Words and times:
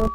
Olá, 0.00 0.08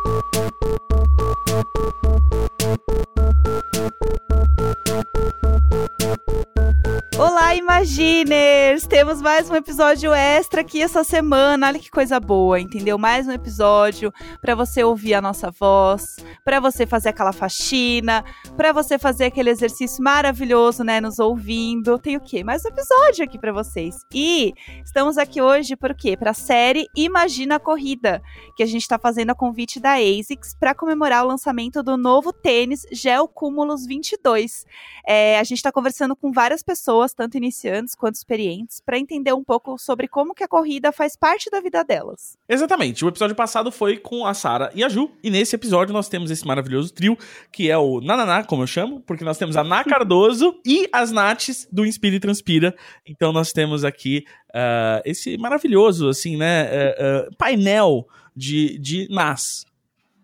Imaginers! 7.66 8.85
Temos 8.85 9.20
mais 9.23 9.49
um 9.49 9.55
episódio 9.55 10.13
extra 10.13 10.62
aqui 10.62 10.83
essa 10.83 11.04
semana. 11.04 11.65
Olha 11.65 11.79
que 11.79 11.89
coisa 11.89 12.19
boa, 12.19 12.60
entendeu? 12.60 12.96
Mais 12.96 13.28
um 13.28 13.31
episódio 13.31 14.13
para 14.39 14.53
você 14.53 14.83
ouvir 14.83 15.15
a 15.15 15.21
nossa 15.21 15.49
voz, 15.49 16.16
para 16.43 16.60
você 16.60 16.86
fazer 16.86 17.10
aquela 17.10 17.34
faxina, 17.34 18.24
para 18.56 18.71
você 18.71 19.00
fazer 19.00 19.25
aquele 19.25 19.50
exercício 19.50 20.04
maravilhoso, 20.04 20.84
né, 20.84 21.02
nos 21.02 21.18
ouvindo. 21.18 21.98
Tem 21.98 22.16
o 22.16 22.21
quê? 22.21 22.43
Mais 22.43 22.64
um 22.64 22.70
episódio 22.70 23.25
aqui 23.25 23.39
para 23.39 23.52
vocês. 23.52 23.96
E 24.14 24.54
estamos 24.84 25.18
aqui 25.18 25.42
hoje 25.42 25.75
por 25.75 25.96
quê? 25.96 26.16
Para 26.16 26.32
a 26.32 26.36
série 26.36 26.86
Imagina 26.96 27.56
a 27.56 27.60
Corrida, 27.60 28.21
que 28.56 28.61
a 28.61 28.68
gente 28.68 28.84
está 28.84 29.00
fazendo 29.00 29.32
a 29.32 29.36
convite 29.36 29.79
da 29.79 29.96
ASICS 29.96 30.56
para 30.60 30.75
comemorar 30.75 31.25
o 31.25 31.28
lançamento 31.28 31.82
do 31.82 31.97
novo 31.97 32.31
tênis 32.31 32.85
Gel 32.91 33.27
Cumulus 33.27 33.88
22. 33.88 34.67
É, 35.07 35.37
a 35.37 35.43
gente 35.43 35.57
está 35.57 35.71
conversando 35.71 36.15
com 36.15 36.31
várias 36.31 36.63
pessoas 36.63 37.13
tanto 37.13 37.37
iniciantes 37.37 37.93
quanto 37.93 38.15
experientes, 38.15 38.79
para 38.79 38.97
entender 38.97 39.33
um 39.33 39.43
pouco 39.43 39.77
sobre 39.77 40.07
como 40.07 40.33
que 40.33 40.43
a 40.43 40.47
corrida 40.47 40.91
faz 40.91 41.15
parte 41.15 41.49
da 41.49 41.61
vida 41.61 41.83
delas. 41.83 42.37
Exatamente. 42.49 43.05
O 43.05 43.07
episódio 43.07 43.35
passado 43.35 43.71
foi 43.71 43.97
com 43.97 44.25
a 44.25 44.33
Sara 44.33 44.71
e 44.73 44.83
a 44.83 44.89
Ju, 44.89 45.11
e 45.21 45.29
nesse 45.29 45.55
episódio 45.55 45.93
nós 45.93 46.09
temos 46.09 46.31
esse 46.31 46.45
maravilhoso 46.45 46.93
trio, 46.93 47.17
que 47.51 47.69
é 47.69 47.77
o 47.77 48.01
Nananá, 48.01 48.43
como 48.43 48.63
eu 48.63 48.67
chamo, 48.67 48.99
porque 49.01 49.23
nós 49.23 49.37
temos 49.37 49.55
a 49.55 49.63
Ná 49.63 49.83
Cardoso 49.85 50.59
e 50.65 50.89
as 50.91 51.11
Nates 51.11 51.67
do 51.71 51.85
Inspira 51.85 52.15
e 52.15 52.19
Transpira. 52.19 52.75
Então 53.05 53.31
nós 53.31 53.51
temos 53.51 53.83
aqui 53.83 54.25
uh, 54.49 55.01
esse 55.05 55.37
maravilhoso, 55.37 56.09
assim, 56.09 56.35
né, 56.37 56.65
uh, 56.65 57.29
uh, 57.29 57.35
painel 57.37 58.07
de, 58.35 58.79
de 58.79 59.07
Nas. 59.09 59.65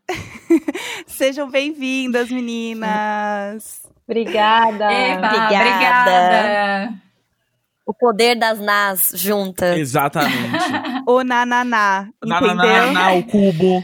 Sejam 1.05 1.49
bem-vindas, 1.49 2.29
meninas! 2.29 3.90
Obrigada. 4.07 4.91
Eba, 4.91 5.27
obrigada. 5.27 5.69
obrigada. 5.69 6.93
O 7.85 7.93
poder 7.93 8.35
das 8.35 8.59
nas 8.59 9.11
juntas. 9.15 9.77
Exatamente. 9.77 10.57
o 11.07 11.23
nananá. 11.23 12.09
Nananá, 12.23 13.13
o 13.13 13.23
cubo. 13.23 13.83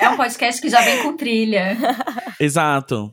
É 0.00 0.08
um 0.08 0.16
podcast 0.16 0.60
que 0.62 0.68
já 0.68 0.80
vem 0.80 1.02
com 1.02 1.16
trilha. 1.16 1.76
Exato. 2.40 3.12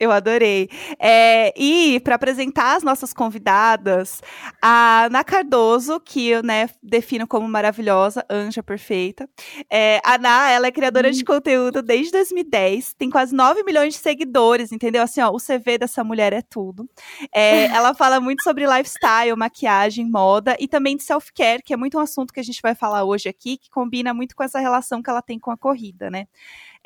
Eu 0.00 0.10
adorei. 0.10 0.70
É, 0.98 1.52
e 1.54 2.00
para 2.00 2.14
apresentar 2.14 2.74
as 2.74 2.82
nossas 2.82 3.12
convidadas, 3.12 4.22
a 4.62 5.04
Ana 5.04 5.22
Cardoso, 5.22 6.00
que 6.00 6.26
eu 6.26 6.42
né, 6.42 6.70
defino 6.82 7.26
como 7.26 7.46
maravilhosa, 7.46 8.24
anja 8.30 8.62
perfeita. 8.62 9.28
É, 9.70 10.00
a 10.02 10.14
Ana, 10.14 10.50
ela 10.50 10.66
é 10.68 10.72
criadora 10.72 11.08
hum. 11.08 11.10
de 11.10 11.22
conteúdo 11.22 11.82
desde 11.82 12.12
2010, 12.12 12.94
tem 12.94 13.10
quase 13.10 13.34
9 13.34 13.62
milhões 13.62 13.92
de 13.92 14.00
seguidores, 14.00 14.72
entendeu? 14.72 15.02
Assim, 15.02 15.20
ó, 15.20 15.30
o 15.30 15.36
CV 15.36 15.76
dessa 15.76 16.02
mulher 16.02 16.32
é 16.32 16.40
tudo. 16.40 16.88
É, 17.30 17.66
ela 17.76 17.92
fala 17.92 18.18
muito 18.20 18.42
sobre 18.42 18.66
lifestyle, 18.66 19.36
maquiagem, 19.36 20.08
moda 20.10 20.56
e 20.58 20.66
também 20.66 20.96
de 20.96 21.02
self-care, 21.02 21.62
que 21.62 21.74
é 21.74 21.76
muito 21.76 21.98
um 21.98 22.00
assunto 22.00 22.32
que 22.32 22.40
a 22.40 22.44
gente 22.44 22.62
vai 22.62 22.74
falar 22.74 23.04
hoje 23.04 23.28
aqui, 23.28 23.58
que 23.58 23.68
combina 23.68 24.14
muito 24.14 24.34
com 24.34 24.42
essa 24.42 24.58
relação 24.58 25.02
que 25.02 25.10
ela 25.10 25.20
tem 25.20 25.38
com 25.38 25.50
a 25.50 25.58
corrida, 25.58 26.08
né? 26.08 26.26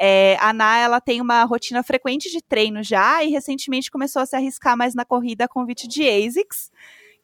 É, 0.01 0.37
a 0.41 0.51
Ana, 0.51 0.79
ela 0.79 1.01
tem 1.01 1.21
uma 1.21 1.45
rotina 1.45 1.83
frequente 1.83 2.31
de 2.31 2.43
treino 2.43 2.83
já 2.83 3.23
e 3.23 3.31
recentemente 3.31 3.91
começou 3.91 4.23
a 4.23 4.27
se 4.27 4.35
arriscar 4.35 4.77
mais 4.77 4.95
na 4.95 5.05
corrida 5.05 5.45
a 5.45 5.49
convite 5.49 5.87
de 5.87 6.03
ASICS 6.09 6.71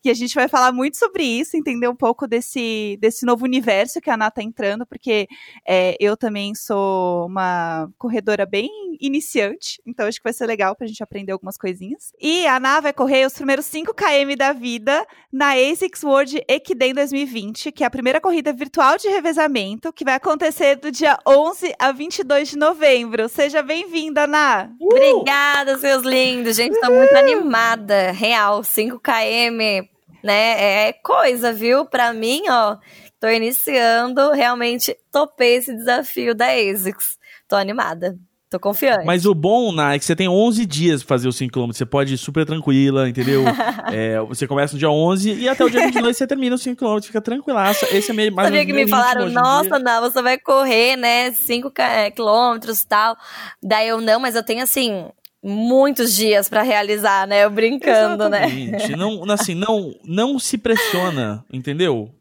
que 0.02 0.10
a 0.10 0.14
gente 0.14 0.34
vai 0.34 0.48
falar 0.48 0.72
muito 0.72 0.96
sobre 0.96 1.22
isso, 1.22 1.56
entender 1.56 1.88
um 1.88 1.94
pouco 1.94 2.26
desse, 2.26 2.96
desse 3.00 3.26
novo 3.26 3.44
universo 3.44 4.00
que 4.00 4.08
a 4.08 4.14
Ana 4.14 4.28
está 4.28 4.42
entrando, 4.42 4.86
porque 4.86 5.28
é, 5.66 5.96
eu 6.00 6.16
também 6.16 6.54
sou 6.54 7.26
uma 7.26 7.88
corredora 7.98 8.46
bem 8.46 8.68
iniciante, 9.00 9.80
então 9.86 10.06
acho 10.06 10.18
que 10.18 10.24
vai 10.24 10.32
ser 10.32 10.46
legal 10.46 10.74
para 10.74 10.84
a 10.84 10.88
gente 10.88 11.02
aprender 11.02 11.32
algumas 11.32 11.56
coisinhas. 11.56 12.12
E 12.20 12.46
a 12.46 12.56
Ana 12.56 12.80
vai 12.80 12.92
correr 12.92 13.26
os 13.26 13.34
primeiros 13.34 13.66
5 13.66 13.94
km 13.94 14.36
da 14.36 14.52
vida 14.52 15.06
na 15.32 15.54
ASICS 15.54 16.02
World 16.02 16.44
Equidem 16.48 16.94
2020, 16.94 17.72
que 17.72 17.84
é 17.84 17.86
a 17.86 17.90
primeira 17.90 18.20
corrida 18.20 18.52
virtual 18.52 18.96
de 18.96 19.08
revezamento, 19.08 19.92
que 19.92 20.04
vai 20.04 20.14
acontecer 20.14 20.76
do 20.76 20.90
dia 20.90 21.18
11 21.26 21.74
a 21.78 21.92
22 21.92 22.50
de 22.50 22.58
novembro. 22.58 23.28
Seja 23.28 23.62
bem-vinda, 23.62 24.24
Ana! 24.24 24.72
Uh! 24.80 24.86
Obrigada, 24.86 25.78
seus 25.78 26.04
lindos! 26.04 26.56
Gente, 26.56 26.74
estou 26.74 26.94
muito 26.94 27.14
animada. 27.14 28.12
Real, 28.12 28.62
5 28.62 29.00
km 29.00 29.89
né? 30.22 30.88
É 30.88 30.92
coisa, 30.92 31.52
viu? 31.52 31.84
Para 31.84 32.12
mim, 32.12 32.42
ó, 32.48 32.76
tô 33.18 33.28
iniciando, 33.28 34.32
realmente 34.32 34.96
topei 35.12 35.56
esse 35.56 35.74
desafio 35.74 36.34
da 36.34 36.46
ASICS. 36.46 37.18
Tô 37.48 37.56
animada. 37.56 38.16
Tô 38.50 38.58
confiante. 38.58 39.06
Mas 39.06 39.26
o 39.26 39.32
bom, 39.32 39.70
Ná, 39.70 39.94
é 39.94 39.98
que 39.98 40.04
você 40.04 40.16
tem 40.16 40.28
11 40.28 40.66
dias 40.66 41.04
pra 41.04 41.14
fazer 41.14 41.28
os 41.28 41.38
5km. 41.38 41.68
Você 41.68 41.86
pode 41.86 42.14
ir 42.14 42.18
super 42.18 42.44
tranquila, 42.44 43.08
entendeu? 43.08 43.44
é, 43.92 44.18
você 44.22 44.44
começa 44.44 44.72
no 44.72 44.78
dia 44.80 44.90
11 44.90 45.34
e 45.34 45.48
até 45.48 45.64
o 45.64 45.70
dia 45.70 45.86
22 45.86 46.16
você 46.16 46.26
termina 46.26 46.56
os 46.56 46.64
5km. 46.64 47.04
Fica 47.04 47.20
tranquilaça. 47.20 47.86
Esse 47.96 48.10
é 48.10 48.14
meio 48.14 48.34
mais 48.34 48.48
Sabia 48.48 48.66
que 48.66 48.72
me 48.72 48.88
falaram, 48.88 49.28
nossa, 49.28 49.78
Ná, 49.78 50.00
você 50.00 50.20
vai 50.20 50.36
correr, 50.36 50.96
né? 50.96 51.30
5km 51.30 52.68
e 52.68 52.88
tal. 52.88 53.16
Daí 53.62 53.86
eu, 53.86 54.00
não, 54.00 54.18
mas 54.18 54.34
eu 54.34 54.42
tenho 54.42 54.64
assim, 54.64 55.08
muitos 55.42 56.14
dias 56.14 56.48
para 56.48 56.62
realizar, 56.62 57.26
né? 57.26 57.44
Eu 57.44 57.50
brincando, 57.50 58.28
né? 58.28 58.46
Exatamente. 58.46 58.90
né? 58.90 58.96
Não, 58.96 59.30
assim, 59.30 59.54
não, 59.54 59.94
não 60.04 60.38
se 60.38 60.58
pressiona, 60.58 61.44
entendeu? 61.52 62.14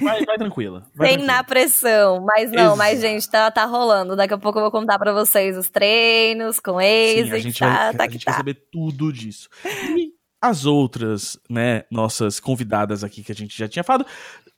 Vai, 0.00 0.24
vai 0.26 0.36
tranquila. 0.36 0.86
Vai 0.94 1.08
Sem 1.08 1.16
tranquila. 1.18 1.36
na 1.38 1.44
pressão. 1.44 2.24
Mas 2.24 2.52
não, 2.52 2.62
Exato. 2.64 2.76
mas, 2.78 3.00
gente, 3.00 3.30
tá, 3.30 3.50
tá 3.50 3.64
rolando. 3.64 4.14
Daqui 4.14 4.34
a 4.34 4.38
pouco 4.38 4.58
eu 4.58 4.62
vou 4.62 4.70
contar 4.70 4.98
para 4.98 5.12
vocês 5.12 5.56
os 5.56 5.70
treinos 5.70 6.60
com 6.60 6.80
eles. 6.80 7.30
Sim, 7.30 7.36
a 7.36 7.38
gente 7.38 7.58
tá, 7.58 7.66
vai, 7.66 7.94
tá 7.94 8.04
a 8.04 8.08
gente 8.08 8.24
tá. 8.24 8.32
vai 8.32 8.38
saber 8.38 8.54
tudo 8.70 9.12
disso. 9.12 9.48
E 9.96 10.12
as 10.42 10.66
outras, 10.66 11.38
né, 11.48 11.84
nossas 11.90 12.38
convidadas 12.38 13.02
aqui 13.02 13.22
que 13.22 13.32
a 13.32 13.34
gente 13.34 13.56
já 13.56 13.68
tinha 13.68 13.82
falado, 13.82 14.06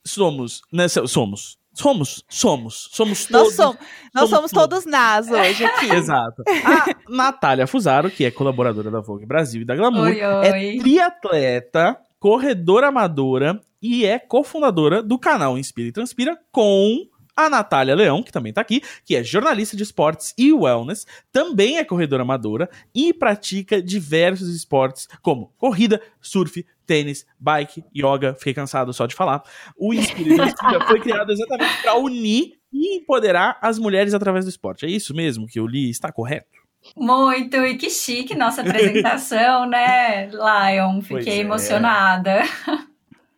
somos, 0.04 0.62
né, 0.72 0.88
somos 0.88 1.58
Somos, 1.72 2.22
somos, 2.28 2.88
somos 2.92 3.24
todos. 3.24 3.48
Nós 3.48 3.54
somos, 3.56 3.78
nós 4.14 4.30
somos, 4.30 4.50
somos 4.50 4.52
todos 4.52 4.84
nas 4.84 5.30
hoje 5.30 5.64
aqui. 5.64 5.88
Exato. 5.94 6.42
A 6.46 6.86
Natália 7.08 7.66
Fusaro, 7.66 8.10
que 8.10 8.24
é 8.24 8.30
colaboradora 8.30 8.90
da 8.90 9.00
Vogue 9.00 9.24
Brasil 9.24 9.62
e 9.62 9.64
da 9.64 9.74
Glamour, 9.74 10.08
oi, 10.08 10.22
oi. 10.22 10.46
é 10.46 10.78
triatleta, 10.78 11.96
corredora 12.20 12.88
amadora 12.88 13.58
e 13.80 14.04
é 14.04 14.18
cofundadora 14.18 15.02
do 15.02 15.18
canal 15.18 15.56
Inspira 15.56 15.88
e 15.88 15.92
Transpira 15.92 16.38
com 16.52 17.06
a 17.34 17.48
Natália 17.48 17.94
Leão, 17.94 18.22
que 18.22 18.30
também 18.30 18.52
tá 18.52 18.60
aqui, 18.60 18.82
que 19.04 19.16
é 19.16 19.24
jornalista 19.24 19.76
de 19.76 19.82
esportes 19.82 20.34
e 20.36 20.52
wellness, 20.52 21.06
também 21.32 21.78
é 21.78 21.84
corredora 21.84 22.22
amadora 22.22 22.68
e 22.94 23.12
pratica 23.12 23.82
diversos 23.82 24.54
esportes 24.54 25.08
como 25.22 25.52
corrida, 25.56 26.00
surf, 26.20 26.64
tênis, 26.86 27.26
bike, 27.38 27.84
yoga, 27.94 28.34
fiquei 28.34 28.54
cansado 28.54 28.92
só 28.92 29.06
de 29.06 29.14
falar. 29.14 29.42
O 29.76 29.92
Inspira 29.92 30.52
foi 30.86 31.00
criado 31.00 31.30
exatamente 31.30 31.82
para 31.82 31.96
unir 31.96 32.52
e 32.72 32.96
empoderar 32.96 33.58
as 33.60 33.78
mulheres 33.78 34.14
através 34.14 34.44
do 34.44 34.48
esporte. 34.48 34.86
É 34.86 34.88
isso 34.88 35.14
mesmo 35.14 35.46
que 35.46 35.58
eu 35.58 35.66
li? 35.66 35.90
Está 35.90 36.10
correto? 36.10 36.62
Muito, 36.96 37.56
e 37.58 37.76
que 37.76 37.88
chique 37.88 38.34
nossa 38.34 38.62
apresentação, 38.62 39.66
né, 39.66 40.26
Lion? 40.26 41.00
Fiquei 41.00 41.38
é. 41.38 41.40
emocionada. 41.40 42.42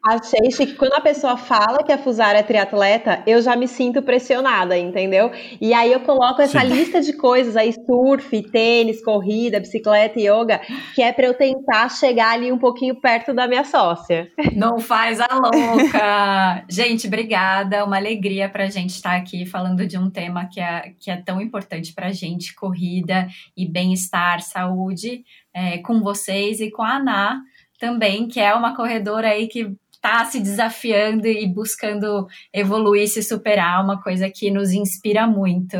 Achei 0.06 0.50
que 0.66 0.74
quando 0.74 0.92
a 0.92 1.00
pessoa 1.00 1.34
fala 1.38 1.82
que 1.82 1.90
a 1.90 1.96
Fusara 1.96 2.38
é 2.38 2.42
triatleta, 2.42 3.22
eu 3.26 3.40
já 3.40 3.56
me 3.56 3.66
sinto 3.66 4.02
pressionada, 4.02 4.76
entendeu? 4.76 5.30
E 5.58 5.72
aí 5.72 5.90
eu 5.90 6.00
coloco 6.00 6.42
essa 6.42 6.60
Sim. 6.60 6.66
lista 6.66 7.00
de 7.00 7.14
coisas 7.14 7.56
aí, 7.56 7.72
surf, 7.72 8.42
tênis, 8.50 9.02
corrida, 9.02 9.58
bicicleta, 9.58 10.20
yoga, 10.20 10.60
que 10.94 11.00
é 11.00 11.10
para 11.10 11.24
eu 11.24 11.32
tentar 11.32 11.88
chegar 11.88 12.32
ali 12.32 12.52
um 12.52 12.58
pouquinho 12.58 13.00
perto 13.00 13.32
da 13.32 13.48
minha 13.48 13.64
sócia. 13.64 14.30
Não 14.54 14.78
faz 14.78 15.22
a 15.22 15.28
louca! 15.32 16.64
gente, 16.68 17.06
obrigada, 17.06 17.82
uma 17.82 17.96
alegria 17.96 18.46
pra 18.46 18.66
gente 18.66 18.90
estar 18.90 19.16
aqui 19.16 19.46
falando 19.46 19.86
de 19.86 19.96
um 19.96 20.10
tema 20.10 20.44
que 20.44 20.60
é, 20.60 20.92
que 21.00 21.10
é 21.10 21.16
tão 21.16 21.40
importante 21.40 21.94
pra 21.94 22.12
gente, 22.12 22.54
corrida 22.54 23.26
e 23.56 23.66
bem-estar, 23.66 24.42
saúde, 24.42 25.24
é, 25.54 25.78
com 25.78 26.02
vocês 26.02 26.60
e 26.60 26.70
com 26.70 26.82
a 26.82 26.96
Ana 26.96 27.42
também, 27.78 28.28
que 28.28 28.40
é 28.40 28.54
uma 28.54 28.76
corredora 28.76 29.28
aí 29.28 29.48
que 29.48 29.74
está 30.04 30.24
se 30.26 30.38
desafiando 30.38 31.26
e 31.26 31.46
buscando 31.48 32.28
evoluir, 32.52 33.08
se 33.08 33.22
superar, 33.22 33.82
uma 33.82 34.02
coisa 34.02 34.28
que 34.28 34.50
nos 34.50 34.70
inspira 34.70 35.26
muito. 35.26 35.78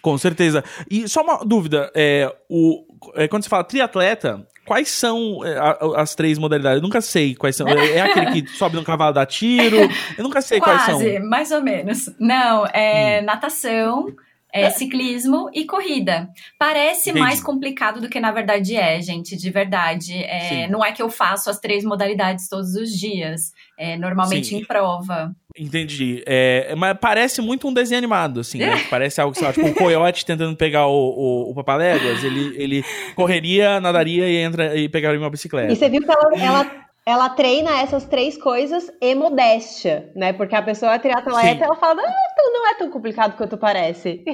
Com 0.00 0.16
certeza. 0.16 0.62
E 0.88 1.08
só 1.08 1.22
uma 1.22 1.44
dúvida, 1.44 1.90
é, 1.94 2.32
o, 2.48 2.84
é, 3.14 3.26
quando 3.26 3.42
você 3.42 3.48
fala 3.48 3.64
triatleta, 3.64 4.46
quais 4.64 4.88
são 4.90 5.44
é, 5.44 5.58
as 5.96 6.14
três 6.14 6.38
modalidades? 6.38 6.76
Eu 6.78 6.82
nunca 6.82 7.00
sei 7.00 7.34
quais 7.34 7.56
são. 7.56 7.66
É, 7.66 7.96
é 7.96 8.00
aquele 8.02 8.42
que 8.42 8.48
sobe 8.56 8.76
no 8.76 8.84
cavalo 8.84 9.12
dá 9.12 9.26
tiro? 9.26 9.76
Eu 10.16 10.22
nunca 10.22 10.40
sei 10.40 10.60
Quase, 10.60 10.84
quais 10.92 11.14
são. 11.14 11.28
mais 11.28 11.50
ou 11.50 11.62
menos. 11.62 12.10
Não, 12.20 12.66
é 12.66 13.20
hum. 13.20 13.24
natação, 13.24 14.06
é, 14.54 14.70
ciclismo 14.70 15.50
e 15.52 15.64
corrida. 15.64 16.28
Parece 16.56 17.10
Entendi. 17.10 17.24
mais 17.24 17.42
complicado 17.42 18.00
do 18.00 18.08
que 18.08 18.20
na 18.20 18.30
verdade 18.30 18.76
é, 18.76 19.00
gente, 19.02 19.36
de 19.36 19.50
verdade. 19.50 20.14
É, 20.14 20.68
não 20.68 20.84
é 20.84 20.92
que 20.92 21.02
eu 21.02 21.10
faço 21.10 21.50
as 21.50 21.58
três 21.58 21.84
modalidades 21.84 22.48
todos 22.48 22.76
os 22.76 22.90
dias. 22.90 23.52
É, 23.76 23.96
normalmente 23.96 24.48
Sim. 24.48 24.58
em 24.58 24.64
prova. 24.64 25.34
Entendi. 25.58 26.22
É, 26.26 26.72
mas 26.76 26.96
parece 27.00 27.42
muito 27.42 27.66
um 27.66 27.72
desenho 27.72 27.98
animado, 27.98 28.40
assim. 28.40 28.58
né? 28.58 28.82
Parece 28.90 29.20
algo, 29.20 29.34
sei 29.36 29.46
lá, 29.46 29.52
tipo 29.52 29.66
um 29.66 29.74
coiote 29.74 30.24
tentando 30.24 30.56
pegar 30.56 30.86
o, 30.86 30.92
o, 30.92 31.50
o 31.50 31.54
Papaléguas. 31.54 32.22
Ele, 32.22 32.54
ele 32.56 32.84
correria, 33.14 33.80
nadaria 33.80 34.28
e, 34.28 34.36
entra, 34.36 34.76
e 34.76 34.88
pegaria 34.88 35.18
uma 35.18 35.30
bicicleta. 35.30 35.72
E 35.72 35.76
você 35.76 35.88
viu 35.88 36.02
que 36.02 36.10
ela, 36.10 36.36
ela, 36.36 36.70
ela 37.06 37.28
treina 37.30 37.80
essas 37.80 38.04
três 38.04 38.36
coisas 38.36 38.90
e 39.00 39.14
modéstia, 39.14 40.10
né? 40.16 40.32
Porque 40.32 40.56
a 40.56 40.62
pessoa 40.62 40.94
é 40.94 40.98
triatleta, 40.98 41.58
Sim. 41.58 41.64
ela 41.64 41.76
fala, 41.76 42.02
ah, 42.02 42.33
não 42.64 42.70
é 42.70 42.74
tão 42.74 42.90
complicado 42.90 43.36
quanto 43.36 43.58
parece. 43.58 44.24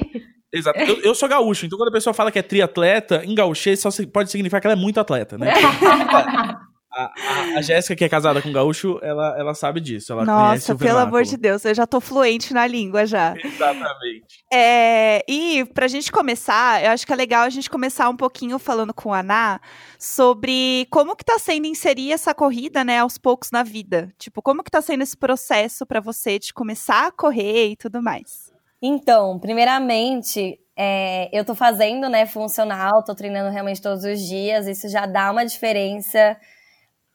Exato. 0.53 0.79
Eu, 0.79 1.01
eu 1.01 1.15
sou 1.15 1.29
gaúcho, 1.29 1.65
então 1.65 1.77
quando 1.77 1.89
a 1.89 1.93
pessoa 1.93 2.13
fala 2.13 2.31
que 2.31 2.39
é 2.39 2.41
triatleta, 2.41 3.23
em 3.25 3.35
só 3.77 3.89
pode 4.11 4.31
significar 4.31 4.59
que 4.59 4.67
ela 4.67 4.73
é 4.73 4.79
muito 4.79 4.99
atleta, 4.99 5.37
né? 5.37 5.53
A, 6.93 7.03
a, 7.03 7.57
a 7.57 7.61
Jéssica, 7.61 7.95
que 7.95 8.03
é 8.03 8.09
casada 8.09 8.41
com 8.41 8.49
um 8.49 8.53
gaúcho, 8.53 8.99
ela, 9.01 9.33
ela 9.37 9.53
sabe 9.53 9.79
disso. 9.79 10.11
Ela 10.11 10.25
conhece 10.25 10.69
Nossa, 10.69 10.73
o 10.73 10.77
pelo 10.77 10.97
amor 10.97 11.23
de 11.23 11.37
Deus, 11.37 11.63
eu 11.63 11.73
já 11.73 11.87
tô 11.87 12.01
fluente 12.01 12.53
na 12.53 12.67
língua 12.67 13.05
já. 13.05 13.33
Exatamente. 13.41 14.43
É, 14.51 15.23
e 15.27 15.63
pra 15.73 15.87
gente 15.87 16.11
começar, 16.11 16.83
eu 16.83 16.91
acho 16.91 17.07
que 17.07 17.13
é 17.13 17.15
legal 17.15 17.43
a 17.43 17.49
gente 17.49 17.69
começar 17.69 18.09
um 18.09 18.15
pouquinho 18.17 18.59
falando 18.59 18.93
com 18.93 19.13
a 19.13 19.19
Ana 19.19 19.61
sobre 19.97 20.85
como 20.89 21.15
que 21.15 21.23
tá 21.23 21.39
sendo 21.39 21.65
inserir 21.65 22.11
essa 22.11 22.33
corrida, 22.33 22.83
né, 22.83 22.99
aos 22.99 23.17
poucos 23.17 23.51
na 23.51 23.63
vida. 23.63 24.11
Tipo, 24.17 24.41
como 24.41 24.63
que 24.63 24.71
tá 24.71 24.81
sendo 24.81 25.03
esse 25.03 25.15
processo 25.15 25.85
pra 25.85 26.01
você 26.01 26.37
de 26.37 26.53
começar 26.53 27.07
a 27.07 27.11
correr 27.11 27.69
e 27.69 27.75
tudo 27.77 28.01
mais. 28.01 28.51
Então, 28.81 29.39
primeiramente, 29.39 30.59
é, 30.75 31.29
eu 31.31 31.45
tô 31.45 31.53
fazendo, 31.53 32.09
né, 32.09 32.25
funcional, 32.25 33.03
tô 33.03 33.13
treinando 33.13 33.51
realmente 33.51 33.81
todos 33.81 34.03
os 34.03 34.19
dias, 34.19 34.67
isso 34.67 34.89
já 34.89 35.05
dá 35.05 35.31
uma 35.31 35.45
diferença 35.45 36.35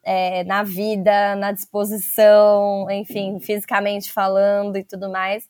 é, 0.06 0.44
na 0.44 0.62
vida, 0.62 1.34
na 1.34 1.50
disposição, 1.50 2.88
enfim, 2.88 3.40
fisicamente 3.40 4.12
falando 4.12 4.76
e 4.78 4.84
tudo 4.84 5.10
mais. 5.10 5.48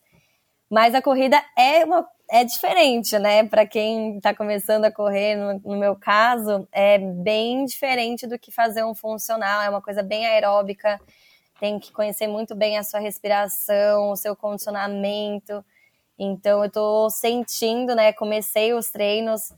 Mas 0.67 0.95
a 0.95 1.01
corrida 1.01 1.39
é 1.55 1.85
uma 1.85 2.07
é 2.29 2.43
diferente, 2.43 3.17
né? 3.19 3.47
Para 3.47 3.65
quem 3.65 4.19
tá 4.19 4.35
começando 4.35 4.83
a 4.83 4.91
correr, 4.91 5.35
no, 5.35 5.59
no 5.59 5.77
meu 5.77 5.95
caso, 5.95 6.67
é 6.73 6.97
bem 6.97 7.63
diferente 7.65 8.27
do 8.27 8.37
que 8.37 8.51
fazer 8.51 8.83
um 8.83 8.93
funcional, 8.93 9.61
é 9.61 9.69
uma 9.69 9.81
coisa 9.81 10.03
bem 10.03 10.25
aeróbica, 10.25 10.99
tem 11.57 11.79
que 11.79 11.93
conhecer 11.93 12.27
muito 12.27 12.53
bem 12.53 12.77
a 12.77 12.83
sua 12.83 12.99
respiração, 12.99 14.11
o 14.11 14.15
seu 14.17 14.35
condicionamento. 14.35 15.63
Então 16.19 16.63
eu 16.63 16.71
tô 16.71 17.09
sentindo, 17.11 17.95
né? 17.95 18.11
Comecei 18.11 18.73
os 18.73 18.89
treinos 18.89 19.53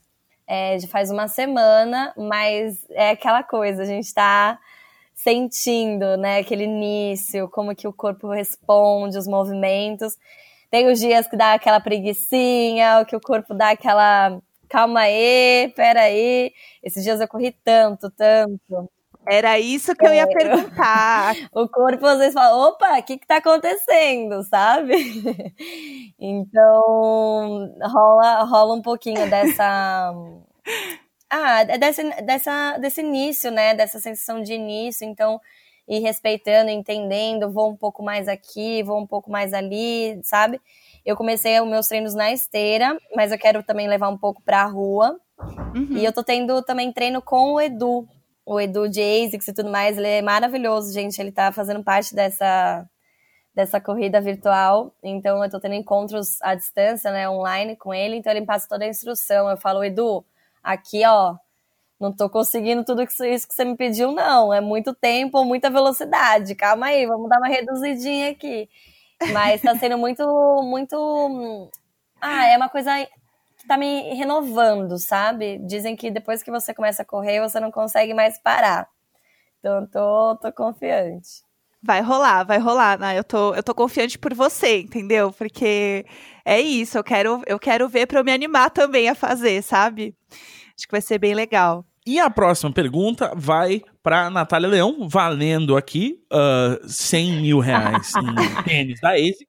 é, 0.46 0.76
de 0.76 0.86
faz 0.86 1.10
uma 1.10 1.26
semana, 1.26 2.12
mas 2.16 2.84
é 2.90 3.10
aquela 3.10 3.42
coisa, 3.42 3.82
a 3.82 3.86
gente 3.86 4.12
tá 4.14 4.58
sentindo, 5.22 6.16
né? 6.16 6.38
Aquele 6.38 6.64
início, 6.64 7.48
como 7.50 7.74
que 7.74 7.86
o 7.88 7.92
corpo 7.92 8.28
responde, 8.28 9.18
os 9.18 9.26
movimentos. 9.26 10.16
Tem 10.70 10.90
os 10.90 11.00
dias 11.00 11.26
que 11.28 11.36
dá 11.36 11.54
aquela 11.54 11.80
preguiçinha, 11.80 13.00
o 13.00 13.06
que 13.06 13.16
o 13.16 13.20
corpo 13.20 13.54
dá 13.54 13.70
aquela 13.70 14.40
calma 14.68 15.00
aí, 15.00 15.72
peraí. 15.76 16.52
Esses 16.82 17.02
dias 17.04 17.20
eu 17.20 17.28
corri 17.28 17.52
tanto, 17.64 18.10
tanto. 18.10 18.90
Era 19.28 19.58
isso 19.58 19.94
que 19.94 20.06
eu 20.06 20.14
ia 20.14 20.26
perguntar. 20.26 21.34
O 21.52 21.68
corpo 21.68 22.06
às 22.06 22.18
vezes 22.18 22.34
fala, 22.34 22.68
opa, 22.68 22.98
o 22.98 23.02
que 23.02 23.18
que 23.18 23.26
tá 23.26 23.36
acontecendo, 23.36 24.42
sabe? 24.44 24.94
Então, 26.18 27.74
rola, 27.82 28.44
rola 28.44 28.74
um 28.74 28.82
pouquinho 28.82 29.28
dessa... 29.28 30.12
Ah, 31.30 31.64
desse, 31.64 32.02
dessa, 32.22 32.76
desse 32.78 33.00
início, 33.00 33.50
né? 33.50 33.74
Dessa 33.74 33.98
sensação 34.00 34.42
de 34.42 34.52
início, 34.52 35.06
então... 35.06 35.40
Ir 35.88 35.98
respeitando, 35.98 36.70
entendendo, 36.70 37.50
vou 37.50 37.68
um 37.68 37.76
pouco 37.76 38.00
mais 38.00 38.28
aqui, 38.28 38.80
vou 38.80 38.96
um 39.00 39.06
pouco 39.08 39.28
mais 39.28 39.52
ali, 39.52 40.20
sabe? 40.22 40.60
Eu 41.04 41.16
comecei 41.16 41.60
os 41.60 41.68
meus 41.68 41.88
treinos 41.88 42.14
na 42.14 42.30
esteira, 42.30 42.96
mas 43.16 43.32
eu 43.32 43.38
quero 43.38 43.60
também 43.64 43.88
levar 43.88 44.08
um 44.08 44.16
pouco 44.16 44.40
pra 44.40 44.64
rua. 44.66 45.18
Uhum. 45.74 45.96
E 45.96 46.04
eu 46.04 46.12
tô 46.12 46.22
tendo 46.22 46.62
também 46.62 46.92
treino 46.92 47.20
com 47.20 47.54
o 47.54 47.60
Edu, 47.60 48.06
o 48.46 48.60
Edu 48.60 48.88
de 48.88 49.00
ASICS 49.00 49.48
e 49.48 49.52
tudo 49.52 49.68
mais, 49.68 49.98
ele 49.98 50.06
é 50.06 50.22
maravilhoso, 50.22 50.92
gente. 50.92 51.20
Ele 51.20 51.32
tá 51.32 51.50
fazendo 51.50 51.82
parte 51.82 52.14
dessa, 52.14 52.88
dessa 53.52 53.80
corrida 53.80 54.20
virtual. 54.20 54.94
Então, 55.02 55.42
eu 55.42 55.50
tô 55.50 55.58
tendo 55.58 55.74
encontros 55.74 56.40
à 56.42 56.54
distância, 56.54 57.10
né, 57.10 57.28
online 57.28 57.74
com 57.74 57.92
ele. 57.92 58.14
Então, 58.14 58.32
ele 58.32 58.40
me 58.40 58.46
passa 58.46 58.68
toda 58.68 58.84
a 58.84 58.88
instrução. 58.88 59.50
Eu 59.50 59.56
falo, 59.56 59.82
Edu, 59.82 60.24
aqui, 60.62 61.04
ó, 61.06 61.36
não 62.00 62.12
tô 62.12 62.30
conseguindo 62.30 62.82
tudo 62.84 63.02
isso 63.02 63.46
que 63.46 63.54
você 63.54 63.64
me 63.64 63.76
pediu, 63.76 64.12
não. 64.12 64.52
É 64.54 64.60
muito 64.60 64.94
tempo, 64.94 65.44
muita 65.44 65.68
velocidade. 65.68 66.54
Calma 66.54 66.86
aí, 66.86 67.06
vamos 67.06 67.28
dar 67.28 67.38
uma 67.38 67.48
reduzidinha 67.48 68.30
aqui. 68.30 68.68
Mas 69.32 69.60
tá 69.60 69.76
sendo 69.76 69.98
muito, 69.98 70.24
muito. 70.64 71.70
Ah, 72.20 72.46
é 72.46 72.56
uma 72.56 72.70
coisa 72.70 72.90
que 73.58 73.66
tá 73.66 73.76
me 73.76 74.14
renovando, 74.14 74.98
sabe? 74.98 75.58
Dizem 75.58 75.94
que 75.94 76.10
depois 76.10 76.42
que 76.42 76.50
você 76.50 76.72
começa 76.72 77.02
a 77.02 77.04
correr, 77.04 77.40
você 77.40 77.60
não 77.60 77.70
consegue 77.70 78.14
mais 78.14 78.38
parar. 78.38 78.88
Então, 79.58 79.86
tô, 79.86 80.36
tô 80.36 80.52
confiante. 80.52 81.44
Vai 81.82 82.02
rolar, 82.02 82.44
vai 82.44 82.58
rolar, 82.58 82.98
né? 82.98 83.18
Eu 83.18 83.24
tô, 83.24 83.54
eu 83.54 83.62
tô 83.62 83.74
confiante 83.74 84.18
por 84.18 84.34
você, 84.34 84.80
entendeu? 84.80 85.32
Porque 85.32 86.04
é 86.44 86.60
isso, 86.60 86.98
eu 86.98 87.04
quero, 87.04 87.42
eu 87.46 87.58
quero 87.58 87.88
ver 87.88 88.06
pra 88.06 88.20
eu 88.20 88.24
me 88.24 88.32
animar 88.32 88.70
também 88.70 89.08
a 89.08 89.14
fazer, 89.14 89.62
sabe? 89.62 90.14
Acho 90.76 90.86
que 90.86 90.92
vai 90.92 91.00
ser 91.00 91.18
bem 91.18 91.34
legal. 91.34 91.84
E 92.06 92.18
a 92.18 92.28
próxima 92.30 92.70
pergunta 92.72 93.32
vai 93.34 93.82
para 94.02 94.28
Natália 94.30 94.68
Leão, 94.68 95.08
valendo 95.08 95.76
aqui 95.76 96.18
ah, 96.30 96.78
100 96.86 97.40
mil 97.40 97.58
reais 97.60 98.12
em 98.16 98.24
tênis 98.64 99.00
da 99.00 99.12
ASIC, 99.12 99.46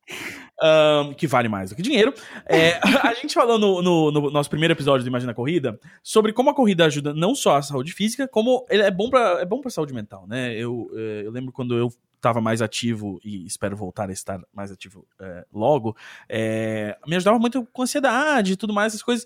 ah, 0.61 1.11
que 1.17 1.27
vale 1.27 1.49
mais 1.49 1.69
do 1.71 1.75
que 1.75 1.81
dinheiro. 1.81 2.13
É, 2.47 2.79
a 3.03 3.13
gente 3.13 3.33
falou 3.33 3.57
no, 3.57 3.81
no- 3.81 4.11
no 4.11 4.31
nosso 4.31 4.49
primeiro 4.49 4.73
episódio 4.73 5.03
do 5.03 5.07
Imagina 5.09 5.31
a 5.31 5.35
Corrida 5.35 5.77
sobre 6.03 6.31
como 6.33 6.49
a 6.49 6.53
corrida 6.53 6.85
ajuda 6.85 7.13
não 7.13 7.33
só 7.35 7.57
a 7.57 7.61
saúde 7.61 7.91
física, 7.93 8.25
como 8.27 8.65
ele 8.69 8.83
é 8.83 8.91
bom 8.91 9.09
para 9.09 9.41
é 9.41 9.45
bom 9.45 9.59
para 9.59 9.69
saúde 9.71 9.93
mental, 9.93 10.25
né? 10.27 10.53
Eu, 10.55 10.89
eh, 10.95 11.23
eu 11.25 11.31
lembro 11.31 11.51
quando 11.51 11.75
eu 11.77 11.89
estava 12.21 12.39
mais 12.39 12.61
ativo 12.61 13.19
e 13.25 13.45
espero 13.47 13.75
voltar 13.75 14.09
a 14.09 14.13
estar 14.13 14.39
mais 14.53 14.71
ativo 14.71 15.07
eh, 15.19 15.45
logo, 15.51 15.97
eh, 16.29 16.95
me 17.07 17.15
ajudava 17.15 17.39
muito 17.39 17.67
com 17.73 17.81
ansiedade 17.81 18.53
e 18.53 18.55
tudo 18.55 18.73
mais, 18.73 18.93
essas 18.93 19.03
coisas. 19.03 19.25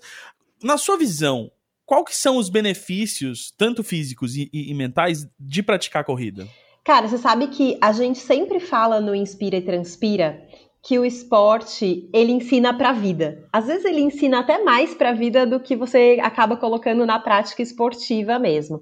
Na 0.62 0.78
sua 0.78 0.96
visão, 0.96 1.50
qual 1.84 2.02
que 2.04 2.16
são 2.16 2.38
os 2.38 2.48
benefícios, 2.48 3.52
tanto 3.56 3.84
físicos 3.84 4.34
e, 4.34 4.48
e- 4.52 4.70
e 4.70 4.74
mentais, 4.74 5.28
de 5.38 5.62
praticar 5.62 6.00
a 6.00 6.04
corrida? 6.04 6.48
Cara, 6.82 7.06
você 7.06 7.18
sabe 7.18 7.48
que 7.48 7.76
a 7.80 7.92
gente 7.92 8.18
sempre 8.18 8.60
fala 8.60 9.00
no 9.00 9.14
Inspira 9.14 9.56
e 9.56 9.62
Transpira 9.62 10.42
que 10.82 10.98
o 11.00 11.04
esporte, 11.04 12.08
ele 12.14 12.30
ensina 12.30 12.72
pra 12.72 12.92
vida. 12.92 13.44
Às 13.52 13.66
vezes 13.66 13.84
ele 13.84 14.00
ensina 14.00 14.38
até 14.38 14.62
mais 14.62 14.94
pra 14.94 15.12
vida 15.12 15.44
do 15.44 15.58
que 15.58 15.74
você 15.74 16.18
acaba 16.22 16.56
colocando 16.56 17.04
na 17.04 17.18
prática 17.18 17.60
esportiva 17.60 18.38
mesmo. 18.38 18.80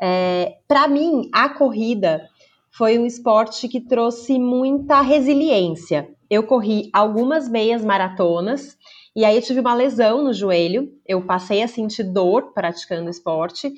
É, 0.00 0.58
para 0.68 0.86
mim, 0.86 1.28
a 1.32 1.48
corrida 1.48 2.28
foi 2.72 2.98
um 2.98 3.04
esporte 3.04 3.68
que 3.68 3.80
trouxe 3.80 4.38
muita 4.38 5.02
resiliência. 5.02 6.08
Eu 6.28 6.42
corri 6.42 6.88
algumas 6.92 7.48
meias 7.48 7.84
maratonas 7.84 8.78
e 9.14 9.24
aí 9.24 9.36
eu 9.36 9.42
tive 9.42 9.60
uma 9.60 9.74
lesão 9.74 10.24
no 10.24 10.32
joelho. 10.32 10.90
Eu 11.06 11.22
passei 11.26 11.62
a 11.62 11.68
sentir 11.68 12.04
dor 12.04 12.52
praticando 12.54 13.10
esporte. 13.10 13.70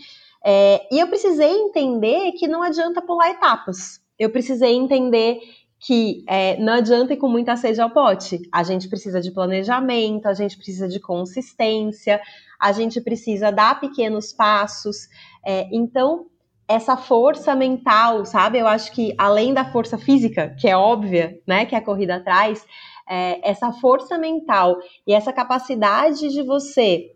É, 0.44 0.86
e 0.94 1.00
eu 1.00 1.08
precisei 1.08 1.50
entender 1.50 2.32
que 2.32 2.46
não 2.46 2.62
adianta 2.62 3.02
pular 3.02 3.30
etapas. 3.30 4.00
Eu 4.16 4.30
precisei 4.30 4.74
entender 4.74 5.40
que 5.80 6.24
é, 6.28 6.56
não 6.58 6.74
adianta 6.74 7.14
ir 7.14 7.16
com 7.16 7.28
muita 7.28 7.56
sede 7.56 7.80
ao 7.80 7.90
pote. 7.90 8.40
A 8.52 8.62
gente 8.62 8.88
precisa 8.88 9.20
de 9.20 9.32
planejamento, 9.32 10.26
a 10.26 10.34
gente 10.34 10.56
precisa 10.56 10.88
de 10.88 11.00
consistência, 11.00 12.20
a 12.60 12.70
gente 12.70 13.00
precisa 13.00 13.50
dar 13.50 13.80
pequenos 13.80 14.32
passos. 14.32 15.08
É, 15.44 15.68
então, 15.72 16.26
essa 16.68 16.97
força 16.97 17.54
mental, 17.54 18.25
sabe? 18.25 18.59
Eu 18.59 18.66
acho 18.66 18.92
que 18.92 19.14
além 19.18 19.52
da 19.52 19.64
força 19.64 19.99
física, 19.99 20.54
que 20.59 20.68
é 20.68 20.76
óbvia, 20.76 21.38
né, 21.47 21.66
que 21.66 21.75
a 21.75 21.80
corrida 21.80 22.21
traz, 22.21 22.64
é, 23.09 23.49
essa 23.49 23.71
força 23.73 24.16
mental 24.16 24.76
e 25.06 25.12
essa 25.12 25.33
capacidade 25.33 26.28
de 26.28 26.42
você 26.42 27.11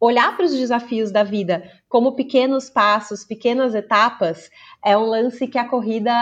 olhar 0.00 0.36
para 0.36 0.44
os 0.44 0.52
desafios 0.52 1.10
da 1.10 1.22
vida 1.22 1.70
como 1.88 2.14
pequenos 2.14 2.68
passos, 2.68 3.24
pequenas 3.24 3.74
etapas, 3.74 4.50
é 4.84 4.96
um 4.98 5.04
lance 5.04 5.46
que 5.46 5.56
a 5.56 5.66
corrida, 5.66 6.12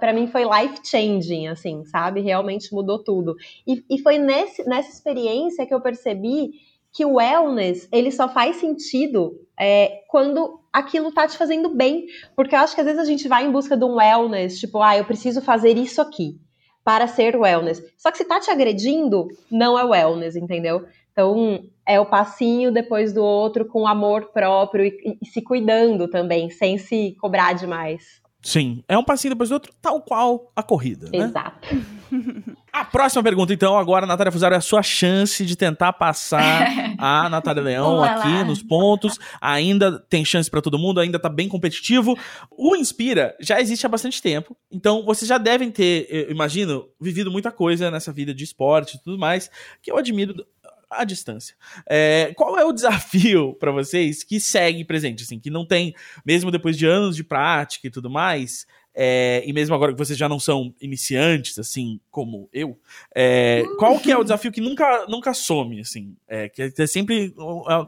para 0.00 0.12
mim, 0.12 0.26
foi 0.26 0.42
life 0.42 0.80
changing, 0.82 1.46
assim, 1.46 1.84
sabe? 1.84 2.20
Realmente 2.20 2.72
mudou 2.72 3.02
tudo. 3.02 3.36
E, 3.66 3.84
e 3.88 3.98
foi 3.98 4.18
nesse, 4.18 4.64
nessa 4.64 4.90
experiência 4.90 5.66
que 5.66 5.74
eu 5.74 5.80
percebi 5.80 6.50
que 6.98 7.04
o 7.04 7.14
wellness, 7.14 7.88
ele 7.92 8.10
só 8.10 8.28
faz 8.28 8.56
sentido 8.56 9.38
é, 9.56 10.00
quando 10.08 10.58
aquilo 10.72 11.12
tá 11.12 11.28
te 11.28 11.38
fazendo 11.38 11.68
bem. 11.68 12.06
Porque 12.34 12.56
eu 12.56 12.58
acho 12.58 12.74
que 12.74 12.80
às 12.80 12.86
vezes 12.88 13.00
a 13.00 13.04
gente 13.04 13.28
vai 13.28 13.46
em 13.46 13.52
busca 13.52 13.76
de 13.76 13.84
um 13.84 13.98
wellness, 13.98 14.58
tipo, 14.58 14.82
ah, 14.82 14.96
eu 14.98 15.04
preciso 15.04 15.40
fazer 15.40 15.76
isso 15.76 16.02
aqui 16.02 16.40
para 16.82 17.06
ser 17.06 17.36
wellness. 17.36 17.80
Só 17.96 18.10
que 18.10 18.18
se 18.18 18.24
tá 18.24 18.40
te 18.40 18.50
agredindo, 18.50 19.28
não 19.48 19.78
é 19.78 19.84
wellness, 19.84 20.34
entendeu? 20.34 20.86
Então, 21.12 21.62
é 21.86 22.00
o 22.00 22.06
passinho 22.06 22.72
depois 22.72 23.12
do 23.12 23.22
outro 23.22 23.64
com 23.64 23.86
amor 23.86 24.32
próprio 24.32 24.86
e, 24.86 25.18
e 25.22 25.26
se 25.26 25.40
cuidando 25.40 26.08
também, 26.08 26.50
sem 26.50 26.78
se 26.78 27.16
cobrar 27.20 27.52
demais. 27.52 28.20
Sim, 28.48 28.82
é 28.88 28.96
um 28.96 29.04
passinho 29.04 29.34
depois 29.34 29.50
do 29.50 29.52
outro, 29.52 29.74
tal 29.78 30.00
qual 30.00 30.50
a 30.56 30.62
corrida, 30.62 31.10
né? 31.12 31.26
Exato. 31.26 31.68
A 32.72 32.84
próxima 32.84 33.22
pergunta, 33.22 33.52
então, 33.52 33.76
agora, 33.76 34.06
Natália 34.06 34.30
Fusaro, 34.30 34.54
é 34.54 34.58
a 34.58 34.60
sua 34.60 34.82
chance 34.82 35.44
de 35.44 35.56
tentar 35.56 35.92
passar 35.94 36.68
a 36.96 37.28
Natália 37.28 37.62
Leão 37.62 38.02
aqui 38.02 38.28
lá. 38.28 38.44
nos 38.44 38.62
pontos. 38.62 39.18
Ainda 39.40 39.98
tem 39.98 40.24
chance 40.24 40.48
pra 40.50 40.60
todo 40.60 40.78
mundo, 40.78 41.00
ainda 41.00 41.18
tá 41.18 41.28
bem 41.28 41.48
competitivo. 41.48 42.16
O 42.50 42.76
Inspira 42.76 43.34
já 43.40 43.60
existe 43.60 43.84
há 43.84 43.88
bastante 43.88 44.22
tempo, 44.22 44.56
então 44.70 45.04
vocês 45.04 45.28
já 45.28 45.38
devem 45.38 45.70
ter, 45.70 46.06
eu 46.08 46.30
imagino, 46.30 46.86
vivido 47.00 47.32
muita 47.32 47.50
coisa 47.50 47.90
nessa 47.90 48.12
vida 48.12 48.32
de 48.32 48.44
esporte 48.44 48.96
e 48.96 49.02
tudo 49.02 49.18
mais, 49.18 49.50
que 49.82 49.90
eu 49.90 49.96
admiro 49.96 50.34
à 50.90 51.04
distância. 51.04 51.54
É, 51.88 52.32
qual 52.36 52.58
é 52.58 52.64
o 52.64 52.72
desafio 52.72 53.54
pra 53.60 53.70
vocês 53.70 54.22
que 54.22 54.40
segue 54.40 54.84
presente, 54.84 55.22
assim, 55.22 55.38
que 55.38 55.50
não 55.50 55.66
tem, 55.66 55.94
mesmo 56.24 56.50
depois 56.50 56.76
de 56.76 56.86
anos 56.86 57.16
de 57.16 57.24
prática 57.24 57.86
e 57.86 57.90
tudo 57.90 58.10
mais, 58.10 58.66
é, 58.94 59.42
e 59.46 59.52
mesmo 59.52 59.74
agora 59.74 59.92
que 59.92 59.98
vocês 59.98 60.18
já 60.18 60.28
não 60.28 60.40
são 60.40 60.74
iniciantes, 60.80 61.58
assim, 61.58 62.00
como 62.10 62.48
eu, 62.52 62.76
é, 63.14 63.62
qual 63.78 63.98
que 63.98 64.10
é 64.10 64.16
o 64.16 64.24
desafio 64.24 64.50
que 64.50 64.60
nunca, 64.60 65.06
nunca 65.08 65.32
some, 65.32 65.80
assim, 65.80 66.16
é, 66.26 66.48
que 66.48 66.72
é 66.76 66.86
sempre 66.86 67.32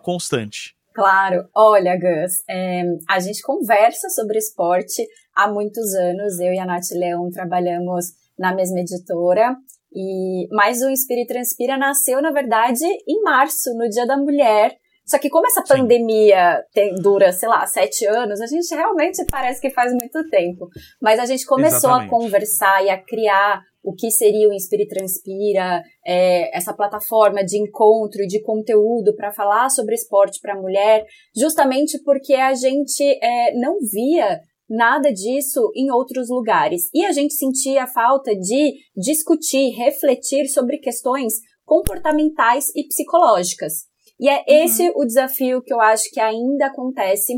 constante? 0.02 0.76
Claro, 0.92 1.48
olha, 1.54 1.96
Gus, 1.96 2.42
é, 2.48 2.82
a 3.08 3.20
gente 3.20 3.42
conversa 3.42 4.08
sobre 4.10 4.38
esporte 4.38 5.06
há 5.34 5.48
muitos 5.48 5.94
anos. 5.94 6.38
Eu 6.40 6.52
e 6.52 6.58
a 6.58 6.66
Nath 6.66 6.90
Leão 6.92 7.30
trabalhamos 7.30 8.06
na 8.38 8.54
mesma 8.54 8.80
editora. 8.80 9.56
E, 9.92 10.46
mas 10.54 10.80
o 10.82 10.88
Inspira 10.88 11.20
e 11.20 11.26
Transpira 11.26 11.76
nasceu, 11.76 12.22
na 12.22 12.30
verdade, 12.30 12.84
em 12.84 13.22
março, 13.22 13.74
no 13.76 13.88
Dia 13.88 14.06
da 14.06 14.16
Mulher. 14.16 14.76
Só 15.06 15.18
que 15.18 15.28
como 15.28 15.46
essa 15.46 15.62
Sim. 15.66 15.74
pandemia 15.74 16.62
tem- 16.72 16.94
dura, 16.94 17.32
sei 17.32 17.48
lá, 17.48 17.66
sete 17.66 18.06
anos, 18.06 18.40
a 18.40 18.46
gente 18.46 18.72
realmente 18.72 19.24
parece 19.28 19.60
que 19.60 19.70
faz 19.70 19.92
muito 19.92 20.22
tempo. 20.30 20.68
Mas 21.02 21.18
a 21.18 21.24
gente 21.26 21.44
começou 21.44 21.90
Exatamente. 21.90 22.06
a 22.06 22.10
conversar 22.10 22.84
e 22.84 22.90
a 22.90 23.02
criar 23.02 23.60
o 23.82 23.94
que 23.94 24.10
seria 24.10 24.48
o 24.48 24.52
Inspira 24.52 24.82
e 24.82 24.86
Transpira, 24.88 25.82
é, 26.06 26.56
essa 26.56 26.72
plataforma 26.72 27.42
de 27.42 27.58
encontro 27.58 28.22
e 28.22 28.26
de 28.26 28.40
conteúdo 28.42 29.16
para 29.16 29.32
falar 29.32 29.70
sobre 29.70 29.94
esporte 29.94 30.38
para 30.40 30.60
mulher, 30.60 31.04
justamente 31.34 31.98
porque 32.04 32.34
a 32.34 32.54
gente 32.54 33.02
é, 33.22 33.54
não 33.54 33.78
via 33.80 34.38
nada 34.70 35.12
disso 35.12 35.72
em 35.74 35.90
outros 35.90 36.30
lugares. 36.30 36.88
E 36.94 37.04
a 37.04 37.12
gente 37.12 37.34
sentia 37.34 37.82
a 37.82 37.88
falta 37.88 38.34
de 38.36 38.74
discutir, 38.96 39.70
refletir 39.70 40.46
sobre 40.46 40.78
questões 40.78 41.34
comportamentais 41.64 42.68
e 42.76 42.86
psicológicas. 42.86 43.90
E 44.18 44.28
é 44.28 44.44
esse 44.46 44.92
o 44.94 45.04
desafio 45.04 45.62
que 45.62 45.72
eu 45.72 45.80
acho 45.80 46.10
que 46.10 46.20
ainda 46.20 46.66
acontece 46.66 47.32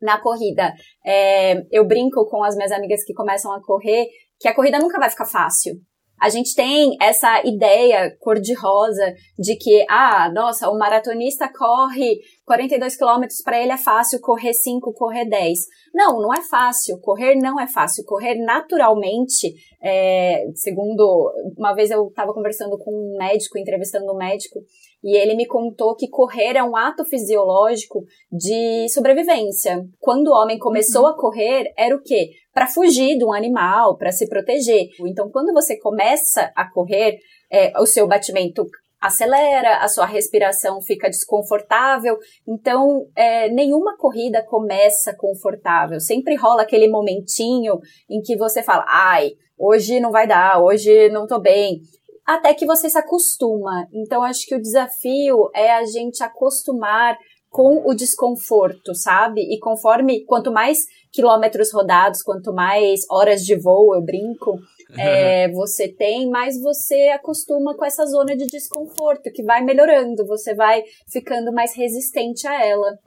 na 0.00 0.20
corrida. 0.20 0.72
É, 1.04 1.64
eu 1.70 1.86
brinco 1.86 2.26
com 2.28 2.42
as 2.44 2.54
minhas 2.54 2.72
amigas 2.72 3.04
que 3.04 3.14
começam 3.14 3.52
a 3.52 3.62
correr 3.62 4.06
que 4.38 4.48
a 4.48 4.54
corrida 4.54 4.78
nunca 4.78 4.98
vai 4.98 5.10
ficar 5.10 5.26
fácil. 5.26 5.74
A 6.20 6.28
gente 6.28 6.54
tem 6.54 6.96
essa 7.00 7.42
ideia 7.46 8.16
cor-de-rosa 8.20 9.14
de 9.38 9.56
que, 9.56 9.84
ah, 9.88 10.30
nossa, 10.32 10.68
o 10.68 10.78
maratonista 10.78 11.48
corre 11.52 12.20
42 12.44 12.96
quilômetros, 12.96 13.42
para 13.42 13.60
ele 13.62 13.72
é 13.72 13.76
fácil 13.76 14.20
correr 14.20 14.54
5, 14.54 14.92
correr 14.94 15.26
10. 15.26 15.58
Não, 15.94 16.20
não 16.20 16.32
é 16.32 16.40
fácil. 16.42 16.98
Correr 17.00 17.34
não 17.34 17.60
é 17.60 17.66
fácil. 17.66 18.04
Correr 18.04 18.34
naturalmente, 18.36 19.54
é, 19.82 20.44
segundo, 20.54 21.30
uma 21.56 21.74
vez 21.74 21.90
eu 21.90 22.08
estava 22.08 22.32
conversando 22.32 22.78
com 22.78 22.90
um 22.90 23.18
médico, 23.18 23.58
entrevistando 23.58 24.12
um 24.12 24.16
médico, 24.16 24.60
e 25.02 25.16
ele 25.16 25.34
me 25.34 25.46
contou 25.46 25.94
que 25.94 26.08
correr 26.08 26.56
é 26.56 26.62
um 26.62 26.76
ato 26.76 27.04
fisiológico 27.04 28.04
de 28.30 28.88
sobrevivência. 28.88 29.84
Quando 30.00 30.28
o 30.28 30.34
homem 30.34 30.58
começou 30.58 31.06
a 31.06 31.16
correr, 31.16 31.72
era 31.76 31.94
o 31.94 32.02
quê? 32.02 32.30
Para 32.52 32.66
fugir 32.66 33.16
de 33.16 33.24
um 33.24 33.32
animal, 33.32 33.96
para 33.96 34.10
se 34.10 34.28
proteger. 34.28 34.88
Então, 35.06 35.30
quando 35.30 35.52
você 35.52 35.78
começa 35.78 36.50
a 36.56 36.70
correr, 36.70 37.18
é, 37.50 37.72
o 37.80 37.86
seu 37.86 38.06
batimento 38.06 38.66
acelera, 39.00 39.78
a 39.78 39.88
sua 39.88 40.06
respiração 40.06 40.80
fica 40.82 41.08
desconfortável. 41.08 42.16
Então, 42.46 43.06
é, 43.14 43.48
nenhuma 43.48 43.96
corrida 43.96 44.44
começa 44.44 45.14
confortável. 45.16 46.00
Sempre 46.00 46.34
rola 46.34 46.62
aquele 46.62 46.88
momentinho 46.88 47.78
em 48.10 48.20
que 48.20 48.36
você 48.36 48.62
fala, 48.62 48.84
ai, 48.88 49.30
hoje 49.56 50.00
não 50.00 50.10
vai 50.10 50.26
dar, 50.26 50.60
hoje 50.60 51.08
não 51.10 51.26
tô 51.26 51.40
bem 51.40 51.80
até 52.28 52.52
que 52.52 52.66
você 52.66 52.90
se 52.90 52.98
acostuma. 52.98 53.88
Então, 53.90 54.22
acho 54.22 54.46
que 54.46 54.54
o 54.54 54.60
desafio 54.60 55.48
é 55.54 55.72
a 55.72 55.84
gente 55.86 56.22
acostumar 56.22 57.16
com 57.48 57.88
o 57.88 57.94
desconforto, 57.94 58.94
sabe? 58.94 59.40
E 59.40 59.58
conforme, 59.58 60.26
quanto 60.26 60.52
mais 60.52 60.80
quilômetros 61.10 61.72
rodados, 61.72 62.22
quanto 62.22 62.52
mais 62.52 63.00
horas 63.10 63.40
de 63.40 63.58
voo, 63.58 63.94
eu 63.94 64.04
brinco, 64.04 64.58
é, 64.98 65.50
você 65.52 65.88
tem, 65.88 66.28
mais 66.28 66.60
você 66.60 67.08
acostuma 67.14 67.74
com 67.74 67.86
essa 67.86 68.04
zona 68.04 68.36
de 68.36 68.44
desconforto, 68.46 69.32
que 69.32 69.42
vai 69.42 69.64
melhorando, 69.64 70.26
você 70.26 70.54
vai 70.54 70.82
ficando 71.10 71.50
mais 71.50 71.74
resistente 71.74 72.46
a 72.46 72.62
ela. 72.62 72.98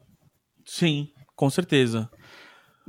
Sim, 0.65 1.09
com 1.35 1.51
certeza. 1.51 2.09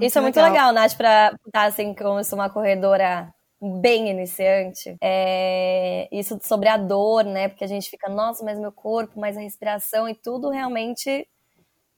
Isso 0.00 0.18
é 0.18 0.22
muito 0.22 0.40
legal, 0.40 0.72
Nath, 0.72 0.96
pra 0.96 1.34
estar 1.46 1.64
assim, 1.64 1.94
como 1.94 2.20
eu 2.20 2.24
sou 2.24 2.38
uma 2.38 2.48
corredora 2.48 3.30
bem 3.62 4.10
iniciante, 4.10 4.96
é, 5.00 6.08
isso 6.10 6.36
sobre 6.42 6.68
a 6.68 6.76
dor, 6.76 7.24
né? 7.24 7.48
Porque 7.48 7.62
a 7.64 7.68
gente 7.68 7.88
fica, 7.88 8.10
nossa, 8.10 8.44
mas 8.44 8.58
meu 8.58 8.72
corpo, 8.72 9.20
mas 9.20 9.36
a 9.36 9.40
respiração 9.40 10.08
e 10.08 10.14
tudo 10.14 10.50
realmente 10.50 11.28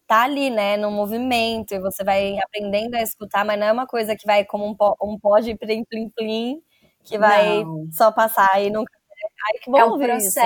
tá 0.07 0.25
ali, 0.25 0.51
né? 0.51 0.77
No 0.77 0.91
movimento, 0.91 1.75
e 1.75 1.81
você 1.81 2.05
vai 2.05 2.39
aprendendo 2.39 2.95
a 2.95 3.03
escutar, 3.03 3.45
mas 3.45 3.59
não 3.59 3.67
é 3.67 3.73
uma 3.73 3.87
coisa 3.87 4.15
que 4.15 4.27
vai 4.27 4.45
como 4.45 4.67
um, 4.67 4.77
pó, 4.77 4.95
um 5.03 5.19
pó 5.19 5.39
de 5.39 5.57
plim, 5.57 5.85
plim, 5.85 6.11
plim, 6.11 6.63
que 7.03 7.19
vai 7.19 7.65
Não. 7.65 7.89
só 7.93 8.13
passar 8.13 8.63
e 8.63 8.71
nunca. 8.71 8.93
Ai, 9.47 9.59
que 9.63 9.71
bom 9.71 9.79
É 9.79 9.85
um 9.87 9.99
processo. 9.99 10.41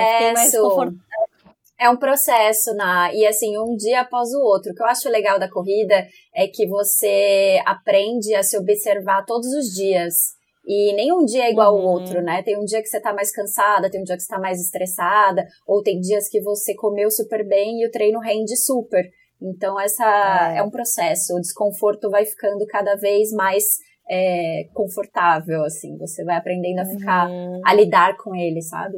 É 1.77 1.89
um 1.89 1.97
processo, 1.97 2.73
na, 2.75 3.13
e 3.13 3.25
assim, 3.25 3.57
um 3.57 3.75
dia 3.75 4.01
após 4.01 4.33
o 4.33 4.39
outro. 4.41 4.71
O 4.71 4.75
que 4.75 4.81
eu 4.81 4.87
acho 4.87 5.09
legal 5.09 5.39
da 5.39 5.49
corrida 5.49 6.07
é 6.35 6.47
que 6.47 6.67
você 6.67 7.61
aprende 7.65 8.35
a 8.35 8.43
se 8.43 8.57
observar 8.57 9.25
todos 9.25 9.47
os 9.53 9.67
dias. 9.73 10.38
E 10.71 10.93
nenhum 10.93 11.25
dia 11.25 11.45
é 11.45 11.51
igual 11.51 11.69
ao 11.75 11.79
Uhum. 11.81 11.87
outro, 11.93 12.21
né? 12.21 12.43
Tem 12.43 12.55
um 12.55 12.63
dia 12.63 12.79
que 12.79 12.87
você 12.87 13.01
tá 13.01 13.11
mais 13.11 13.31
cansada, 13.31 13.89
tem 13.89 13.99
um 14.01 14.03
dia 14.03 14.15
que 14.15 14.21
você 14.21 14.27
tá 14.35 14.39
mais 14.39 14.61
estressada, 14.61 15.43
ou 15.65 15.81
tem 15.81 15.99
dias 15.99 16.29
que 16.29 16.39
você 16.39 16.75
comeu 16.75 17.09
super 17.09 17.43
bem 17.47 17.81
e 17.81 17.87
o 17.87 17.91
treino 17.91 18.19
rende 18.19 18.55
super. 18.55 19.03
Então, 19.41 19.79
essa 19.79 20.05
É. 20.53 20.57
é, 20.59 20.63
um 20.63 20.69
processo. 20.69 21.33
O 21.35 21.41
desconforto 21.41 22.09
vai 22.11 22.23
ficando 22.25 22.65
cada 22.67 22.95
vez 22.95 23.31
mais 23.31 23.63
é, 24.11 24.63
confortável, 24.73 25.63
assim. 25.63 25.95
Você 25.97 26.23
vai 26.23 26.35
aprendendo 26.37 26.79
a 26.79 26.85
ficar, 26.85 27.29
Uhum. 27.29 27.61
a 27.65 27.73
lidar 27.73 28.17
com 28.17 28.35
ele, 28.35 28.61
sabe? 28.61 28.97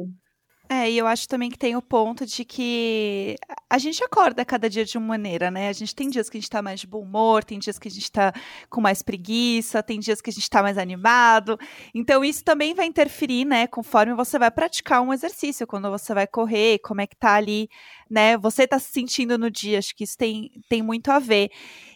É, 0.74 0.90
e 0.90 0.96
eu 0.96 1.06
acho 1.06 1.28
também 1.28 1.50
que 1.50 1.58
tem 1.58 1.76
o 1.76 1.82
ponto 1.82 2.24
de 2.24 2.46
que 2.46 3.36
a 3.68 3.76
gente 3.76 4.02
acorda 4.02 4.42
cada 4.42 4.70
dia 4.70 4.86
de 4.86 4.96
uma 4.96 5.08
maneira, 5.08 5.50
né? 5.50 5.68
A 5.68 5.72
gente 5.74 5.94
tem 5.94 6.08
dias 6.08 6.30
que 6.30 6.38
a 6.38 6.40
gente 6.40 6.48
tá 6.48 6.62
mais 6.62 6.80
de 6.80 6.86
bom 6.86 7.02
humor, 7.02 7.44
tem 7.44 7.58
dias 7.58 7.78
que 7.78 7.88
a 7.88 7.90
gente 7.90 8.10
tá 8.10 8.32
com 8.70 8.80
mais 8.80 9.02
preguiça, 9.02 9.82
tem 9.82 10.00
dias 10.00 10.22
que 10.22 10.30
a 10.30 10.32
gente 10.32 10.48
tá 10.48 10.62
mais 10.62 10.78
animado. 10.78 11.58
Então, 11.94 12.24
isso 12.24 12.42
também 12.42 12.72
vai 12.72 12.86
interferir, 12.86 13.44
né? 13.44 13.66
Conforme 13.66 14.14
você 14.14 14.38
vai 14.38 14.50
praticar 14.50 15.02
um 15.02 15.12
exercício, 15.12 15.66
quando 15.66 15.90
você 15.90 16.14
vai 16.14 16.26
correr, 16.26 16.78
como 16.78 17.02
é 17.02 17.06
que 17.06 17.16
tá 17.16 17.34
ali, 17.34 17.68
né? 18.08 18.38
Você 18.38 18.66
tá 18.66 18.78
se 18.78 18.90
sentindo 18.92 19.36
no 19.36 19.50
dia, 19.50 19.78
acho 19.78 19.94
que 19.94 20.04
isso 20.04 20.16
tem, 20.16 20.50
tem 20.70 20.80
muito 20.80 21.10
a 21.10 21.18
ver. 21.18 21.50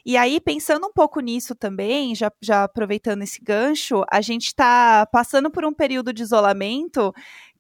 E 0.04 0.18
aí, 0.18 0.38
pensando 0.38 0.87
um 0.87 0.92
pouco 0.92 1.21
nisso 1.21 1.54
também, 1.54 2.14
já, 2.14 2.30
já 2.42 2.64
aproveitando 2.64 3.23
esse 3.23 3.42
gancho, 3.42 4.04
a 4.12 4.21
gente 4.21 4.54
tá 4.54 5.06
passando 5.06 5.50
por 5.50 5.64
um 5.64 5.73
período 5.73 6.12
de 6.12 6.23
isolamento 6.23 7.14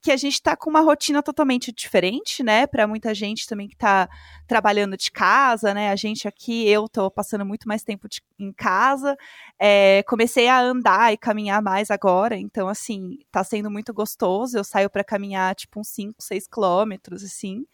que 0.06 0.12
a 0.12 0.16
gente 0.16 0.34
está 0.34 0.56
com 0.56 0.70
uma 0.70 0.82
rotina 0.82 1.20
totalmente 1.20 1.72
diferente, 1.72 2.40
né? 2.40 2.64
Para 2.64 2.86
muita 2.86 3.12
gente 3.12 3.44
também 3.44 3.66
que 3.66 3.74
está 3.74 4.08
trabalhando 4.46 4.96
de 4.96 5.10
casa, 5.10 5.74
né? 5.74 5.90
A 5.90 5.96
gente 5.96 6.28
aqui, 6.28 6.68
eu 6.68 6.88
tô 6.88 7.10
passando 7.10 7.44
muito 7.44 7.66
mais 7.68 7.82
tempo 7.82 8.08
de, 8.08 8.22
em 8.38 8.52
casa. 8.52 9.16
É, 9.58 10.02
comecei 10.04 10.48
a 10.48 10.60
andar 10.60 11.12
e 11.12 11.16
caminhar 11.16 11.62
mais 11.62 11.90
agora, 11.90 12.36
então, 12.36 12.68
assim, 12.68 13.18
tá 13.30 13.42
sendo 13.42 13.70
muito 13.70 13.92
gostoso. 13.92 14.56
Eu 14.56 14.64
saio 14.64 14.90
para 14.90 15.04
caminhar, 15.04 15.54
tipo, 15.54 15.80
uns 15.80 15.88
5, 15.88 16.14
6 16.20 16.46
quilômetros, 16.46 17.24
assim. 17.24 17.66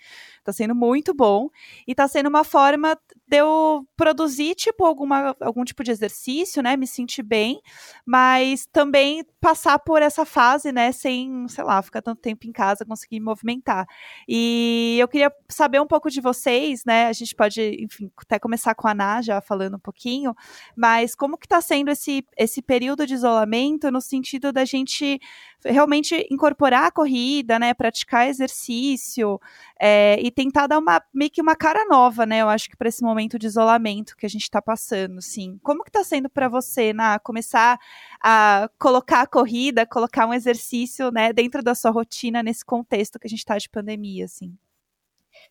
Tá 0.45 0.53
sendo 0.53 0.75
muito 0.75 1.15
bom. 1.15 1.49
E 1.87 1.95
tá 1.95 2.09
sendo 2.09 2.29
uma 2.29 2.45
forma 2.45 2.97
de 3.27 3.37
eu 3.39 3.87
produzir, 3.97 4.55
tipo, 4.55 4.85
alguma, 4.85 5.37
algum 5.41 5.65
tipo 5.65 5.83
de 5.83 5.91
exercício, 5.91 6.63
né? 6.63 6.77
Me 6.77 6.87
sentir 6.87 7.23
bem, 7.23 7.61
mas 8.05 8.67
também 8.73 9.25
passar 9.41 9.79
por 9.79 10.03
essa 10.03 10.25
fase, 10.25 10.71
né? 10.73 10.93
Sem, 10.93 11.47
sei 11.49 11.65
lá, 11.65 11.83
ficar 11.83 12.03
tanto 12.03 12.21
tempo 12.21 12.47
em 12.47 12.53
casa, 12.53 12.85
conseguir 12.85 13.21
me 13.21 13.27
movimentar. 13.27 13.87
E 14.29 14.97
eu 15.01 15.09
queria 15.09 15.33
saber 15.49 15.81
um 15.81 15.87
pouco 15.87 16.11
de 16.11 16.21
vocês, 16.21 16.62
né? 16.87 17.07
A 17.07 17.13
gente 17.13 17.35
pode, 17.35 17.61
enfim, 17.81 18.11
até 18.17 18.39
começar 18.39 18.75
com 18.75 18.89
a 18.89 18.93
Ana 18.93 19.23
já 19.23 19.41
falando 19.41 19.77
um 19.77 19.81
pouquinho, 19.81 20.35
mas 20.77 21.15
como 21.15 21.37
que 21.37 21.49
tá 21.49 21.61
sendo 21.61 21.91
esse, 21.91 22.25
esse 22.37 22.63
período 22.63 23.07
de 23.07 23.15
isolamento 23.15 23.91
no 23.91 24.01
sentido 24.01 24.53
da 24.53 24.65
gente 24.65 25.21
realmente 25.65 26.27
incorporar 26.31 26.87
a 26.87 26.91
corrida, 26.91 27.59
né, 27.59 27.73
praticar 27.73 28.29
exercício 28.29 29.41
é, 29.79 30.19
e 30.21 30.31
tentar 30.31 30.67
dar 30.67 30.79
uma 30.79 31.03
meio 31.15 31.31
que 31.31 31.41
uma 31.41 31.55
cara 31.55 31.85
nova, 31.87 32.27
né? 32.27 32.39
Eu 32.39 32.49
acho 32.49 32.69
que 32.69 32.77
para 32.77 32.89
esse 32.89 33.03
momento 33.03 33.39
de 33.39 33.47
isolamento 33.47 34.17
que 34.17 34.27
a 34.27 34.29
gente 34.29 34.43
está 34.43 34.61
passando, 34.61 35.21
sim. 35.23 35.59
Como 35.63 35.85
que 35.85 35.91
está 35.91 36.05
sendo 36.05 36.29
para 36.29 36.49
você, 36.49 36.93
na 36.93 37.19
começar 37.19 37.79
a 38.23 38.69
colocar 38.79 39.23
a 39.23 39.27
corrida, 39.27 39.87
colocar 39.87 40.27
um 40.27 40.35
exercício, 40.35 41.11
né, 41.11 41.33
dentro 41.33 41.63
da 41.63 41.75
sua 41.75 41.91
rotina 41.91 42.43
nesse 42.43 42.65
contexto 42.65 43.19
que 43.19 43.27
a 43.27 43.31
gente 43.31 43.41
está 43.41 43.59
de 43.59 43.69
pandemia, 43.69 44.25
assim? 44.25 44.57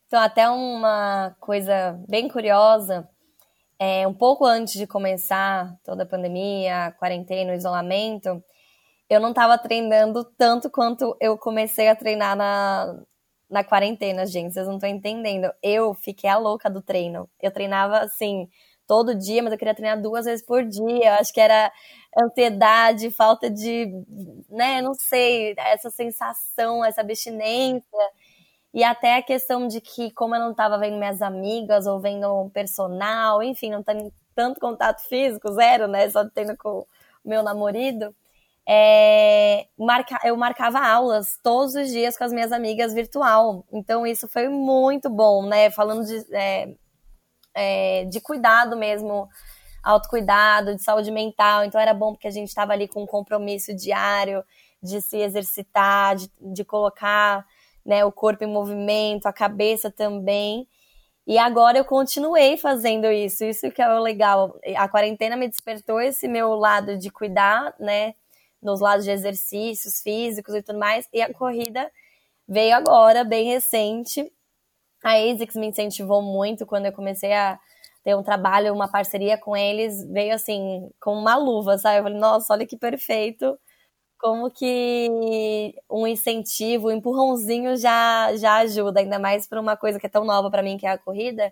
Então, 0.08 0.20
até 0.22 0.50
uma 0.50 1.36
coisa 1.40 2.00
bem 2.08 2.28
curiosa, 2.28 3.08
é, 3.80 4.08
um 4.08 4.14
pouco 4.14 4.46
antes 4.46 4.76
de 4.76 4.86
começar 4.88 5.76
toda 5.84 6.04
a 6.04 6.06
pandemia, 6.06 6.86
a 6.88 6.92
quarentena, 6.92 7.52
o 7.52 7.56
isolamento, 7.56 8.44
eu 9.10 9.20
não 9.20 9.32
estava 9.32 9.58
treinando 9.58 10.24
tanto 10.38 10.70
quanto 10.70 11.18
eu 11.20 11.38
comecei 11.38 11.90
a 11.90 11.96
treinar 11.96 12.36
na, 12.36 12.96
na 13.50 13.64
quarentena, 13.64 14.26
gente. 14.26 14.54
Vocês 14.54 14.68
não 14.68 14.76
estão 14.76 14.90
entendendo. 14.90 15.52
Eu 15.62 15.94
fiquei 15.94 16.30
a 16.30 16.38
louca 16.38 16.70
do 16.70 16.82
treino. 16.82 17.30
Eu 17.42 17.52
treinava 17.52 18.00
assim 18.00 18.48
todo 18.88 19.14
dia, 19.14 19.44
mas 19.44 19.52
eu 19.52 19.60
queria 19.60 19.76
treinar 19.76 20.02
duas 20.02 20.26
vezes 20.26 20.46
por 20.46 20.64
dia. 20.66 21.08
Eu 21.10 21.14
acho 21.16 21.34
que 21.34 21.42
era 21.42 21.72
ansiedade, 22.24 23.12
falta 23.12 23.50
de, 23.50 23.88
né, 24.50 24.82
não 24.82 24.94
sei, 24.94 25.54
essa 25.58 25.90
sensação, 25.90 26.84
essa 26.84 27.02
abstinência. 27.02 27.84
E 28.74 28.84
até 28.84 29.18
a 29.18 29.22
questão 29.22 29.68
de 29.68 29.82
que, 29.82 30.12
como 30.12 30.36
eu 30.36 30.40
não 30.40 30.52
estava 30.52 30.78
vendo 30.78 30.98
minhas 30.98 31.22
amigas 31.22 31.86
ou 31.86 32.00
vendo 32.00 32.44
um 32.44 32.50
personal, 32.50 33.44
enfim, 33.44 33.70
não 33.70 33.84
tem 33.84 34.12
tanto 34.34 34.60
contato 34.60 35.02
físico, 35.08 35.52
zero, 35.52 35.88
né? 35.88 36.10
Só 36.10 36.28
tendo 36.30 36.56
com 36.58 36.80
o 36.80 36.88
meu 37.24 37.44
namorado 37.44 38.16
é, 38.68 39.68
marca, 39.78 40.20
eu 40.24 40.38
marcava 40.38 40.80
aulas 40.80 41.38
todos 41.44 41.76
os 41.76 41.90
dias 41.90 42.18
com 42.18 42.24
as 42.24 42.32
minhas 42.32 42.52
amigas 42.52 42.94
virtual. 42.94 43.66
Então 43.72 44.06
isso 44.06 44.28
foi 44.28 44.48
muito 44.50 45.10
bom, 45.10 45.46
né? 45.46 45.72
Falando 45.72 46.06
de, 46.06 46.26
é, 46.36 46.74
é, 47.54 48.06
de 48.06 48.22
cuidado 48.22 48.78
mesmo, 48.78 49.28
autocuidado, 49.84 50.76
de 50.76 50.84
saúde 50.84 51.12
mental. 51.12 51.66
Então 51.66 51.82
era 51.82 51.94
bom 51.94 52.14
porque 52.14 52.28
a 52.28 52.32
gente 52.32 52.50
estava 52.50 52.74
ali 52.74 52.88
com 52.88 53.04
um 53.04 53.08
compromisso 53.08 53.76
diário 53.76 54.44
de 54.82 55.02
se 55.02 55.18
exercitar, 55.18 56.16
de, 56.16 56.32
de 56.40 56.64
colocar 56.64 57.46
né, 57.86 58.06
o 58.06 58.12
corpo 58.12 58.44
em 58.44 58.48
movimento, 58.48 59.26
a 59.28 59.34
cabeça 59.34 59.92
também. 59.92 60.68
E 61.28 61.38
agora 61.38 61.78
eu 61.78 61.86
continuei 61.86 62.58
fazendo 62.58 63.06
isso, 63.08 63.44
isso 63.44 63.72
que 63.72 63.82
é 63.82 63.94
o 63.94 64.00
legal. 64.00 64.60
A 64.76 64.88
quarentena 64.90 65.38
me 65.38 65.48
despertou 65.48 66.02
esse 66.02 66.28
meu 66.28 66.56
lado 66.56 66.98
de 66.98 67.10
cuidar, 67.10 67.74
né? 67.80 68.16
nos 68.62 68.80
lados 68.80 69.06
de 69.06 69.12
exercícios 69.12 70.02
físicos 70.02 70.54
e 70.54 70.62
tudo 70.62 70.78
mais. 70.78 71.08
E 71.12 71.22
a 71.22 71.34
corrida 71.34 71.92
veio 72.48 72.76
agora, 72.76 73.24
bem 73.24 73.46
recente. 73.48 74.32
A 75.04 75.14
ASICS 75.14 75.56
me 75.56 75.68
incentivou 75.68 76.22
muito 76.22 76.66
quando 76.66 76.86
eu 76.86 76.94
comecei 76.94 77.34
a 77.34 77.60
ter 78.04 78.16
um 78.16 78.24
trabalho, 78.24 78.74
uma 78.74 78.88
parceria 78.88 79.38
com 79.38 79.58
eles. 79.58 80.06
Veio 80.06 80.34
assim, 80.34 80.90
com 81.00 81.14
uma 81.14 81.36
luva, 81.36 81.78
sabe? 81.78 82.00
Eu 82.00 82.04
falei, 82.04 82.20
nossa, 82.20 82.54
olha 82.54 82.68
que 82.68 82.78
perfeito. 82.78 83.58
Como 84.22 84.52
que 84.52 85.74
um 85.90 86.06
incentivo, 86.06 86.90
um 86.90 86.92
empurrãozinho 86.92 87.76
já, 87.76 88.36
já 88.36 88.58
ajuda, 88.58 89.00
ainda 89.00 89.18
mais 89.18 89.48
para 89.48 89.60
uma 89.60 89.76
coisa 89.76 90.00
que 90.00 90.06
é 90.06 90.10
tão 90.10 90.24
nova 90.24 90.52
para 90.52 90.62
mim, 90.62 90.78
que 90.78 90.86
é 90.86 90.92
a 90.92 90.98
corrida. 90.98 91.52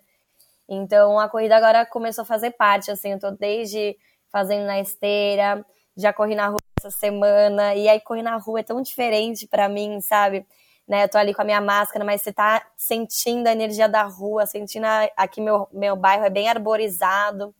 Então, 0.69 1.19
a 1.19 1.29
corrida 1.29 1.57
agora 1.57 1.85
começou 1.85 2.23
a 2.23 2.25
fazer 2.25 2.51
parte, 2.51 2.91
assim, 2.91 3.13
eu 3.13 3.19
tô 3.19 3.31
desde 3.31 3.97
fazendo 4.31 4.65
na 4.67 4.79
esteira, 4.79 5.65
já 5.97 6.13
corri 6.13 6.35
na 6.35 6.47
rua 6.49 6.59
essa 6.79 6.91
semana, 6.91 7.75
e 7.75 7.89
aí 7.89 7.99
correr 8.01 8.23
na 8.23 8.37
rua 8.37 8.61
é 8.61 8.63
tão 8.63 8.81
diferente 8.81 9.47
para 9.47 9.69
mim, 9.69 10.01
sabe? 10.01 10.45
Né, 10.87 11.03
eu 11.05 11.09
tô 11.09 11.17
ali 11.19 11.33
com 11.33 11.41
a 11.43 11.45
minha 11.45 11.61
máscara, 11.61 12.05
mas 12.05 12.21
você 12.21 12.33
tá 12.33 12.65
sentindo 12.77 13.47
a 13.47 13.51
energia 13.53 13.89
da 13.89 14.03
rua, 14.03 14.45
sentindo 14.45 14.85
a, 14.85 15.09
aqui 15.17 15.41
meu, 15.41 15.67
meu 15.73 15.95
bairro 15.95 16.25
é 16.25 16.29
bem 16.29 16.49
arborizado. 16.49 17.53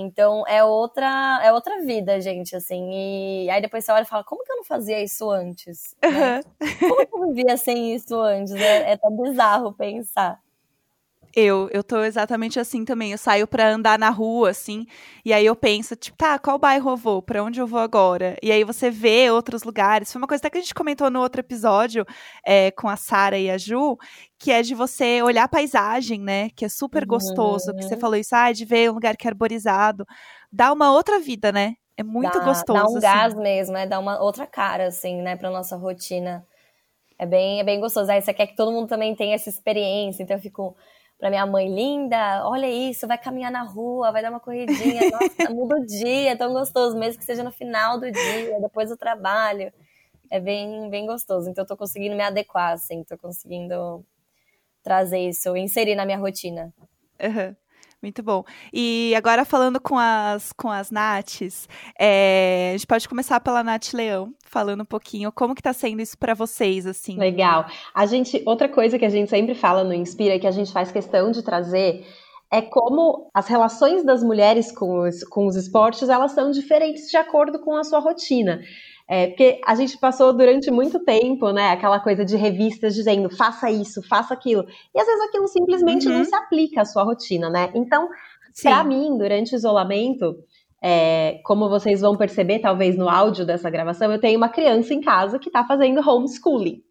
Então 0.00 0.44
é 0.46 0.62
outra 0.64 1.40
é 1.42 1.52
outra 1.52 1.80
vida, 1.82 2.20
gente, 2.20 2.54
assim. 2.56 3.44
E 3.44 3.50
aí 3.50 3.60
depois 3.60 3.84
você 3.84 3.92
olha 3.92 4.02
e 4.02 4.06
fala, 4.06 4.24
como 4.24 4.44
que 4.44 4.52
eu 4.52 4.56
não 4.56 4.64
fazia 4.64 5.02
isso 5.02 5.30
antes? 5.30 5.94
Né? 6.02 6.42
Como 6.88 7.06
que 7.06 7.14
eu 7.16 7.34
vivia 7.34 7.56
sem 7.56 7.94
isso 7.94 8.14
antes? 8.20 8.52
É, 8.54 8.92
é 8.92 8.96
tão 8.96 9.16
bizarro 9.16 9.72
pensar. 9.74 10.40
Eu, 11.40 11.68
eu 11.72 11.84
tô 11.84 12.02
exatamente 12.02 12.58
assim 12.58 12.84
também. 12.84 13.12
Eu 13.12 13.18
saio 13.18 13.46
pra 13.46 13.70
andar 13.70 13.96
na 13.96 14.10
rua, 14.10 14.50
assim, 14.50 14.84
e 15.24 15.32
aí 15.32 15.46
eu 15.46 15.54
penso, 15.54 15.94
tipo, 15.94 16.18
tá, 16.18 16.36
qual 16.36 16.58
bairro 16.58 16.90
eu 16.90 16.96
vou? 16.96 17.22
Pra 17.22 17.44
onde 17.44 17.60
eu 17.60 17.66
vou 17.66 17.78
agora? 17.78 18.36
E 18.42 18.50
aí 18.50 18.64
você 18.64 18.90
vê 18.90 19.30
outros 19.30 19.62
lugares. 19.62 20.10
Foi 20.10 20.20
uma 20.20 20.26
coisa 20.26 20.40
até 20.40 20.50
que 20.50 20.58
a 20.58 20.60
gente 20.60 20.74
comentou 20.74 21.08
no 21.08 21.20
outro 21.20 21.40
episódio 21.40 22.04
é, 22.44 22.72
com 22.72 22.88
a 22.88 22.96
Sara 22.96 23.38
e 23.38 23.48
a 23.48 23.56
Ju, 23.56 23.96
que 24.36 24.50
é 24.50 24.62
de 24.62 24.74
você 24.74 25.22
olhar 25.22 25.44
a 25.44 25.48
paisagem, 25.48 26.20
né? 26.20 26.50
Que 26.56 26.64
é 26.64 26.68
super 26.68 27.06
gostoso. 27.06 27.72
Que 27.72 27.82
você 27.82 27.94
uhum. 27.94 28.00
falou 28.00 28.16
isso, 28.16 28.34
ah, 28.34 28.50
de 28.50 28.64
ver 28.64 28.90
um 28.90 28.94
lugar 28.94 29.16
que 29.16 29.28
é 29.28 29.30
arborizado. 29.30 30.04
Dá 30.50 30.72
uma 30.72 30.90
outra 30.90 31.20
vida, 31.20 31.52
né? 31.52 31.74
É 31.96 32.02
muito 32.02 32.36
dá, 32.36 32.44
gostoso. 32.44 32.72
Dá 32.72 32.84
um 32.84 32.96
assim. 32.96 33.00
gás 33.00 33.34
mesmo, 33.34 33.76
é 33.76 33.86
Dá 33.86 34.00
uma 34.00 34.20
outra 34.20 34.44
cara, 34.44 34.88
assim, 34.88 35.22
né, 35.22 35.36
pra 35.36 35.50
nossa 35.50 35.76
rotina. 35.76 36.44
É 37.16 37.24
bem, 37.24 37.60
é 37.60 37.64
bem 37.64 37.78
gostoso. 37.78 38.10
Aí 38.10 38.20
você 38.20 38.34
quer 38.34 38.48
que 38.48 38.56
todo 38.56 38.72
mundo 38.72 38.88
também 38.88 39.14
tenha 39.14 39.36
essa 39.36 39.48
experiência, 39.48 40.24
então 40.24 40.36
eu 40.36 40.42
fico 40.42 40.76
para 41.18 41.30
minha 41.30 41.44
mãe 41.44 41.68
linda, 41.68 42.46
olha 42.48 42.68
isso, 42.70 43.06
vai 43.06 43.18
caminhar 43.18 43.50
na 43.50 43.62
rua, 43.62 44.12
vai 44.12 44.22
dar 44.22 44.30
uma 44.30 44.38
corridinha, 44.38 45.02
nossa, 45.10 45.52
muda 45.52 45.76
o 45.76 45.84
dia, 45.84 46.30
é 46.30 46.36
tão 46.36 46.52
gostoso, 46.52 46.96
mesmo 46.96 47.18
que 47.18 47.24
seja 47.24 47.42
no 47.42 47.50
final 47.50 47.98
do 47.98 48.10
dia, 48.10 48.60
depois 48.60 48.88
do 48.88 48.96
trabalho. 48.96 49.72
É 50.30 50.38
bem, 50.38 50.88
bem 50.90 51.06
gostoso. 51.06 51.48
Então 51.50 51.64
eu 51.64 51.68
tô 51.68 51.76
conseguindo 51.76 52.14
me 52.14 52.22
adequar, 52.22 52.72
assim, 52.72 53.02
tô 53.02 53.16
conseguindo 53.18 54.04
trazer 54.82 55.18
isso, 55.18 55.56
inserir 55.56 55.94
na 55.94 56.04
minha 56.04 56.18
rotina. 56.18 56.72
Uhum. 57.20 57.56
Muito 58.00 58.22
bom. 58.22 58.44
E 58.72 59.12
agora 59.16 59.44
falando 59.44 59.80
com 59.80 59.98
as, 59.98 60.52
com 60.52 60.70
as 60.70 60.90
Nates, 60.90 61.68
é, 61.98 62.70
a 62.70 62.76
gente 62.76 62.86
pode 62.86 63.08
começar 63.08 63.40
pela 63.40 63.64
Nath 63.64 63.92
Leão, 63.92 64.32
falando 64.44 64.82
um 64.82 64.86
pouquinho 64.86 65.32
como 65.32 65.52
que 65.52 65.62
tá 65.62 65.72
sendo 65.72 66.00
isso 66.00 66.16
para 66.16 66.32
vocês, 66.32 66.86
assim. 66.86 67.18
Legal. 67.18 67.66
A 67.92 68.06
gente, 68.06 68.40
outra 68.46 68.68
coisa 68.68 68.98
que 68.98 69.04
a 69.04 69.08
gente 69.08 69.28
sempre 69.28 69.54
fala 69.54 69.82
no 69.82 69.92
Inspira, 69.92 70.38
que 70.38 70.46
a 70.46 70.52
gente 70.52 70.72
faz 70.72 70.92
questão 70.92 71.32
de 71.32 71.42
trazer, 71.42 72.06
é 72.52 72.62
como 72.62 73.30
as 73.34 73.48
relações 73.48 74.04
das 74.04 74.22
mulheres 74.22 74.70
com 74.70 75.00
os, 75.00 75.24
com 75.24 75.46
os 75.46 75.56
esportes, 75.56 76.08
elas 76.08 76.32
são 76.32 76.52
diferentes 76.52 77.10
de 77.10 77.16
acordo 77.16 77.58
com 77.58 77.74
a 77.74 77.82
sua 77.82 77.98
rotina. 77.98 78.60
É, 79.10 79.28
porque 79.28 79.58
a 79.66 79.74
gente 79.74 79.96
passou 79.98 80.34
durante 80.34 80.70
muito 80.70 81.02
tempo, 81.02 81.50
né, 81.50 81.70
aquela 81.70 81.98
coisa 81.98 82.26
de 82.26 82.36
revistas 82.36 82.94
dizendo 82.94 83.30
faça 83.34 83.70
isso, 83.70 84.02
faça 84.02 84.34
aquilo. 84.34 84.66
E 84.94 85.00
às 85.00 85.06
vezes 85.06 85.28
aquilo 85.28 85.48
simplesmente 85.48 86.06
uhum. 86.06 86.18
não 86.18 86.24
se 86.24 86.34
aplica 86.34 86.82
à 86.82 86.84
sua 86.84 87.04
rotina, 87.04 87.48
né? 87.48 87.70
Então, 87.74 88.08
para 88.62 88.84
mim, 88.84 89.16
durante 89.16 89.54
o 89.54 89.56
isolamento, 89.56 90.36
é, 90.82 91.40
como 91.44 91.70
vocês 91.70 92.02
vão 92.02 92.16
perceber, 92.16 92.58
talvez 92.58 92.98
no 92.98 93.08
áudio 93.08 93.46
dessa 93.46 93.70
gravação, 93.70 94.12
eu 94.12 94.20
tenho 94.20 94.36
uma 94.36 94.48
criança 94.50 94.92
em 94.92 95.00
casa 95.00 95.38
que 95.38 95.48
está 95.48 95.64
fazendo 95.64 96.06
homeschooling. 96.06 96.82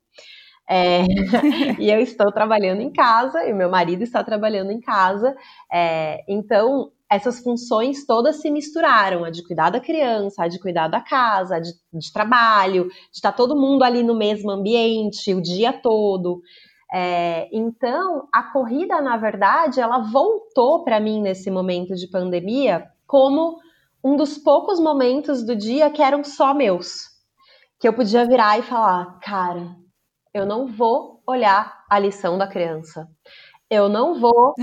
É, 0.69 1.03
e 1.79 1.89
eu 1.89 1.99
estou 1.99 2.31
trabalhando 2.31 2.81
em 2.81 2.91
casa, 2.91 3.45
e 3.45 3.53
meu 3.53 3.69
marido 3.69 4.01
está 4.01 4.23
trabalhando 4.23 4.71
em 4.71 4.79
casa. 4.79 5.35
É, 5.71 6.23
então, 6.27 6.91
essas 7.09 7.39
funções 7.39 8.05
todas 8.05 8.41
se 8.41 8.51
misturaram, 8.51 9.23
a 9.23 9.29
de 9.29 9.43
cuidar 9.43 9.69
da 9.69 9.79
criança, 9.79 10.43
a 10.43 10.47
de 10.47 10.59
cuidar 10.59 10.87
da 10.87 10.99
casa, 10.99 11.55
a 11.55 11.59
de, 11.59 11.71
de 11.93 12.11
trabalho, 12.11 12.87
de 12.87 13.15
estar 13.15 13.31
todo 13.31 13.55
mundo 13.55 13.83
ali 13.83 14.03
no 14.03 14.15
mesmo 14.15 14.51
ambiente 14.51 15.33
o 15.33 15.41
dia 15.41 15.71
todo. 15.71 16.41
É, 16.93 17.49
então, 17.51 18.27
a 18.33 18.43
corrida, 18.43 19.01
na 19.01 19.17
verdade, 19.17 19.79
ela 19.79 19.99
voltou 19.99 20.83
para 20.83 20.99
mim 20.99 21.21
nesse 21.21 21.51
momento 21.51 21.95
de 21.95 22.07
pandemia 22.07 22.87
como 23.05 23.57
um 24.03 24.15
dos 24.15 24.37
poucos 24.37 24.79
momentos 24.79 25.43
do 25.43 25.55
dia 25.55 25.89
que 25.89 26.01
eram 26.01 26.23
só 26.23 26.53
meus. 26.53 27.07
Que 27.79 27.87
eu 27.87 27.93
podia 27.93 28.25
virar 28.25 28.57
e 28.57 28.63
falar, 28.63 29.19
cara, 29.19 29.75
eu 30.33 30.45
não 30.45 30.67
vou 30.67 31.21
olhar 31.27 31.85
a 31.89 31.99
lição 31.99 32.37
da 32.37 32.47
criança. 32.47 33.07
Eu 33.69 33.89
não 33.89 34.19
vou, 34.19 34.53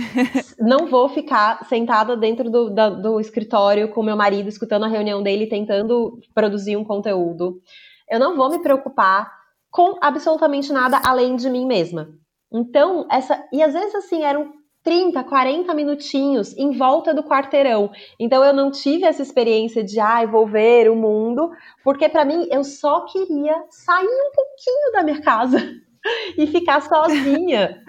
não 0.59 0.87
vou 0.87 1.09
ficar 1.11 1.65
sentada 1.67 2.17
dentro 2.17 2.51
do, 2.51 2.71
da, 2.71 2.89
do 2.89 3.21
escritório 3.21 3.89
com 3.89 4.03
meu 4.03 4.17
marido, 4.17 4.49
escutando 4.49 4.85
a 4.85 4.89
reunião 4.89 5.23
dele, 5.23 5.47
tentando 5.47 6.19
produzir 6.35 6.77
um 6.77 6.85
conteúdo. 6.85 7.61
Eu 8.09 8.19
não 8.19 8.37
vou 8.37 8.51
me 8.51 8.63
preocupar 8.63 9.31
com 9.71 9.99
absolutamente 10.01 10.73
nada 10.73 11.01
além 11.05 11.37
de 11.37 11.51
mim 11.51 11.67
mesma. 11.67 12.09
Então, 12.51 13.07
essa. 13.11 13.45
E 13.53 13.63
às 13.63 13.75
vezes, 13.75 13.95
assim, 13.95 14.23
eram 14.23 14.53
30, 14.83 15.23
40 15.25 15.75
minutinhos 15.75 16.57
em 16.57 16.71
volta 16.71 17.13
do 17.13 17.25
quarteirão. 17.25 17.91
Então, 18.19 18.43
eu 18.43 18.55
não 18.55 18.71
tive 18.71 19.05
essa 19.05 19.23
experiência 19.23 19.85
de, 19.85 20.01
ai, 20.01 20.25
ah, 20.25 20.29
vou 20.29 20.47
ver 20.47 20.91
o 20.91 20.97
mundo, 20.97 21.51
porque 21.83 22.09
para 22.09 22.25
mim, 22.25 22.47
eu 22.51 22.65
só 22.65 23.05
queria 23.07 23.65
sair 23.69 24.07
um 24.07 24.33
pouquinho 24.33 24.93
da 24.93 25.03
minha 25.03 25.21
casa 25.21 25.59
e 26.39 26.47
ficar 26.47 26.81
sozinha 26.81 27.83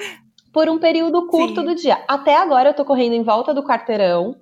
por 0.56 0.70
um 0.70 0.80
período 0.80 1.28
curto 1.28 1.60
Sim. 1.60 1.66
do 1.66 1.76
dia. 1.76 2.02
Até 2.08 2.38
agora 2.38 2.70
eu 2.70 2.74
tô 2.74 2.86
correndo 2.86 3.12
em 3.12 3.24
volta 3.24 3.54
do 3.54 3.62
quarteirão. 3.62 4.38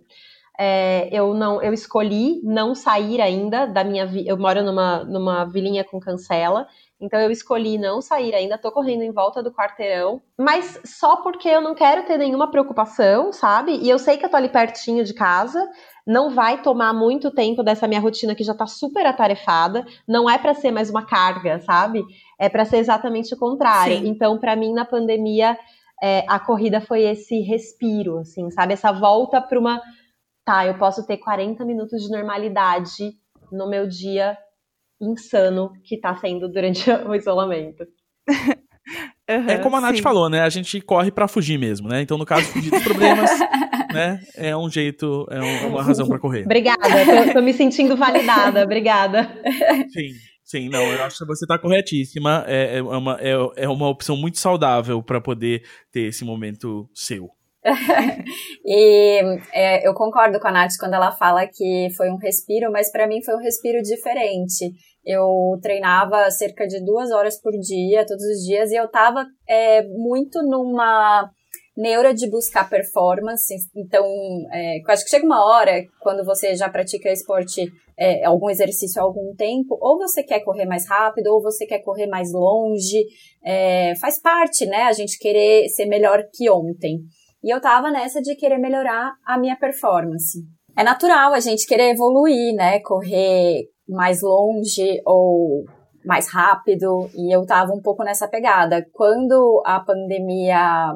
é, 0.60 1.10
eu 1.12 1.34
não, 1.34 1.60
eu 1.60 1.74
escolhi 1.74 2.40
não 2.44 2.76
sair 2.76 3.20
ainda 3.20 3.66
da 3.66 3.84
minha, 3.84 4.08
eu 4.24 4.38
moro 4.38 4.62
numa, 4.62 5.04
numa 5.04 5.44
vilinha 5.46 5.84
com 5.84 6.00
cancela, 6.00 6.68
então 7.02 7.20
eu 7.20 7.32
escolhi 7.32 7.80
não 7.80 8.00
sair 8.00 8.36
ainda, 8.36 8.60
tô 8.60 8.72
correndo 8.72 9.02
em 9.02 9.12
volta 9.12 9.42
do 9.42 9.52
quarteirão, 9.52 10.22
mas 10.38 10.80
só 10.86 11.16
porque 11.16 11.50
eu 11.50 11.60
não 11.60 11.74
quero 11.74 12.04
ter 12.04 12.20
nenhuma 12.20 12.52
preocupação, 12.52 13.34
sabe? 13.34 13.78
E 13.78 13.90
eu 13.90 13.98
sei 13.98 14.16
que 14.16 14.24
eu 14.24 14.30
tô 14.30 14.38
ali 14.38 14.50
pertinho 14.50 15.04
de 15.04 15.16
casa, 15.16 15.68
não 16.06 16.30
vai 16.30 16.62
tomar 16.62 16.94
muito 16.94 17.32
tempo 17.32 17.64
dessa 17.64 17.88
minha 17.88 18.00
rotina 18.00 18.36
que 18.36 18.44
já 18.44 18.54
tá 18.54 18.68
super 18.68 19.08
atarefada, 19.08 19.84
não 20.08 20.30
é 20.30 20.38
para 20.38 20.54
ser 20.54 20.70
mais 20.70 20.92
uma 20.92 21.04
carga, 21.04 21.60
sabe? 21.62 22.04
É 22.40 22.48
para 22.50 22.66
ser 22.66 22.78
exatamente 22.78 23.34
o 23.34 23.38
contrário. 23.38 23.98
Sim. 23.98 24.08
Então, 24.08 24.38
para 24.38 24.56
mim 24.56 24.72
na 24.72 24.86
pandemia, 24.86 25.58
é, 26.04 26.26
a 26.28 26.38
corrida 26.38 26.82
foi 26.82 27.04
esse 27.04 27.40
respiro, 27.40 28.18
assim, 28.18 28.52
sabe? 28.52 28.74
Essa 28.74 28.92
volta 28.92 29.42
para 29.42 29.58
uma 29.58 29.82
tá, 30.46 30.68
eu 30.68 30.78
posso 30.78 31.08
ter 31.08 31.16
40 31.16 31.64
minutos 31.64 32.04
de 32.04 32.12
normalidade 32.12 33.14
no 33.50 33.70
meu 33.70 33.88
dia 33.88 34.38
insano 35.02 35.72
que 35.82 35.98
tá 35.98 36.14
sendo 36.18 36.50
durante 36.50 36.90
o 37.08 37.16
isolamento. 37.16 37.86
Uhum, 39.30 39.50
é 39.50 39.58
como 39.58 39.78
a 39.78 39.82
Nath 39.82 39.96
sim. 39.96 40.02
falou, 40.02 40.30
né? 40.30 40.42
A 40.42 40.50
gente 40.50 40.82
corre 40.82 41.10
para 41.10 41.30
fugir 41.30 41.58
mesmo, 41.58 41.88
né? 41.88 42.02
Então, 42.02 42.18
no 42.18 42.26
caso, 42.26 42.46
fugir 42.48 42.70
dos 42.70 42.84
problemas, 42.84 43.32
né? 43.94 44.20
É 44.36 44.56
um 44.56 44.70
jeito, 44.70 45.26
é, 45.32 45.40
uma 45.66 45.82
razão 45.82 46.06
para 46.10 46.20
correr. 46.20 46.44
Obrigada, 46.44 46.82
tô, 47.28 47.34
tô, 47.36 47.42
me 47.42 47.54
sentindo 47.54 47.96
validada, 47.96 48.62
obrigada. 48.62 49.32
Sim, 49.94 50.10
sim, 50.54 50.70
não, 50.70 50.84
eu 50.84 51.04
acho 51.04 51.18
que 51.18 51.26
você 51.26 51.48
tá 51.48 51.58
corretíssima. 51.58 52.46
É, 52.48 52.78
é, 52.78 52.82
uma, 52.82 53.18
é, 53.20 53.32
é 53.64 53.68
uma 53.68 53.90
opção 53.90 54.16
muito 54.16 54.38
saudável 54.38 55.02
para 55.02 55.20
poder 55.20 55.64
ter 55.92 56.02
esse 56.02 56.24
momento 56.24 56.88
seu. 56.94 57.30
e 58.66 59.22
é, 59.54 59.88
eu 59.88 59.94
concordo 59.94 60.40
com 60.40 60.48
a 60.48 60.52
Nath 60.52 60.74
quando 60.78 60.94
ela 60.94 61.12
fala 61.12 61.48
que 61.48 61.88
foi 61.98 62.10
um 62.10 62.18
respiro, 62.18 62.72
mas 62.72 62.92
para 62.92 63.08
mim 63.08 63.24
foi 63.24 63.36
um 63.36 63.42
respiro 63.42 63.82
diferente. 63.82 64.72
Eu 65.04 65.58
treinava 65.62 66.30
cerca 66.30 66.68
de 66.68 66.84
duas 66.86 67.10
horas 67.12 67.42
por 67.42 67.52
dia, 67.54 68.06
todos 68.06 68.24
os 68.24 68.46
dias, 68.46 68.70
e 68.72 68.76
eu 68.76 68.88
tava 68.90 69.26
é, 69.50 69.82
muito 69.88 70.44
numa 70.44 71.30
neura 71.76 72.14
de 72.14 72.30
buscar 72.30 72.70
performance. 72.70 73.54
Então, 73.76 74.06
é, 74.52 74.82
acho 74.88 75.04
que 75.04 75.10
chega 75.10 75.26
uma 75.26 75.44
hora, 75.46 75.84
quando 76.02 76.24
você 76.24 76.56
já 76.56 76.70
pratica 76.70 77.12
esporte, 77.12 77.72
é, 77.98 78.26
algum 78.26 78.50
exercício 78.50 79.02
há 79.02 79.06
algum 79.06 79.36
tempo, 79.36 79.78
ou 79.82 79.98
você 79.98 80.24
quer 80.24 80.42
correr 80.42 80.66
mais 80.66 80.88
rápido, 80.88 81.28
ou 81.28 81.42
você 81.42 81.66
quer 81.66 81.80
correr 81.80 82.08
mais 82.08 82.32
longe. 82.32 83.06
É, 83.44 83.94
faz 83.96 84.22
parte, 84.22 84.66
né? 84.66 84.84
A 84.84 84.94
gente 84.94 85.18
querer 85.18 85.68
ser 85.70 85.86
melhor 85.86 86.24
que 86.34 86.50
ontem. 86.50 87.00
E 87.44 87.54
eu 87.54 87.60
tava 87.60 87.92
nessa 87.92 88.22
de 88.22 88.36
querer 88.36 88.58
melhorar 88.58 89.14
a 89.26 89.38
minha 89.38 89.56
performance. 89.56 90.40
É 90.78 90.84
natural 90.84 91.34
a 91.34 91.40
gente 91.40 91.68
querer 91.68 91.92
evoluir, 91.92 92.56
né? 92.56 92.80
Correr 92.80 93.66
mais 93.88 94.22
longe 94.22 95.02
ou 95.06 95.66
mais 96.06 96.32
rápido, 96.32 97.10
e 97.16 97.34
eu 97.34 97.46
tava 97.46 97.72
um 97.74 97.82
pouco 97.82 98.04
nessa 98.04 98.28
pegada. 98.28 98.86
Quando 98.92 99.62
a 99.66 99.80
pandemia 99.80 100.94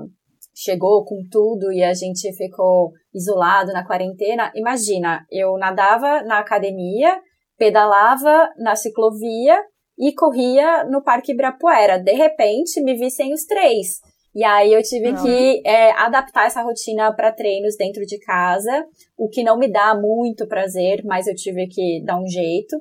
chegou 0.57 1.05
com 1.05 1.21
tudo 1.29 1.71
e 1.71 1.83
a 1.83 1.93
gente 1.93 2.33
ficou 2.33 2.91
isolado 3.13 3.71
na 3.71 3.85
quarentena, 3.85 4.51
imagina, 4.55 5.23
eu 5.31 5.55
nadava 5.57 6.23
na 6.23 6.39
academia, 6.39 7.19
pedalava 7.57 8.49
na 8.57 8.75
ciclovia 8.75 9.61
e 9.97 10.13
corria 10.13 10.83
no 10.85 11.03
Parque 11.03 11.31
Ibirapuera. 11.31 11.99
De 11.99 12.11
repente, 12.11 12.81
me 12.81 12.95
vi 12.95 13.11
sem 13.11 13.33
os 13.33 13.45
três. 13.45 13.99
E 14.33 14.43
aí 14.43 14.73
eu 14.73 14.81
tive 14.81 15.11
não. 15.11 15.23
que 15.23 15.61
é, 15.65 15.91
adaptar 15.91 16.47
essa 16.47 16.61
rotina 16.61 17.13
para 17.13 17.31
treinos 17.31 17.75
dentro 17.75 18.03
de 18.05 18.19
casa, 18.19 18.85
o 19.17 19.29
que 19.29 19.43
não 19.43 19.57
me 19.57 19.71
dá 19.71 19.95
muito 19.95 20.47
prazer, 20.47 21.03
mas 21.05 21.27
eu 21.27 21.35
tive 21.35 21.67
que 21.67 22.03
dar 22.03 22.19
um 22.19 22.27
jeito. 22.27 22.77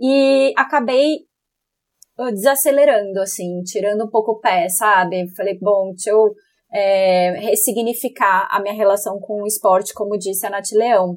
E 0.00 0.52
acabei 0.56 1.18
uh, 2.18 2.32
desacelerando, 2.32 3.20
assim, 3.20 3.62
tirando 3.62 4.04
um 4.04 4.10
pouco 4.10 4.32
o 4.32 4.40
pé, 4.40 4.68
sabe? 4.68 5.28
Falei, 5.36 5.58
bom, 5.60 5.90
deixa 5.90 6.10
eu 6.10 6.34
é, 6.72 7.30
ressignificar 7.40 8.48
a 8.50 8.60
minha 8.60 8.74
relação 8.74 9.18
com 9.20 9.42
o 9.42 9.46
esporte, 9.46 9.94
como 9.94 10.18
disse 10.18 10.46
a 10.46 10.50
Nath 10.50 10.72
Leão. 10.72 11.16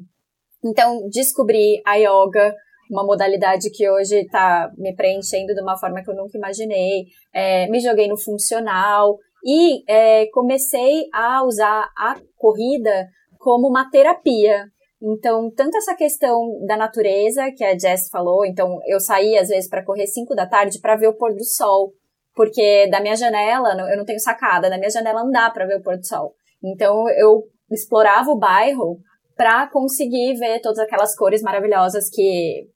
Então, 0.64 1.08
descobri 1.08 1.80
a 1.86 1.94
yoga, 1.96 2.54
uma 2.90 3.04
modalidade 3.04 3.70
que 3.70 3.88
hoje 3.88 4.20
está 4.20 4.70
me 4.76 4.94
preenchendo 4.94 5.54
de 5.54 5.62
uma 5.62 5.78
forma 5.78 6.02
que 6.02 6.10
eu 6.10 6.16
nunca 6.16 6.36
imaginei. 6.36 7.06
É, 7.32 7.66
me 7.68 7.80
joguei 7.80 8.08
no 8.08 8.18
funcional, 8.18 9.16
e 9.44 9.82
é, 9.90 10.26
comecei 10.26 11.04
a 11.12 11.44
usar 11.44 11.90
a 11.96 12.20
corrida 12.36 13.08
como 13.38 13.68
uma 13.68 13.90
terapia. 13.90 14.66
Então, 15.02 15.50
tanto 15.56 15.78
essa 15.78 15.94
questão 15.94 16.62
da 16.66 16.76
natureza, 16.76 17.50
que 17.56 17.64
a 17.64 17.78
Jess 17.78 18.10
falou, 18.10 18.44
então 18.44 18.78
eu 18.86 19.00
saía 19.00 19.40
às 19.40 19.48
vezes 19.48 19.68
para 19.68 19.84
correr 19.84 20.06
5 20.06 20.34
da 20.34 20.46
tarde 20.46 20.78
para 20.78 20.96
ver 20.96 21.08
o 21.08 21.16
pôr 21.16 21.34
do 21.34 21.44
sol, 21.44 21.92
porque 22.40 22.88
da 22.90 23.02
minha 23.02 23.14
janela, 23.14 23.76
eu 23.90 23.98
não 23.98 24.04
tenho 24.06 24.18
sacada, 24.18 24.70
da 24.70 24.78
minha 24.78 24.88
janela 24.88 25.22
não 25.22 25.30
dá 25.30 25.50
para 25.50 25.66
ver 25.66 25.76
o 25.76 25.82
pôr 25.82 25.98
do 25.98 26.06
sol. 26.06 26.32
Então, 26.64 27.04
eu 27.10 27.42
explorava 27.70 28.30
o 28.30 28.38
bairro 28.38 28.98
para 29.36 29.68
conseguir 29.68 30.38
ver 30.38 30.58
todas 30.62 30.78
aquelas 30.78 31.14
cores 31.14 31.42
maravilhosas 31.42 32.08
que 32.08 32.66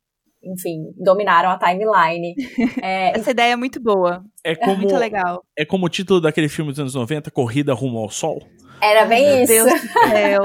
enfim, 0.42 0.92
dominaram 0.98 1.48
a 1.48 1.59
timeline. 1.59 2.35
É, 2.85 3.18
Essa 3.18 3.31
ideia 3.31 3.55
é 3.55 3.57
muito 3.57 3.81
boa. 3.83 4.22
É, 4.44 4.55
como, 4.55 4.72
é 4.72 4.77
muito 4.77 4.96
legal. 4.98 5.42
É 5.57 5.64
como 5.64 5.87
o 5.87 5.88
título 5.88 6.20
daquele 6.20 6.50
filme 6.50 6.70
dos 6.70 6.81
anos 6.81 6.94
90, 6.94 7.31
Corrida 7.31 7.72
Rumo 7.72 8.00
ao 8.00 8.11
Sol. 8.11 8.42
Era 8.81 9.05
bem 9.07 9.25
Meu 9.25 9.43
isso. 9.43 9.53
Deus 9.53 9.81
do 9.81 9.89
céu. 9.89 10.43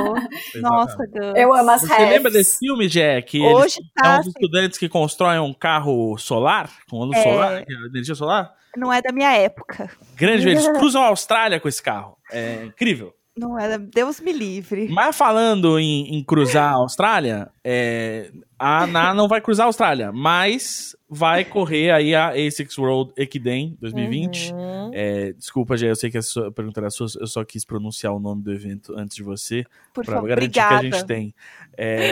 Nossa, 0.61 1.07
Deus. 1.11 1.33
Eu 1.35 1.53
amo 1.53 1.71
as 1.71 1.81
Você 1.81 2.05
lembra 2.05 2.31
desse 2.31 2.57
filme, 2.59 2.87
Jack? 2.87 3.39
Hoje 3.39 3.79
tá. 3.95 4.03
São 4.05 4.19
os 4.21 4.27
estudantes 4.27 4.77
que 4.77 4.87
constroem 4.87 5.39
um 5.39 5.53
carro 5.53 6.17
solar, 6.17 6.69
com 6.89 7.03
luz 7.03 7.17
é... 7.17 7.23
solar, 7.23 7.65
energia 7.67 8.15
solar. 8.15 8.53
Não 8.77 8.93
é 8.93 9.01
da 9.01 9.11
minha 9.11 9.33
época. 9.33 9.89
Grande, 10.15 10.47
eles 10.47 10.67
cruzam 10.77 11.03
a 11.03 11.07
Austrália 11.07 11.59
com 11.59 11.67
esse 11.67 11.81
carro. 11.81 12.17
É 12.31 12.65
incrível. 12.65 13.13
Não 13.39 13.57
era, 13.57 13.79
Deus 13.79 14.19
me 14.19 14.33
livre. 14.33 14.89
Mas 14.89 15.15
falando 15.15 15.79
em, 15.79 16.17
em 16.17 16.23
cruzar 16.23 16.73
a 16.73 16.75
Austrália, 16.75 17.49
é, 17.63 18.29
a 18.57 18.83
ANA 18.83 19.13
não 19.13 19.29
vai 19.29 19.39
cruzar 19.39 19.63
a 19.63 19.67
Austrália, 19.69 20.11
mas 20.11 20.93
vai 21.09 21.45
correr 21.45 21.91
aí 21.91 22.13
a 22.13 22.31
ASICS 22.31 22.77
World 22.77 23.13
Ekiden 23.15 23.77
2020. 23.79 24.53
Uhum. 24.53 24.91
É, 24.93 25.31
desculpa, 25.31 25.77
já 25.77 25.87
eu 25.87 25.95
sei 25.95 26.11
que 26.11 26.17
a 26.17 26.21
sua 26.21 26.51
pergunta 26.51 26.81
era 26.81 26.89
sua, 26.89 27.07
eu 27.17 27.27
só 27.27 27.45
quis 27.45 27.63
pronunciar 27.63 28.13
o 28.13 28.19
nome 28.19 28.43
do 28.43 28.51
evento 28.51 28.93
antes 28.97 29.15
de 29.15 29.23
você, 29.23 29.63
para 29.93 30.03
garantir 30.03 30.31
obrigada. 30.33 30.79
que 30.81 30.87
a 30.87 30.89
gente 30.91 31.05
tem. 31.05 31.33
É... 31.77 32.11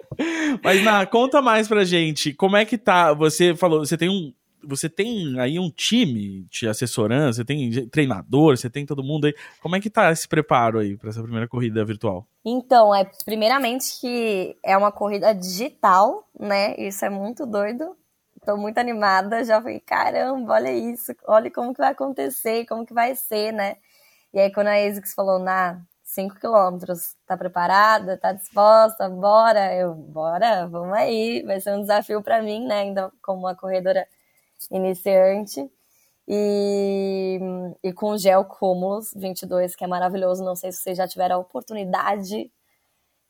Mas, 0.62 0.83
Na, 0.83 1.05
conta 1.07 1.40
mais 1.42 1.68
pra 1.68 1.85
gente, 1.85 2.33
como 2.33 2.57
é 2.57 2.64
que 2.64 2.78
tá, 2.78 3.12
você 3.12 3.55
falou, 3.55 3.81
você 3.81 3.96
tem 3.96 4.09
um, 4.09 4.33
você 4.64 4.88
tem 4.88 5.38
aí 5.40 5.59
um 5.59 5.70
time 5.70 6.44
te 6.51 6.66
assessorando, 6.66 7.35
você 7.35 7.44
tem 7.44 7.88
treinador, 7.88 8.57
você 8.57 8.70
tem 8.70 8.87
todo 8.87 9.03
mundo 9.03 9.27
aí. 9.27 9.35
Como 9.61 9.77
é 9.77 9.81
que 9.81 9.90
tá 9.90 10.11
esse 10.11 10.27
preparo 10.29 10.79
aí 10.79 10.96
para 10.96 11.11
essa 11.11 11.22
primeira 11.22 11.48
corrida 11.48 11.85
virtual? 11.85 12.27
Então, 12.44 12.94
é 12.94 13.05
primeiramente 13.25 14.01
que 14.01 14.57
é 14.62 14.77
uma 14.77 14.92
corrida 14.92 15.35
digital, 15.35 16.29
né? 16.38 16.75
Isso 16.77 17.05
é 17.05 17.11
muito 17.11 17.46
doido. 17.46 17.96
Tô 18.44 18.57
muito 18.57 18.79
animada, 18.79 19.44
já 19.44 19.61
falei, 19.62 19.79
caramba, 19.79 20.55
olha 20.55 20.72
isso, 20.72 21.14
olha 21.29 21.48
como 21.48 21.72
que 21.72 21.79
vai 21.79 21.92
acontecer, 21.92 22.66
como 22.66 22.85
que 22.85 22.92
vai 22.92 23.14
ser, 23.14 23.53
né? 23.53 23.77
E 24.35 24.40
aí 24.40 24.53
quando 24.53 24.66
a 24.66 24.75
ASICS 24.75 25.14
falou, 25.14 25.38
na 25.38 25.81
5 26.12 26.40
quilômetros, 26.40 27.14
tá 27.27 27.37
preparada, 27.37 28.18
tá 28.18 28.33
disposta, 28.33 29.09
bora, 29.09 29.75
eu, 29.75 29.94
bora, 29.94 30.66
vamos 30.66 30.92
aí, 30.94 31.42
vai 31.44 31.61
ser 31.61 31.72
um 31.75 31.81
desafio 31.81 32.22
para 32.22 32.42
mim, 32.42 32.66
né, 32.66 32.81
ainda 32.81 33.11
como 33.22 33.40
uma 33.40 33.55
corredora 33.55 34.07
iniciante. 34.70 35.70
E, 36.29 37.38
e 37.83 37.92
com 37.92 38.16
gel 38.16 38.44
Cúmulos 38.44 39.12
22, 39.14 39.75
que 39.75 39.85
é 39.85 39.87
maravilhoso. 39.87 40.44
Não 40.44 40.55
sei 40.55 40.72
se 40.72 40.79
vocês 40.79 40.96
já 40.96 41.07
tiveram 41.09 41.37
a 41.37 41.40
oportunidade 41.40 42.51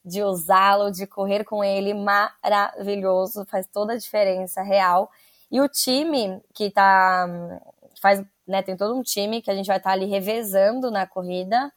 de 0.05 0.23
usá-lo, 0.23 0.90
de 0.90 1.07
correr 1.07 1.45
com 1.45 1.62
ele, 1.62 1.95
maravilhoso, 1.95 3.45
faz 3.47 3.66
toda 3.68 3.92
a 3.95 3.99
diferença 3.99 4.62
real. 4.62 5.11
E 5.51 5.61
o 5.61 5.68
time 5.68 6.40
que 6.55 6.71
tá 6.71 7.27
faz, 8.01 8.23
né, 8.47 8.62
tem 8.62 8.77
todo 8.77 8.97
um 8.97 9.03
time 9.03 9.40
que 9.40 9.51
a 9.51 9.55
gente 9.55 9.66
vai 9.66 9.77
estar 9.77 9.90
tá 9.90 9.95
ali 9.95 10.07
revezando 10.07 10.90
na 10.90 11.07
corrida. 11.07 11.73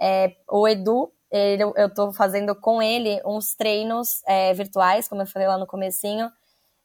É, 0.00 0.36
o 0.50 0.68
Edu, 0.68 1.10
ele, 1.30 1.62
eu 1.62 1.86
estou 1.86 2.12
fazendo 2.12 2.54
com 2.54 2.82
ele 2.82 3.20
uns 3.24 3.54
treinos 3.54 4.22
é, 4.26 4.52
virtuais, 4.52 5.08
como 5.08 5.22
eu 5.22 5.26
falei 5.26 5.48
lá 5.48 5.56
no 5.56 5.66
comecinho, 5.66 6.30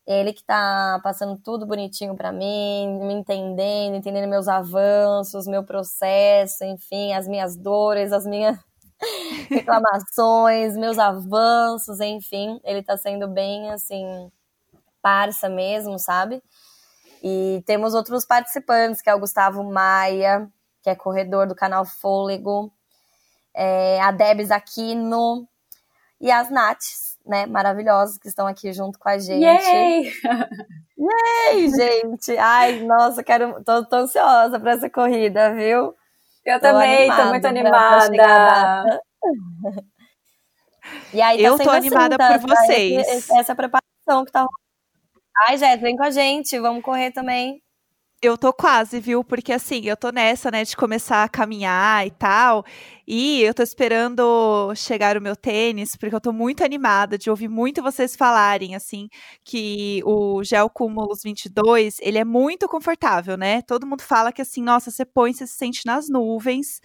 ele 0.07 0.31
que 0.31 0.43
tá 0.43 1.01
passando 1.03 1.37
tudo 1.37 1.65
bonitinho 1.65 2.15
para 2.15 2.31
mim, 2.31 2.99
me 3.01 3.13
entendendo, 3.13 3.95
entendendo 3.95 4.29
meus 4.29 4.47
avanços, 4.47 5.45
meu 5.47 5.65
processo, 5.65 6.63
enfim, 6.63 7.13
as 7.13 7.27
minhas 7.27 7.57
dores, 7.57 8.13
as 8.13 8.25
minhas 8.25 8.57
reclamações, 9.49 10.77
meus 10.77 10.97
avanços, 10.97 11.99
enfim, 11.99 12.59
ele 12.63 12.81
tá 12.81 12.95
sendo 12.97 13.27
bem 13.27 13.69
assim 13.71 14.31
parça 15.01 15.49
mesmo, 15.49 15.99
sabe? 15.99 16.41
E 17.21 17.61
temos 17.65 17.93
outros 17.93 18.25
participantes, 18.25 19.01
que 19.01 19.09
é 19.09 19.15
o 19.15 19.19
Gustavo 19.19 19.63
Maia, 19.63 20.49
que 20.81 20.89
é 20.89 20.95
corredor 20.95 21.47
do 21.47 21.55
canal 21.55 21.85
Fôlego, 21.85 22.71
é, 23.53 23.99
a 24.01 24.11
Debs 24.11 24.51
Aquino, 24.51 25.47
e 26.19 26.31
as 26.31 26.49
Nats, 26.49 27.06
né, 27.27 27.45
maravilhosas 27.45 28.17
que 28.17 28.27
estão 28.27 28.47
aqui 28.47 28.71
junto 28.73 28.97
com 28.97 29.09
a 29.09 29.17
gente. 29.17 29.43
Yay! 29.43 30.11
Yay, 30.97 31.69
gente! 31.69 32.37
Ai, 32.37 32.79
nossa, 32.81 33.23
quero, 33.23 33.63
tô, 33.63 33.85
tô 33.85 33.95
ansiosa 33.97 34.59
para 34.59 34.71
essa 34.71 34.89
corrida, 34.89 35.53
viu? 35.53 35.93
Eu 36.45 36.59
também, 36.59 37.13
tô 37.13 37.25
muito 37.25 37.45
animada. 37.45 39.01
e 41.13 41.21
aí, 41.21 41.37
tá 41.37 41.43
eu 41.43 41.57
tô 41.57 41.69
assim, 41.69 41.87
animada 41.87 42.17
tá, 42.17 42.39
por 42.39 42.49
vocês. 42.49 43.07
Esse, 43.07 43.37
essa 43.37 43.53
preparação 43.53 44.25
que 44.25 44.31
tá 44.31 44.45
Ai, 45.47 45.57
Jéssica, 45.57 45.83
vem 45.83 45.95
com 45.95 46.03
a 46.03 46.09
gente, 46.09 46.57
vamos 46.59 46.81
correr 46.83 47.11
também. 47.11 47.61
Eu 48.21 48.35
tô 48.35 48.51
quase, 48.51 48.99
viu? 48.99 49.23
Porque 49.23 49.53
assim, 49.53 49.81
eu 49.85 49.95
tô 49.95 50.09
nessa, 50.09 50.49
né, 50.49 50.63
de 50.63 50.75
começar 50.75 51.23
a 51.23 51.29
caminhar 51.29 52.05
e 52.07 52.09
tal. 52.09 52.65
E 53.07 53.41
eu 53.43 53.53
tô 53.53 53.61
esperando 53.61 54.73
chegar 54.75 55.15
o 55.15 55.21
meu 55.21 55.35
tênis, 55.35 55.95
porque 55.95 56.15
eu 56.15 56.19
tô 56.19 56.33
muito 56.33 56.63
animada 56.63 57.15
de 57.15 57.29
ouvir 57.29 57.47
muito 57.47 57.81
vocês 57.81 58.15
falarem, 58.15 58.75
assim, 58.75 59.07
que 59.45 60.01
o 60.03 60.43
Gel 60.43 60.67
Cumulus 60.69 61.21
22, 61.23 61.97
ele 62.01 62.17
é 62.17 62.25
muito 62.25 62.67
confortável, 62.67 63.37
né? 63.37 63.61
Todo 63.61 63.85
mundo 63.85 64.01
fala 64.01 64.31
que 64.31 64.41
assim, 64.41 64.63
nossa, 64.63 64.89
você 64.89 65.05
põe, 65.05 65.31
você 65.31 65.45
se 65.45 65.53
sente 65.55 65.85
nas 65.85 66.09
nuvens, 66.09 66.81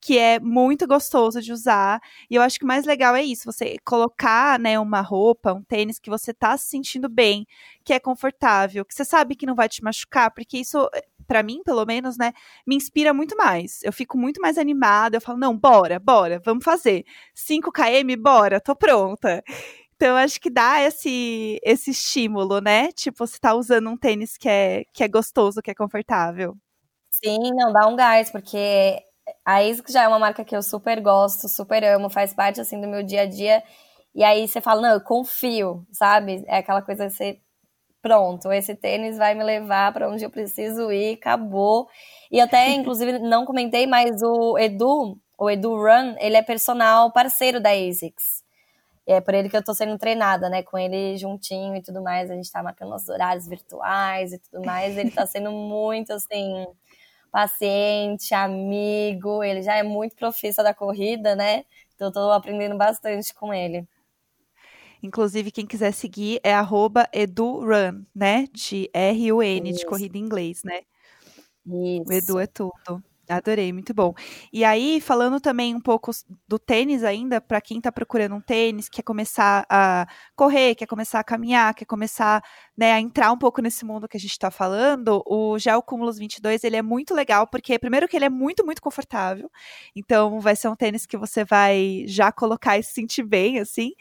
que 0.00 0.16
é 0.18 0.38
muito 0.38 0.86
gostoso 0.86 1.42
de 1.42 1.52
usar. 1.52 2.00
E 2.30 2.36
eu 2.36 2.42
acho 2.42 2.58
que 2.58 2.64
o 2.64 2.68
mais 2.68 2.84
legal 2.86 3.14
é 3.16 3.22
isso, 3.24 3.44
você 3.44 3.76
colocar, 3.84 4.58
né, 4.58 4.78
uma 4.78 5.00
roupa, 5.00 5.52
um 5.52 5.62
tênis 5.62 5.98
que 5.98 6.08
você 6.10 6.32
tá 6.32 6.56
se 6.56 6.68
sentindo 6.68 7.08
bem, 7.08 7.44
que 7.86 7.92
é 7.92 8.00
confortável, 8.00 8.84
que 8.84 8.92
você 8.92 9.04
sabe 9.04 9.36
que 9.36 9.46
não 9.46 9.54
vai 9.54 9.68
te 9.68 9.82
machucar, 9.82 10.32
porque 10.32 10.58
isso 10.58 10.90
para 11.24 11.42
mim, 11.42 11.62
pelo 11.64 11.84
menos, 11.86 12.16
né, 12.16 12.32
me 12.66 12.76
inspira 12.76 13.14
muito 13.14 13.36
mais. 13.36 13.80
Eu 13.82 13.92
fico 13.92 14.18
muito 14.18 14.40
mais 14.40 14.58
animada, 14.58 15.16
eu 15.16 15.20
falo, 15.20 15.38
não, 15.38 15.56
bora, 15.56 15.98
bora, 15.98 16.40
vamos 16.44 16.64
fazer. 16.64 17.04
5 17.34 17.70
km, 17.72 18.20
bora, 18.20 18.60
tô 18.60 18.74
pronta. 18.74 19.42
Então, 19.94 20.16
acho 20.16 20.40
que 20.40 20.50
dá 20.50 20.82
esse, 20.82 21.58
esse 21.64 21.90
estímulo, 21.90 22.60
né? 22.60 22.92
Tipo, 22.92 23.26
você 23.26 23.38
tá 23.38 23.54
usando 23.54 23.88
um 23.88 23.96
tênis 23.96 24.36
que 24.36 24.48
é, 24.48 24.84
que 24.92 25.02
é 25.02 25.08
gostoso, 25.08 25.62
que 25.62 25.70
é 25.70 25.74
confortável. 25.74 26.54
Sim, 27.10 27.38
não, 27.54 27.72
dá 27.72 27.86
um 27.88 27.96
gás, 27.96 28.30
porque 28.30 29.02
a 29.44 29.60
ASICS 29.60 29.92
já 29.92 30.02
é 30.02 30.08
uma 30.08 30.18
marca 30.18 30.44
que 30.44 30.54
eu 30.54 30.62
super 30.62 31.00
gosto, 31.00 31.48
super 31.48 31.82
amo, 31.84 32.10
faz 32.10 32.34
parte, 32.34 32.60
assim, 32.60 32.80
do 32.80 32.86
meu 32.88 33.02
dia 33.02 33.22
a 33.22 33.26
dia. 33.26 33.62
E 34.14 34.22
aí 34.22 34.46
você 34.46 34.60
fala, 34.60 34.82
não, 34.82 34.90
eu 34.90 35.00
confio, 35.00 35.86
sabe? 35.92 36.44
É 36.46 36.58
aquela 36.58 36.82
coisa 36.82 37.06
que 37.06 37.12
você 37.12 37.40
pronto, 38.06 38.52
esse 38.52 38.72
tênis 38.76 39.18
vai 39.18 39.34
me 39.34 39.42
levar 39.42 39.92
para 39.92 40.08
onde 40.08 40.24
eu 40.24 40.30
preciso 40.30 40.92
ir, 40.92 41.14
acabou. 41.14 41.88
E 42.30 42.40
até, 42.40 42.70
inclusive, 42.70 43.18
não 43.18 43.44
comentei, 43.44 43.84
mas 43.84 44.22
o 44.22 44.56
Edu, 44.56 45.18
o 45.36 45.50
Edu 45.50 45.74
Run, 45.74 46.14
ele 46.20 46.36
é 46.36 46.42
personal 46.42 47.10
parceiro 47.10 47.60
da 47.60 47.70
ASICS. 47.70 48.44
É 49.08 49.20
por 49.20 49.34
ele 49.34 49.48
que 49.48 49.56
eu 49.56 49.64
tô 49.64 49.74
sendo 49.74 49.98
treinada, 49.98 50.48
né? 50.48 50.62
Com 50.62 50.78
ele 50.78 51.16
juntinho 51.16 51.74
e 51.76 51.82
tudo 51.82 52.00
mais. 52.00 52.30
A 52.30 52.34
gente 52.34 52.50
tá 52.50 52.62
marcando 52.62 52.90
nossos 52.90 53.08
horários 53.08 53.46
virtuais 53.48 54.32
e 54.32 54.38
tudo 54.38 54.64
mais. 54.64 54.96
Ele 54.96 55.10
tá 55.10 55.26
sendo 55.26 55.50
muito, 55.50 56.12
assim, 56.12 56.66
paciente, 57.30 58.34
amigo. 58.34 59.42
Ele 59.42 59.62
já 59.62 59.76
é 59.76 59.82
muito 59.82 60.14
profissa 60.16 60.62
da 60.62 60.74
corrida, 60.74 61.34
né? 61.36 61.64
Então 61.94 62.08
eu 62.08 62.12
tô 62.12 62.30
aprendendo 62.32 62.76
bastante 62.76 63.34
com 63.34 63.52
ele. 63.54 63.86
Inclusive, 65.06 65.50
quem 65.50 65.66
quiser 65.66 65.92
seguir 65.92 66.40
é 66.42 66.54
edurun, 67.12 68.04
né? 68.14 68.46
De 68.52 68.90
R-U-N, 68.92 69.72
de 69.72 69.86
corrida 69.86 70.18
em 70.18 70.22
inglês, 70.22 70.62
né? 70.64 70.80
Isso. 71.66 72.04
O 72.08 72.12
Edu 72.12 72.38
é 72.38 72.46
tudo. 72.46 73.02
Adorei, 73.28 73.72
muito 73.72 73.92
bom. 73.92 74.14
E 74.52 74.64
aí, 74.64 75.00
falando 75.00 75.40
também 75.40 75.74
um 75.74 75.80
pouco 75.80 76.12
do 76.46 76.58
tênis 76.60 77.02
ainda, 77.02 77.40
para 77.40 77.60
quem 77.60 77.78
está 77.78 77.90
procurando 77.90 78.36
um 78.36 78.40
tênis, 78.40 78.88
quer 78.88 79.02
começar 79.02 79.66
a 79.68 80.06
correr, 80.36 80.76
quer 80.76 80.86
começar 80.86 81.18
a 81.18 81.24
caminhar, 81.24 81.74
quer 81.74 81.86
começar 81.86 82.40
né, 82.76 82.92
a 82.92 83.00
entrar 83.00 83.32
um 83.32 83.38
pouco 83.38 83.62
nesse 83.62 83.84
mundo 83.84 84.06
que 84.06 84.16
a 84.16 84.20
gente 84.20 84.32
está 84.32 84.50
falando, 84.50 85.22
o 85.26 85.58
Gel 85.58 85.80
Cumulus 85.82 86.18
22, 86.18 86.62
ele 86.62 86.76
é 86.76 86.82
muito 86.82 87.14
legal, 87.14 87.46
porque 87.46 87.78
primeiro 87.78 88.06
que 88.06 88.16
ele 88.16 88.26
é 88.26 88.28
muito, 88.28 88.66
muito 88.66 88.82
confortável, 88.82 89.50
então 89.94 90.38
vai 90.40 90.54
ser 90.54 90.68
um 90.68 90.76
tênis 90.76 91.06
que 91.06 91.16
você 91.16 91.44
vai 91.44 92.04
já 92.06 92.30
colocar 92.30 92.76
e 92.78 92.82
se 92.82 92.92
sentir 92.92 93.22
bem, 93.22 93.58
assim, 93.58 93.92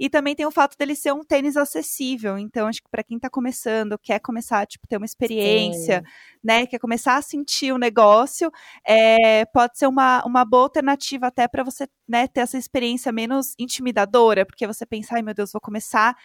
e 0.00 0.10
também 0.10 0.34
tem 0.34 0.44
o 0.44 0.50
fato 0.50 0.76
dele 0.76 0.96
ser 0.96 1.12
um 1.12 1.22
tênis 1.22 1.56
acessível, 1.56 2.36
então 2.36 2.66
acho 2.66 2.82
que 2.82 2.88
para 2.90 3.04
quem 3.04 3.16
está 3.16 3.30
começando, 3.30 3.96
quer 3.98 4.18
começar, 4.18 4.66
tipo, 4.66 4.88
ter 4.88 4.96
uma 4.96 5.06
experiência, 5.06 6.02
Sim. 6.04 6.38
né, 6.42 6.66
quer 6.66 6.80
começar 6.80 7.16
a 7.16 7.22
sentir 7.22 7.72
o 7.72 7.78
negócio, 7.78 8.50
é, 8.84 9.44
pode 9.44 9.78
ser 9.78 9.86
uma, 9.86 10.24
uma 10.26 10.44
boa 10.44 10.64
alternativa 10.64 11.28
até 11.28 11.46
para 11.46 11.62
você, 11.62 11.86
né, 12.08 12.26
ter 12.26 12.40
essa 12.40 12.58
experiência 12.58 13.12
menos 13.12 13.54
intimidadora, 13.58 14.44
porque 14.44 14.66
você 14.66 14.84
pensa, 14.84 15.14
ai 15.14 15.22
meu 15.22 15.34
Deus, 15.34 15.52
vou 15.52 15.60
começar 15.60 16.16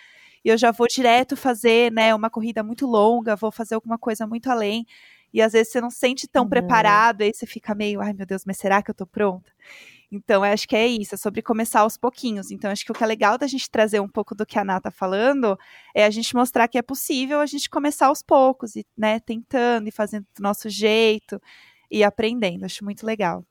e 0.43 0.49
eu 0.49 0.57
já 0.57 0.71
vou 0.71 0.87
direto 0.87 1.35
fazer, 1.35 1.91
né, 1.91 2.13
uma 2.13 2.29
corrida 2.29 2.63
muito 2.63 2.85
longa, 2.85 3.35
vou 3.35 3.51
fazer 3.51 3.75
alguma 3.75 3.97
coisa 3.97 4.25
muito 4.25 4.49
além. 4.49 4.85
E 5.33 5.41
às 5.41 5.53
vezes 5.53 5.71
você 5.71 5.81
não 5.81 5.89
se 5.89 5.97
sente 5.97 6.27
tão 6.27 6.43
uhum. 6.43 6.49
preparado, 6.49 7.21
aí 7.21 7.31
você 7.33 7.45
fica 7.45 7.75
meio, 7.75 8.01
ai 8.01 8.13
meu 8.13 8.25
Deus, 8.25 8.43
mas 8.45 8.57
será 8.57 8.81
que 8.81 8.89
eu 8.89 8.95
tô 8.95 9.05
pronta? 9.05 9.51
Então, 10.11 10.43
acho 10.43 10.67
que 10.67 10.75
é 10.75 10.87
isso, 10.87 11.13
é 11.13 11.17
sobre 11.17 11.41
começar 11.43 11.81
aos 11.81 11.95
pouquinhos. 11.95 12.49
Então, 12.49 12.71
acho 12.71 12.83
que 12.83 12.91
o 12.91 12.95
que 12.95 13.03
é 13.03 13.07
legal 13.07 13.37
da 13.37 13.45
gente 13.45 13.69
trazer 13.69 13.99
um 13.99 14.07
pouco 14.07 14.33
do 14.33 14.43
que 14.43 14.57
a 14.57 14.63
Ana 14.63 14.81
tá 14.81 14.89
falando 14.89 15.57
é 15.93 16.03
a 16.03 16.09
gente 16.09 16.35
mostrar 16.35 16.67
que 16.67 16.79
é 16.79 16.81
possível 16.81 17.39
a 17.39 17.45
gente 17.45 17.69
começar 17.69 18.07
aos 18.07 18.23
poucos, 18.23 18.75
e, 18.75 18.83
né, 18.97 19.19
tentando 19.19 19.87
e 19.87 19.91
fazendo 19.91 20.25
do 20.35 20.41
nosso 20.41 20.67
jeito 20.67 21.39
e 21.91 22.03
aprendendo. 22.03 22.65
Acho 22.65 22.83
muito 22.83 23.05
legal. 23.05 23.45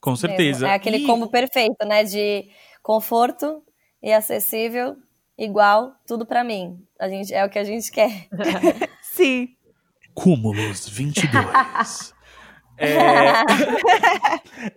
Com 0.00 0.16
certeza. 0.16 0.66
É 0.66 0.74
aquele 0.74 0.98
e... 0.98 1.06
combo 1.06 1.30
perfeito, 1.30 1.86
né, 1.86 2.02
de 2.02 2.48
conforto 2.82 3.62
e 4.02 4.12
acessível 4.12 4.96
igual, 5.40 5.94
tudo 6.06 6.26
para 6.26 6.44
mim. 6.44 6.78
A 6.98 7.08
gente, 7.08 7.32
é 7.32 7.44
o 7.44 7.48
que 7.48 7.58
a 7.58 7.64
gente 7.64 7.90
quer. 7.90 8.28
Sim. 9.02 9.56
Cúmulos 10.14 10.88
22. 10.88 12.14
É... 12.82 13.44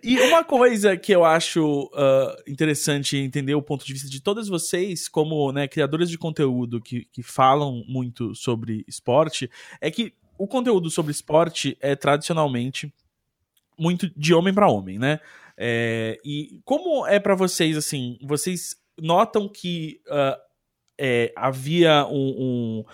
e 0.02 0.20
uma 0.20 0.44
coisa 0.44 0.94
que 0.94 1.10
eu 1.10 1.24
acho 1.24 1.84
uh, 1.84 2.36
interessante 2.46 3.16
entender 3.16 3.54
o 3.54 3.62
ponto 3.62 3.82
de 3.82 3.94
vista 3.94 4.10
de 4.10 4.20
todas 4.20 4.46
vocês, 4.46 5.08
como 5.08 5.50
né, 5.52 5.66
criadoras 5.66 6.10
de 6.10 6.18
conteúdo 6.18 6.82
que, 6.82 7.06
que 7.10 7.22
falam 7.22 7.82
muito 7.88 8.34
sobre 8.34 8.84
esporte, 8.86 9.50
é 9.80 9.90
que 9.90 10.12
o 10.36 10.46
conteúdo 10.46 10.90
sobre 10.90 11.12
esporte 11.12 11.78
é 11.80 11.96
tradicionalmente 11.96 12.92
muito 13.78 14.12
de 14.14 14.34
homem 14.34 14.52
para 14.52 14.68
homem, 14.68 14.98
né? 14.98 15.18
É, 15.56 16.20
e 16.22 16.60
como 16.62 17.06
é 17.06 17.18
para 17.18 17.34
vocês, 17.34 17.74
assim, 17.74 18.18
vocês 18.22 18.76
notam 19.00 19.48
que 19.48 20.00
uh, 20.08 20.38
é, 20.98 21.32
havia 21.36 22.06
um, 22.06 22.12
um, 22.38 22.84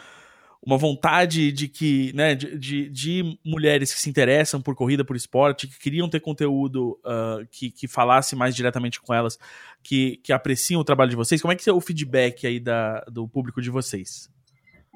uma 0.65 0.77
vontade 0.77 1.51
de 1.53 1.69
que, 1.69 2.13
né, 2.15 2.35
de, 2.35 2.59
de, 2.59 2.89
de, 2.91 3.39
mulheres 3.45 3.93
que 3.95 4.01
se 4.01 4.11
interessam 4.11 4.61
por 4.61 4.75
corrida, 4.75 5.05
por 5.05 5.17
esporte, 5.17 5.67
que 5.67 5.79
queriam 5.79 6.09
ter 6.09 6.21
conteúdo 6.21 6.99
uh, 7.05 7.47
que, 7.51 7.71
que 7.71 7.89
falasse 7.89 8.37
mais 8.37 8.55
diretamente 8.55 9.01
com 9.01 9.15
elas, 9.15 9.39
que, 9.83 10.19
que 10.19 10.33
apreciam 10.33 10.81
o 10.81 10.85
trabalho 10.85 11.11
de 11.11 11.17
vocês. 11.17 11.41
Como 11.41 11.53
é 11.53 11.57
que 11.57 11.69
é 11.69 11.73
o 11.73 11.81
feedback 11.81 12.47
aí 12.47 12.61
da, 12.61 13.01
do 13.11 13.27
público 13.29 13.61
de 13.63 13.71
vocês? 13.71 14.29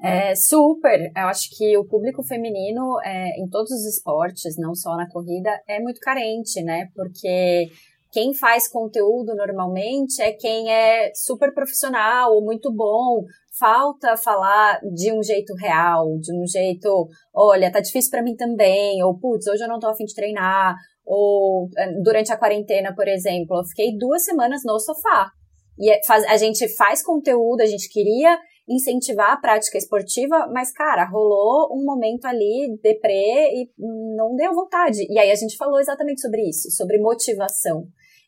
É, 0.03 0.35
super. 0.35 1.11
Eu 1.15 1.27
acho 1.27 1.49
que 1.57 1.77
o 1.77 1.85
público 1.85 2.21
feminino 2.21 2.99
é, 3.03 3.41
em 3.41 3.47
todos 3.49 3.71
os 3.71 3.85
esportes, 3.85 4.57
não 4.57 4.75
só 4.75 4.95
na 4.95 5.09
corrida, 5.09 5.49
é 5.67 5.79
muito 5.79 5.99
carente, 5.99 6.61
né? 6.61 6.89
Porque 6.93 7.69
quem 8.15 8.33
faz 8.33 8.69
conteúdo 8.69 9.35
normalmente 9.35 10.21
é 10.21 10.31
quem 10.31 10.71
é 10.71 11.11
super 11.13 11.53
profissional 11.53 12.33
ou 12.33 12.41
muito 12.41 12.73
bom. 12.73 13.25
Falta 13.59 14.15
falar 14.15 14.79
de 14.93 15.11
um 15.11 15.21
jeito 15.21 15.53
real, 15.55 16.17
de 16.19 16.33
um 16.33 16.47
jeito, 16.47 17.09
olha, 17.33 17.69
tá 17.69 17.81
difícil 17.81 18.09
para 18.09 18.23
mim 18.23 18.33
também, 18.37 19.03
ou 19.03 19.19
putz, 19.19 19.45
hoje 19.47 19.61
eu 19.61 19.67
não 19.67 19.79
tô 19.79 19.89
afim 19.89 20.05
de 20.05 20.15
treinar, 20.15 20.75
ou 21.05 21.67
eh, 21.77 21.91
durante 22.01 22.31
a 22.31 22.37
quarentena, 22.37 22.95
por 22.95 23.05
exemplo, 23.05 23.57
eu 23.57 23.65
fiquei 23.65 23.97
duas 23.97 24.23
semanas 24.23 24.61
no 24.63 24.79
sofá. 24.79 25.29
E 25.77 25.91
é, 25.91 25.99
a 26.29 26.37
gente 26.37 26.73
faz 26.77 27.03
conteúdo, 27.03 27.59
a 27.59 27.65
gente 27.65 27.89
queria 27.89 28.39
incentivar 28.67 29.33
a 29.33 29.37
prática 29.37 29.77
esportiva, 29.77 30.47
mas, 30.53 30.71
cara, 30.71 31.05
rolou 31.05 31.67
um 31.77 31.83
momento 31.83 32.25
ali, 32.25 32.79
deprê, 32.81 33.51
e 33.53 33.69
não 33.77 34.37
deu 34.37 34.53
vontade. 34.53 35.05
E 35.09 35.19
aí 35.19 35.29
a 35.29 35.35
gente 35.35 35.57
falou 35.57 35.81
exatamente 35.81 36.21
sobre 36.21 36.47
isso, 36.47 36.71
sobre 36.71 36.97
motivação. 36.97 37.83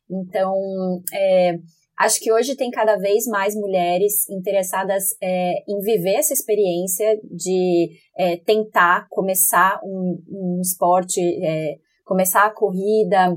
Então, 0.10 0.54
é, 1.14 1.58
acho 2.00 2.20
que 2.20 2.32
hoje 2.32 2.56
tem 2.56 2.70
cada 2.70 2.96
vez 2.98 3.26
mais 3.28 3.56
mulheres 3.56 4.30
interessadas 4.30 5.06
é, 5.22 5.64
em 5.68 5.80
viver 5.80 6.16
essa 6.16 6.34
experiência 6.34 7.20
de 7.24 7.90
é, 8.18 8.38
tentar 8.38 9.08
começar 9.10 9.80
um, 9.84 10.22
um 10.30 10.62
esporte, 10.62 11.20
é, 11.22 11.76
começar 12.04 12.46
a 12.46 12.54
corrida 12.54 13.36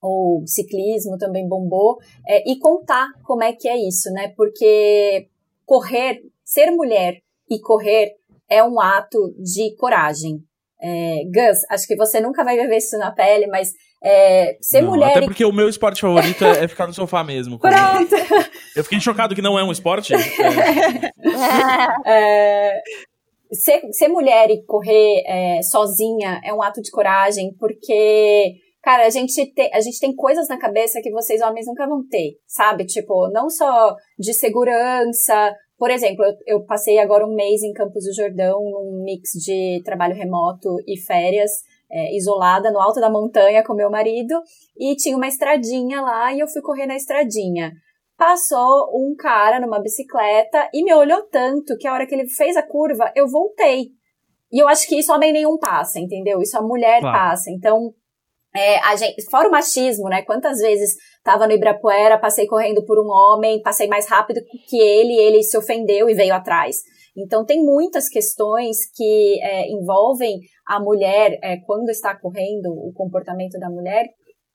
ou 0.00 0.46
ciclismo 0.46 1.18
também 1.18 1.48
bombou 1.48 1.98
é, 2.26 2.48
e 2.48 2.58
contar 2.58 3.08
como 3.24 3.42
é 3.42 3.52
que 3.52 3.68
é 3.68 3.76
isso, 3.76 4.10
né? 4.12 4.32
Porque 4.36 5.28
correr, 5.66 6.22
ser 6.44 6.70
mulher 6.70 7.18
e 7.50 7.60
correr 7.60 8.14
é 8.48 8.62
um 8.64 8.80
ato 8.80 9.34
de 9.38 9.74
coragem. 9.76 10.42
É, 10.80 11.22
Gus, 11.24 11.58
acho 11.70 11.86
que 11.86 11.96
você 11.96 12.20
nunca 12.20 12.44
vai 12.44 12.56
viver 12.56 12.76
isso 12.76 12.96
na 12.98 13.10
pele, 13.10 13.46
mas 13.46 13.72
é, 14.02 14.56
ser 14.60 14.82
Não, 14.82 14.90
mulher. 14.90 15.10
Até 15.10 15.22
porque 15.22 15.44
o 15.44 15.52
meu 15.52 15.68
esporte 15.68 16.00
favorito 16.00 16.44
é, 16.44 16.64
é 16.64 16.68
ficar 16.68 16.86
no 16.86 16.94
sofá 16.94 17.24
mesmo. 17.24 17.58
Pronto! 17.58 18.14
Eu 18.76 18.84
fiquei 18.84 19.00
chocado 19.00 19.34
que 19.34 19.42
não 19.42 19.58
é 19.58 19.64
um 19.64 19.72
esporte. 19.72 20.14
É, 20.14 20.18
É, 22.06 22.80
ser, 23.52 23.80
ser 23.92 24.08
mulher 24.08 24.50
e 24.50 24.64
correr 24.64 25.22
é, 25.26 25.62
sozinha 25.62 26.40
é 26.44 26.52
um 26.52 26.62
ato 26.62 26.80
de 26.80 26.90
coragem, 26.90 27.54
porque, 27.58 28.54
cara, 28.82 29.06
a 29.06 29.10
gente, 29.10 29.52
te, 29.52 29.70
a 29.72 29.80
gente 29.80 29.98
tem 29.98 30.14
coisas 30.14 30.48
na 30.48 30.58
cabeça 30.58 31.00
que 31.02 31.10
vocês 31.10 31.40
homens 31.42 31.66
nunca 31.66 31.86
vão 31.86 32.06
ter, 32.08 32.34
sabe? 32.46 32.84
Tipo, 32.84 33.30
não 33.32 33.48
só 33.50 33.94
de 34.18 34.32
segurança. 34.32 35.54
Por 35.78 35.90
exemplo, 35.90 36.24
eu, 36.24 36.58
eu 36.58 36.64
passei 36.64 36.98
agora 36.98 37.24
um 37.26 37.34
mês 37.34 37.62
em 37.62 37.72
Campos 37.72 38.04
do 38.04 38.14
Jordão, 38.14 38.58
num 38.60 39.02
mix 39.04 39.30
de 39.32 39.80
trabalho 39.84 40.14
remoto 40.14 40.68
e 40.86 40.98
férias. 40.98 41.50
é, 41.90 42.14
isolada 42.14 42.70
no 42.70 42.78
alto 42.80 43.00
da 43.00 43.08
montanha 43.08 43.64
com 43.64 43.72
meu 43.72 43.90
marido 43.90 44.34
e 44.76 44.94
tinha 44.94 45.16
uma 45.16 45.26
estradinha 45.26 46.02
lá 46.02 46.34
e 46.34 46.40
eu 46.40 46.46
fui 46.46 46.60
correr 46.60 46.86
na 46.86 46.94
estradinha 46.94 47.72
passou 48.18 48.90
um 48.92 49.14
cara 49.16 49.60
numa 49.60 49.80
bicicleta 49.80 50.68
e 50.74 50.82
me 50.82 50.92
olhou 50.92 51.22
tanto 51.30 51.76
que 51.78 51.86
a 51.86 51.92
hora 51.94 52.04
que 52.04 52.14
ele 52.14 52.28
fez 52.28 52.56
a 52.56 52.66
curva, 52.66 53.12
eu 53.14 53.28
voltei. 53.28 53.90
E 54.50 54.60
eu 54.60 54.66
acho 54.66 54.88
que 54.88 54.98
isso 54.98 55.12
homem 55.12 55.32
nenhum 55.32 55.56
passa, 55.56 56.00
entendeu? 56.00 56.42
Isso 56.42 56.58
a 56.58 56.62
mulher 56.62 57.00
Claro. 57.00 57.16
passa. 57.16 57.48
Então, 57.50 57.94
é, 58.54 58.78
a 58.80 58.96
gente, 58.96 59.22
fora 59.30 59.48
o 59.48 59.52
machismo, 59.52 60.08
né? 60.08 60.22
Quantas 60.22 60.58
vezes 60.58 60.96
tava 61.22 61.46
no 61.46 61.52
Ibirapuera, 61.52 62.18
passei 62.18 62.46
correndo 62.46 62.84
por 62.84 62.98
um 62.98 63.08
homem, 63.08 63.62
passei 63.62 63.86
mais 63.86 64.08
rápido 64.08 64.40
que 64.68 64.78
ele, 64.78 65.14
ele 65.14 65.42
se 65.42 65.56
ofendeu 65.56 66.08
e 66.08 66.14
veio 66.14 66.34
atrás. 66.34 66.76
Então, 67.16 67.44
tem 67.44 67.64
muitas 67.64 68.08
questões 68.08 68.76
que 68.94 69.40
é, 69.42 69.68
envolvem 69.68 70.38
a 70.66 70.78
mulher, 70.80 71.36
é, 71.42 71.56
quando 71.66 71.88
está 71.88 72.16
correndo, 72.16 72.70
o 72.70 72.92
comportamento 72.94 73.58
da 73.58 73.68
mulher, 73.68 74.06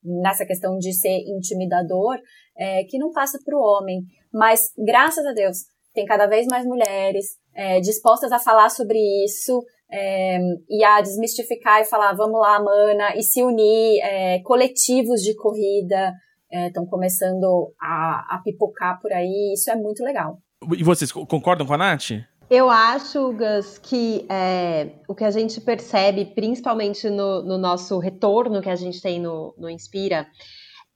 nessa 0.02 0.46
questão 0.46 0.78
de 0.78 0.92
ser 0.92 1.18
intimidador, 1.26 2.18
é, 2.56 2.84
que 2.84 2.98
não 2.98 3.12
passa 3.12 3.38
para 3.44 3.56
o 3.56 3.60
homem. 3.60 4.02
Mas, 4.32 4.70
graças 4.78 5.24
a 5.26 5.32
Deus, 5.32 5.58
tem 5.92 6.06
cada 6.06 6.26
vez 6.26 6.46
mais 6.46 6.64
mulheres 6.64 7.26
é, 7.54 7.80
dispostas 7.80 8.32
a 8.32 8.38
falar 8.38 8.70
sobre 8.70 8.98
isso 9.24 9.62
é, 9.90 10.38
e 10.68 10.82
a 10.82 11.00
desmistificar 11.00 11.80
e 11.80 11.84
falar, 11.84 12.14
vamos 12.14 12.40
lá, 12.40 12.60
mana, 12.60 13.14
e 13.16 13.22
se 13.22 13.42
unir. 13.42 14.00
é, 14.02 14.40
coletivos 14.42 15.20
de 15.20 15.34
corrida 15.36 16.12
estão 16.54 16.86
começando 16.86 17.72
a, 17.80 18.36
a 18.36 18.40
pipocar 18.44 19.00
por 19.00 19.12
aí. 19.12 19.52
Isso 19.54 19.70
é 19.70 19.76
muito 19.76 20.02
legal. 20.02 20.38
E 20.76 20.82
vocês 20.82 21.12
co- 21.12 21.26
concordam 21.26 21.66
com 21.66 21.74
a 21.74 21.78
Nath? 21.78 22.10
Eu 22.50 22.68
acho, 22.70 23.32
Gus, 23.32 23.78
que 23.78 24.26
é, 24.28 24.90
o 25.08 25.14
que 25.14 25.24
a 25.24 25.30
gente 25.30 25.60
percebe, 25.60 26.26
principalmente 26.26 27.08
no, 27.08 27.42
no 27.42 27.56
nosso 27.58 27.98
retorno 27.98 28.60
que 28.60 28.68
a 28.68 28.76
gente 28.76 29.00
tem 29.00 29.18
no, 29.18 29.54
no 29.56 29.68
Inspira, 29.68 30.26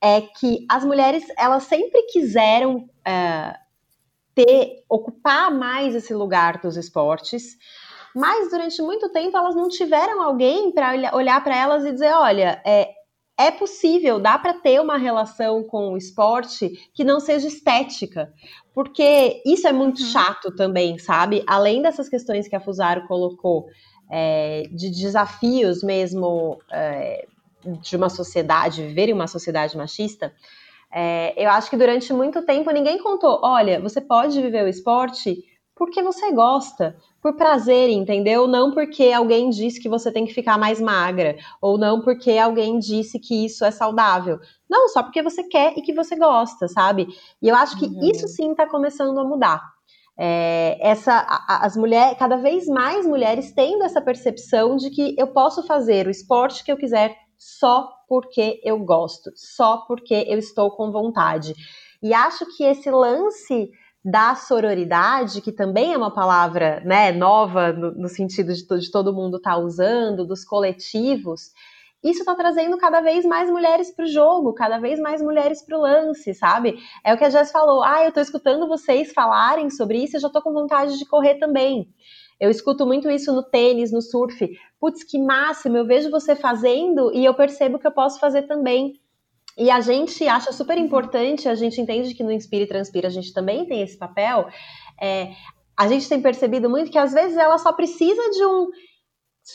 é 0.00 0.20
que 0.20 0.66
as 0.70 0.84
mulheres 0.84 1.24
elas 1.36 1.64
sempre 1.64 2.02
quiseram 2.02 2.88
é, 3.04 3.54
ter, 4.34 4.84
ocupar 4.88 5.50
mais 5.50 5.94
esse 5.94 6.14
lugar 6.14 6.60
dos 6.60 6.76
esportes, 6.76 7.56
mas 8.14 8.50
durante 8.50 8.80
muito 8.82 9.10
tempo 9.10 9.36
elas 9.36 9.54
não 9.56 9.68
tiveram 9.68 10.22
alguém 10.22 10.70
para 10.70 10.92
olhar 11.14 11.42
para 11.42 11.56
elas 11.56 11.84
e 11.84 11.92
dizer, 11.92 12.12
olha, 12.12 12.60
é, 12.64 12.90
é 13.38 13.52
possível, 13.52 14.18
dá 14.18 14.36
para 14.36 14.52
ter 14.52 14.80
uma 14.80 14.96
relação 14.96 15.62
com 15.62 15.92
o 15.92 15.96
esporte 15.96 16.90
que 16.92 17.04
não 17.04 17.20
seja 17.20 17.46
estética, 17.46 18.32
porque 18.74 19.40
isso 19.46 19.68
é 19.68 19.72
muito 19.72 20.02
chato 20.02 20.50
também, 20.56 20.98
sabe? 20.98 21.44
Além 21.46 21.80
dessas 21.80 22.08
questões 22.08 22.48
que 22.48 22.56
a 22.56 22.60
Fusaro 22.60 23.06
colocou, 23.06 23.66
é, 24.10 24.64
de 24.72 24.90
desafios 24.90 25.82
mesmo 25.84 26.58
é, 26.72 27.26
de 27.80 27.96
uma 27.96 28.08
sociedade, 28.08 28.82
viver 28.82 29.08
em 29.08 29.12
uma 29.12 29.28
sociedade 29.28 29.76
machista, 29.76 30.34
é, 30.92 31.32
eu 31.36 31.50
acho 31.50 31.70
que 31.70 31.76
durante 31.76 32.12
muito 32.12 32.42
tempo 32.42 32.70
ninguém 32.72 32.98
contou, 32.98 33.40
olha, 33.42 33.80
você 33.80 34.00
pode 34.00 34.40
viver 34.40 34.64
o 34.64 34.68
esporte 34.68 35.44
porque 35.76 36.02
você 36.02 36.32
gosta, 36.32 36.96
por 37.20 37.36
prazer, 37.36 37.90
entendeu? 37.90 38.46
Não 38.46 38.72
porque 38.72 39.12
alguém 39.12 39.50
disse 39.50 39.80
que 39.80 39.88
você 39.88 40.12
tem 40.12 40.24
que 40.24 40.32
ficar 40.34 40.56
mais 40.58 40.80
magra, 40.80 41.36
ou 41.60 41.76
não 41.76 42.00
porque 42.00 42.32
alguém 42.38 42.78
disse 42.78 43.18
que 43.18 43.44
isso 43.44 43.64
é 43.64 43.70
saudável. 43.70 44.38
Não, 44.70 44.88
só 44.88 45.02
porque 45.02 45.22
você 45.22 45.42
quer 45.44 45.74
e 45.76 45.82
que 45.82 45.92
você 45.92 46.16
gosta, 46.16 46.68
sabe? 46.68 47.08
E 47.42 47.48
eu 47.48 47.56
acho 47.56 47.76
que 47.78 47.86
Uhum. 47.86 47.98
isso 48.02 48.28
sim 48.28 48.52
está 48.52 48.66
começando 48.68 49.18
a 49.18 49.24
mudar. 49.24 49.60
É, 50.20 50.76
essa, 50.80 51.12
a- 51.12 51.64
as 51.64 51.76
mulheres, 51.76 52.18
cada 52.18 52.36
vez 52.36 52.66
mais 52.66 53.06
mulheres 53.06 53.52
tendo 53.52 53.84
essa 53.84 54.00
percepção 54.00 54.76
de 54.76 54.90
que 54.90 55.14
eu 55.16 55.28
posso 55.28 55.62
fazer 55.64 56.06
o 56.06 56.10
esporte 56.10 56.64
que 56.64 56.72
eu 56.72 56.76
quiser 56.76 57.16
só 57.36 57.88
porque 58.08 58.60
eu 58.64 58.78
gosto, 58.80 59.30
só 59.36 59.84
porque 59.86 60.24
eu 60.28 60.38
estou 60.38 60.70
com 60.72 60.90
vontade. 60.90 61.54
E 62.02 62.12
acho 62.12 62.44
que 62.56 62.64
esse 62.64 62.90
lance 62.90 63.70
da 64.10 64.34
sororidade, 64.34 65.42
que 65.42 65.52
também 65.52 65.92
é 65.92 65.96
uma 65.96 66.12
palavra 66.12 66.80
né, 66.84 67.12
nova 67.12 67.72
no, 67.72 67.92
no 67.92 68.08
sentido 68.08 68.54
de, 68.54 68.66
de 68.66 68.90
todo 68.90 69.12
mundo 69.12 69.36
estar 69.36 69.58
usando, 69.58 70.26
dos 70.26 70.44
coletivos, 70.44 71.52
isso 72.02 72.20
está 72.20 72.34
trazendo 72.34 72.78
cada 72.78 73.00
vez 73.00 73.24
mais 73.24 73.50
mulheres 73.50 73.90
para 73.90 74.04
o 74.04 74.08
jogo, 74.08 74.54
cada 74.54 74.78
vez 74.78 75.00
mais 75.00 75.20
mulheres 75.20 75.62
para 75.62 75.76
o 75.76 75.80
lance, 75.80 76.32
sabe? 76.32 76.78
É 77.04 77.12
o 77.12 77.18
que 77.18 77.24
a 77.24 77.30
Jess 77.30 77.50
falou. 77.50 77.82
Ah, 77.82 78.04
eu 78.04 78.12
tô 78.12 78.20
escutando 78.20 78.68
vocês 78.68 79.12
falarem 79.12 79.68
sobre 79.68 79.98
isso, 79.98 80.16
eu 80.16 80.20
já 80.20 80.30
tô 80.30 80.40
com 80.40 80.52
vontade 80.52 80.96
de 80.96 81.04
correr 81.04 81.34
também. 81.34 81.92
Eu 82.40 82.50
escuto 82.50 82.86
muito 82.86 83.10
isso 83.10 83.32
no 83.32 83.42
tênis, 83.42 83.90
no 83.90 84.00
surf. 84.00 84.48
Putz, 84.80 85.02
que 85.02 85.18
máximo, 85.18 85.76
eu 85.76 85.84
vejo 85.84 86.08
você 86.08 86.36
fazendo 86.36 87.12
e 87.12 87.24
eu 87.24 87.34
percebo 87.34 87.80
que 87.80 87.86
eu 87.86 87.92
posso 87.92 88.20
fazer 88.20 88.42
também. 88.42 88.94
E 89.58 89.70
a 89.70 89.80
gente 89.80 90.26
acha 90.28 90.52
super 90.52 90.78
importante, 90.78 91.48
a 91.48 91.54
gente 91.56 91.80
entende 91.80 92.14
que 92.14 92.22
no 92.22 92.30
Inspira 92.30 92.62
e 92.62 92.68
Transpira 92.68 93.08
a 93.08 93.10
gente 93.10 93.32
também 93.32 93.66
tem 93.66 93.82
esse 93.82 93.98
papel. 93.98 94.48
É, 95.00 95.32
a 95.76 95.88
gente 95.88 96.08
tem 96.08 96.22
percebido 96.22 96.70
muito 96.70 96.92
que 96.92 96.98
às 96.98 97.12
vezes 97.12 97.36
ela 97.36 97.58
só 97.58 97.72
precisa 97.72 98.30
de 98.30 98.44
um. 98.44 98.68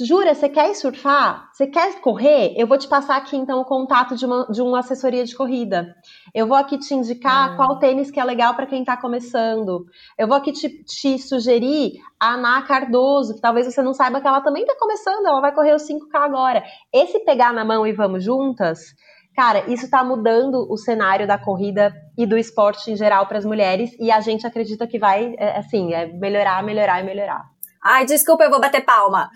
Jura, 0.01 0.33
você 0.33 0.49
quer 0.49 0.73
surfar? 0.73 1.49
Você 1.53 1.67
quer 1.67 2.01
correr? 2.01 2.55
Eu 2.57 2.65
vou 2.65 2.79
te 2.79 2.87
passar 2.87 3.15
aqui 3.15 3.37
então 3.37 3.61
o 3.61 3.65
contato 3.65 4.15
de 4.15 4.25
uma, 4.25 4.47
de 4.47 4.59
uma 4.59 4.79
assessoria 4.79 5.23
de 5.23 5.35
corrida. 5.35 5.95
Eu 6.33 6.47
vou 6.47 6.57
aqui 6.57 6.79
te 6.79 6.95
indicar 6.95 7.53
Hum. 7.53 7.55
qual 7.57 7.77
tênis 7.77 8.09
que 8.09 8.19
é 8.19 8.23
legal 8.23 8.55
para 8.55 8.65
quem 8.65 8.79
está 8.79 8.97
começando. 8.97 9.85
Eu 10.17 10.27
vou 10.27 10.35
aqui 10.35 10.51
te, 10.51 10.83
te 10.83 11.19
sugerir 11.19 11.93
a 12.19 12.33
Ana 12.33 12.63
Cardoso, 12.63 13.35
que 13.35 13.41
talvez 13.41 13.67
você 13.67 13.83
não 13.83 13.93
saiba 13.93 14.19
que 14.19 14.27
ela 14.27 14.41
também 14.41 14.63
está 14.63 14.75
começando, 14.79 15.27
ela 15.27 15.39
vai 15.39 15.53
correr 15.53 15.75
os 15.75 15.83
5K 15.83 16.15
agora. 16.15 16.63
Esse 16.91 17.19
pegar 17.19 17.53
na 17.53 17.63
mão 17.63 17.85
e 17.85 17.93
vamos 17.93 18.23
juntas, 18.23 18.95
cara, 19.35 19.63
isso 19.71 19.85
está 19.85 20.03
mudando 20.03 20.65
o 20.71 20.77
cenário 20.77 21.27
da 21.27 21.37
corrida 21.37 21.93
e 22.17 22.25
do 22.25 22.37
esporte 22.37 22.91
em 22.91 22.95
geral 22.95 23.25
para 23.27 23.37
as 23.37 23.45
mulheres 23.45 23.91
e 23.99 24.11
a 24.11 24.19
gente 24.21 24.45
acredita 24.45 24.87
que 24.87 24.99
vai, 24.99 25.35
é, 25.37 25.57
assim, 25.57 25.93
é 25.93 26.07
melhorar, 26.07 26.63
melhorar 26.63 27.01
e 27.01 27.03
melhorar. 27.03 27.45
Ai, 27.83 28.05
desculpa, 28.05 28.43
eu 28.43 28.49
vou 28.49 28.61
bater 28.61 28.85
palma. 28.85 29.29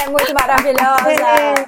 é 0.00 0.08
muito 0.08 0.32
maravilhosa. 0.32 1.66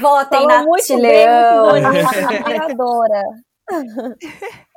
Votem 0.00 0.40
Falou 0.40 0.48
na 0.48 0.62
muito 0.64 0.86
bem, 0.88 1.00
Leão. 1.00 1.70
muito 1.70 1.88
inspiradora. 1.96 3.22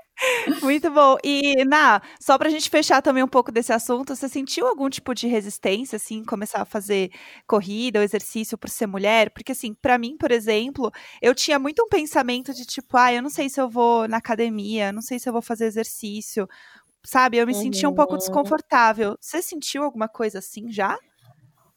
Muito 0.61 0.89
bom. 0.91 1.17
E, 1.23 1.63
Na, 1.65 2.01
só 2.19 2.37
pra 2.37 2.49
gente 2.49 2.69
fechar 2.69 3.01
também 3.01 3.23
um 3.23 3.27
pouco 3.27 3.51
desse 3.51 3.71
assunto, 3.73 4.15
você 4.15 4.27
sentiu 4.29 4.67
algum 4.67 4.89
tipo 4.89 5.13
de 5.13 5.27
resistência, 5.27 5.95
assim, 5.95 6.23
começar 6.23 6.61
a 6.61 6.65
fazer 6.65 7.11
corrida 7.47 7.99
ou 7.99 8.03
exercício 8.03 8.57
por 8.57 8.69
ser 8.69 8.87
mulher? 8.87 9.29
Porque, 9.31 9.51
assim, 9.51 9.73
pra 9.73 9.97
mim, 9.97 10.17
por 10.17 10.31
exemplo, 10.31 10.91
eu 11.21 11.33
tinha 11.35 11.59
muito 11.59 11.83
um 11.83 11.89
pensamento 11.89 12.53
de 12.53 12.65
tipo, 12.65 12.97
ah, 12.97 13.13
eu 13.13 13.21
não 13.21 13.29
sei 13.29 13.49
se 13.49 13.59
eu 13.61 13.69
vou 13.69 14.07
na 14.07 14.17
academia, 14.17 14.91
não 14.91 15.01
sei 15.01 15.19
se 15.19 15.29
eu 15.29 15.33
vou 15.33 15.41
fazer 15.41 15.65
exercício, 15.65 16.47
sabe? 17.05 17.37
Eu 17.37 17.47
me 17.47 17.55
sentia 17.55 17.89
um 17.89 17.93
pouco 17.93 18.13
Uhum. 18.13 18.17
desconfortável. 18.17 19.17
Você 19.21 19.41
sentiu 19.41 19.83
alguma 19.83 20.07
coisa 20.09 20.39
assim 20.39 20.71
já? 20.71 20.97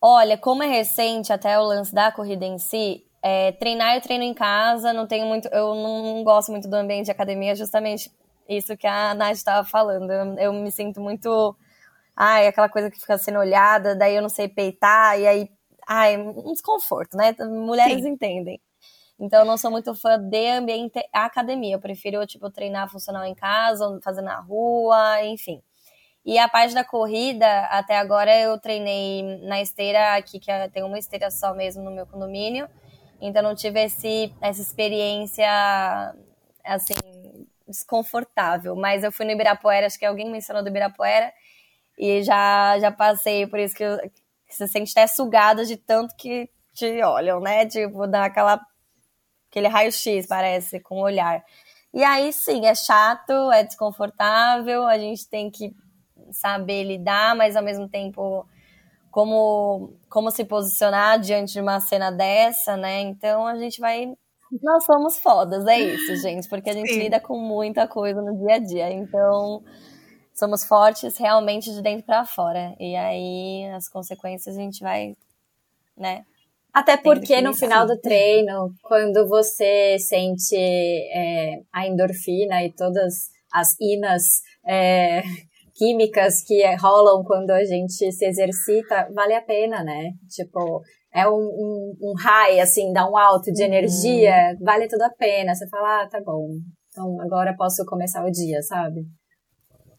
Olha, 0.01 0.39
como 0.39 0.63
é 0.63 0.67
recente 0.67 1.33
até 1.33 1.59
o 1.59 1.63
lance 1.65 1.95
da 1.95 2.11
corrida 2.11 2.45
em 2.45 2.59
si, 2.59 3.05
é, 3.23 3.53
treinar 3.53 3.95
eu 3.97 4.01
treino 4.01 4.25
em 4.25 4.33
casa, 4.33 4.93
não 4.95 5.07
tenho 5.07 5.27
muito, 5.27 5.47
eu 5.49 5.75
não 5.75 6.25
gosto 6.25 6.51
muito 6.51 6.69
do 6.69 6.75
ambiente 6.75 7.07
de 7.07 7.11
academia, 7.11 7.55
justamente 7.55 8.11
isso 8.57 8.77
que 8.77 8.87
a 8.87 9.15
Nath 9.15 9.33
estava 9.37 9.67
falando. 9.67 10.11
Eu, 10.11 10.39
eu 10.39 10.53
me 10.53 10.71
sinto 10.71 11.01
muito, 11.01 11.57
ai, 12.17 12.47
aquela 12.49 12.69
coisa 12.69 12.91
que 12.91 12.99
fica 13.01 13.17
sendo 13.19 13.39
olhada, 13.39 13.95
daí 13.95 14.17
eu 14.17 14.23
não 14.23 14.29
sei 14.29 14.49
peitar, 14.49 15.19
e 15.19 15.27
aí, 15.27 15.51
ai, 15.87 16.17
um 16.19 16.53
desconforto, 16.53 17.17
né? 17.17 17.35
Mulheres 17.41 18.03
Sim. 18.03 18.11
entendem. 18.11 18.61
Então, 19.19 19.41
eu 19.41 19.45
não 19.45 19.59
sou 19.59 19.71
muito 19.71 19.95
fã 19.95 20.19
de 20.19 20.49
ambiente 20.49 20.99
academia. 21.13 21.75
Eu 21.77 21.81
prefiro, 21.81 22.27
tipo, 22.27 22.51
treinar 22.51 22.91
funcional 22.91 23.25
em 23.25 23.35
casa, 23.35 24.01
fazer 24.03 24.23
na 24.23 24.41
rua, 24.41 25.23
enfim. 25.25 25.63
E 26.25 26.39
a 26.39 26.49
parte 26.49 26.75
da 26.75 26.85
corrida, 26.85 27.47
até 27.67 27.97
agora 27.99 28.35
eu 28.39 28.59
treinei 28.59 29.23
na 29.43 29.61
esteira 29.61 30.17
aqui, 30.17 30.39
que 30.39 30.51
é- 30.51 30.69
tem 30.69 30.83
uma 30.83 30.99
esteira 30.99 31.31
só 31.31 31.55
mesmo 31.55 31.83
no 31.83 31.91
meu 31.91 32.07
condomínio. 32.07 32.69
Então 33.21 33.43
não 33.43 33.55
tive 33.55 33.83
esse, 33.85 34.35
essa 34.41 34.61
experiência, 34.63 35.47
assim, 36.65 36.95
desconfortável. 37.71 38.77
Mas 38.77 39.05
eu 39.05 39.13
fui 39.13 39.25
no 39.27 39.33
Ibirapuera, 39.33 39.87
acho 39.87 39.99
que 39.99 40.05
alguém 40.05 40.31
mencionou 40.31 40.63
do 40.63 40.69
Ibirapuera, 40.69 41.33
e 41.99 42.23
já, 42.23 42.79
já 42.79 42.91
passei, 42.91 43.47
por 43.47 43.59
isso 43.59 43.75
que 43.75 43.85
eu, 43.85 43.97
Você 44.49 44.67
se 44.67 44.73
sente 44.73 44.93
até 44.93 45.07
sugada 45.07 45.65
de 45.65 45.77
tanto 45.77 46.17
que 46.17 46.51
te 46.75 47.03
olham, 47.03 47.41
né? 47.41 47.67
Tipo, 47.67 48.07
dá 48.07 48.25
aquela 48.25 48.61
aquele 49.51 49.69
raio-x, 49.69 50.27
parece, 50.27 50.81
com 50.81 50.97
o 50.97 51.03
olhar. 51.03 51.45
E 51.93 52.05
aí, 52.05 52.33
sim, 52.33 52.67
é 52.67 52.75
chato, 52.75 53.33
é 53.53 53.65
desconfortável, 53.65 54.87
a 54.87 54.97
gente 54.97 55.29
tem 55.29 55.51
que 55.51 55.75
saber 56.33 56.85
lidar, 56.85 57.35
mas 57.35 57.57
ao 57.57 57.63
mesmo 57.63 57.89
tempo 57.89 58.47
como 59.11 59.99
como 60.09 60.31
se 60.31 60.45
posicionar 60.45 61.19
diante 61.19 61.53
de 61.53 61.61
uma 61.61 61.81
cena 61.81 62.11
dessa, 62.13 62.77
né? 62.77 63.01
Então 63.01 63.47
a 63.47 63.57
gente 63.57 63.81
vai 63.81 64.15
nós 64.63 64.85
somos 64.85 65.19
fodas, 65.19 65.67
é 65.67 65.79
isso, 65.79 66.17
gente, 66.17 66.49
porque 66.49 66.71
a 66.71 66.73
gente 66.73 66.93
Sim. 66.93 67.01
lida 67.01 67.21
com 67.21 67.39
muita 67.39 67.87
coisa 67.87 68.21
no 68.21 68.37
dia 68.37 68.55
a 68.55 68.59
dia. 68.59 68.93
Então, 68.93 69.63
somos 70.35 70.65
fortes 70.65 71.17
realmente 71.19 71.73
de 71.73 71.83
dentro 71.83 72.07
para 72.07 72.25
fora. 72.25 72.75
E 72.81 72.97
aí 72.97 73.67
as 73.75 73.89
consequências 73.89 74.57
a 74.57 74.61
gente 74.61 74.81
vai, 74.81 75.15
né? 75.97 76.25
Até 76.73 76.97
porque 76.97 77.41
no 77.41 77.53
final 77.53 77.87
do 77.87 77.99
treino, 77.99 78.73
quando 78.83 79.27
você 79.29 79.99
sente 79.99 80.57
é, 80.57 81.63
a 81.73 81.87
endorfina 81.87 82.65
e 82.65 82.73
todas 82.73 83.29
as 83.53 83.75
inas 83.81 84.23
é, 84.65 85.23
químicas 85.75 86.43
que 86.43 86.65
rolam 86.77 87.25
quando 87.25 87.51
a 87.51 87.65
gente 87.65 88.13
se 88.13 88.25
exercita, 88.25 89.09
vale 89.13 89.35
a 89.35 89.43
pena, 89.43 89.83
né? 89.83 90.13
Tipo, 90.29 90.83
é 91.13 91.29
um, 91.29 91.33
um, 91.33 91.97
um 92.01 92.15
high, 92.19 92.61
assim, 92.61 92.93
dá 92.93 93.09
um 93.09 93.17
alto 93.17 93.53
de 93.53 93.63
energia, 93.63 94.55
uhum. 94.59 94.65
vale 94.65 94.89
tudo 94.89 95.03
a 95.03 95.11
pena. 95.11 95.55
Você 95.55 95.69
fala, 95.69 96.03
ah, 96.03 96.09
tá 96.09 96.21
bom, 96.25 96.49
então 96.89 97.21
agora 97.21 97.55
posso 97.57 97.85
começar 97.85 98.25
o 98.25 98.31
dia, 98.31 98.63
sabe? 98.63 99.07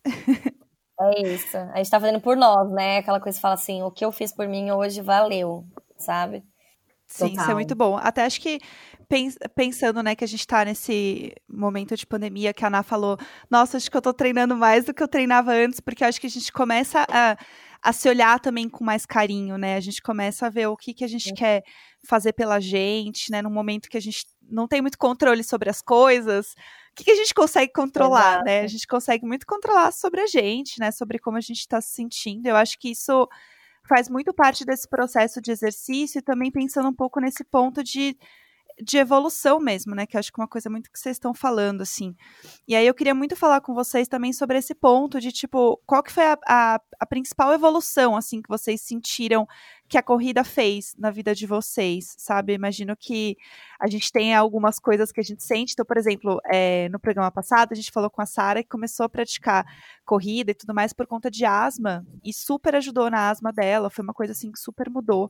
É 1.04 1.28
isso. 1.28 1.58
A 1.58 1.78
gente 1.78 1.90
tá 1.90 2.00
fazendo 2.00 2.22
por 2.22 2.38
nós, 2.38 2.70
né? 2.72 3.00
Aquela 3.00 3.20
coisa 3.20 3.36
que 3.36 3.42
fala 3.42 3.56
assim, 3.56 3.82
o 3.82 3.90
que 3.90 4.06
eu 4.06 4.12
fiz 4.12 4.32
por 4.32 4.48
mim 4.48 4.70
hoje 4.70 5.02
valeu, 5.02 5.64
sabe? 5.98 6.44
Sim, 7.08 7.30
Total. 7.30 7.42
isso 7.42 7.52
é 7.52 7.54
muito 7.56 7.76
bom. 7.76 7.98
Até 7.98 8.24
acho 8.24 8.40
que 8.40 8.60
pensando, 9.56 10.02
né, 10.02 10.16
que 10.16 10.24
a 10.24 10.28
gente 10.28 10.48
tá 10.48 10.64
nesse 10.64 11.34
momento 11.48 11.98
de 11.98 12.08
pandemia 12.08 12.54
que 12.54 12.64
a 12.64 12.68
Ana 12.68 12.82
falou, 12.82 13.18
nossa, 13.50 13.76
acho 13.76 13.92
que 13.92 13.98
eu 13.98 14.02
tô 14.02 14.14
treinando 14.14 14.56
mais 14.56 14.86
do 14.86 14.94
que 14.94 15.04
eu 15.04 15.08
treinava 15.08 15.52
antes, 15.52 15.82
porque 15.82 16.04
acho 16.04 16.20
que 16.20 16.28
a 16.28 16.30
gente 16.30 16.52
começa 16.52 17.06
a, 17.10 17.38
a 17.82 17.92
se 17.92 18.08
olhar 18.08 18.40
também 18.40 18.70
com 18.70 18.86
mais 18.86 19.06
carinho, 19.06 19.58
né? 19.58 19.76
A 19.76 19.82
gente 19.82 20.02
começa 20.02 20.48
a 20.48 20.50
ver 20.50 20.68
o 20.68 20.78
que, 20.78 20.94
que 20.94 21.04
a 21.04 21.08
gente 21.08 21.30
Sim. 21.30 21.34
quer 21.34 21.64
fazer 22.08 22.32
pela 22.32 22.60
gente, 22.62 23.32
né? 23.32 23.42
Num 23.42 23.52
momento 23.52 23.90
que 23.90 23.98
a 23.98 24.02
gente 24.02 24.26
não 24.50 24.68
tem 24.68 24.82
muito 24.82 24.98
controle 24.98 25.44
sobre 25.44 25.70
as 25.70 25.82
coisas, 25.82 26.52
o 26.92 26.96
que, 26.96 27.04
que 27.04 27.12
a 27.12 27.16
gente 27.16 27.34
consegue 27.34 27.72
controlar, 27.74 28.36
Exato. 28.36 28.46
né? 28.46 28.62
A 28.62 28.68
gente 28.68 28.88
consegue 28.88 29.26
muito 29.26 29.46
controlar 29.46 29.92
sobre 29.92 30.22
a 30.22 30.28
gente, 30.28 30.80
né? 30.80 30.90
Sobre 30.90 31.20
como 31.20 31.36
a 31.36 31.42
gente 31.42 31.60
está 31.60 31.82
se 31.82 31.90
sentindo. 31.90 32.48
Eu 32.48 32.56
acho 32.56 32.80
que 32.80 32.92
isso 32.92 33.28
faz 33.90 34.08
muito 34.08 34.34
parte 34.34 34.64
desse 34.64 34.88
processo 34.88 35.42
de 35.42 35.52
exercício 35.52 36.20
e 36.20 36.22
também 36.22 36.50
pensando 36.50 36.88
um 36.88 36.94
pouco 36.94 37.20
nesse 37.20 37.44
ponto 37.44 37.84
de 37.84 38.16
de 38.82 38.98
evolução 38.98 39.60
mesmo, 39.60 39.96
né? 39.96 40.06
Que 40.06 40.18
acho 40.18 40.32
que 40.32 40.40
é 40.40 40.44
uma 40.44 40.48
coisa 40.48 40.70
muito 40.70 40.92
que 40.92 41.00
vocês 41.00 41.16
estão 41.16 41.34
falando, 41.34 41.82
assim. 41.82 42.16
E 42.68 42.76
aí 42.76 42.86
eu 42.86 42.94
queria 42.94 43.16
muito 43.16 43.36
falar 43.36 43.62
com 43.62 43.74
vocês 43.74 44.08
também 44.08 44.34
sobre 44.34 44.58
esse 44.58 44.76
ponto 44.76 45.20
de, 45.20 45.32
tipo, 45.32 45.82
qual 45.86 46.04
que 46.04 46.12
foi 46.12 46.26
a, 46.26 46.38
a, 46.48 46.82
a 47.00 47.06
principal 47.06 47.54
evolução, 47.54 48.16
assim, 48.16 48.42
que 48.42 48.50
vocês 48.50 48.82
sentiram 48.82 49.48
que 49.92 49.98
a 49.98 50.02
corrida 50.02 50.42
fez 50.46 50.96
na 50.98 51.12
vida 51.12 51.36
de 51.36 51.46
vocês, 51.46 52.16
sabe? 52.18 52.54
Imagino 52.54 52.96
que 52.96 53.36
a 53.78 53.88
gente 53.88 54.10
tem 54.10 54.34
algumas 54.34 54.80
coisas 54.80 55.12
que 55.12 55.20
a 55.20 55.24
gente 55.24 55.44
sente. 55.44 55.74
Então, 55.74 55.86
por 55.86 55.98
exemplo, 55.98 56.40
é, 56.46 56.88
no 56.88 56.98
programa 56.98 57.30
passado, 57.30 57.74
a 57.74 57.76
gente 57.76 57.92
falou 57.92 58.10
com 58.10 58.22
a 58.22 58.26
Sara 58.26 58.64
que 58.64 58.70
começou 58.70 59.06
a 59.06 59.10
praticar 59.10 59.66
corrida 60.06 60.52
e 60.52 60.54
tudo 60.54 60.74
mais 60.74 60.94
por 60.94 61.06
conta 61.06 61.30
de 61.30 61.44
asma 61.44 62.08
e 62.24 62.32
super 62.32 62.74
ajudou 62.76 63.10
na 63.10 63.30
asma 63.30 63.52
dela. 63.52 63.90
Foi 63.90 64.02
uma 64.02 64.14
coisa 64.14 64.32
assim 64.32 64.50
que 64.50 64.60
super 64.62 64.90
mudou. 64.90 65.30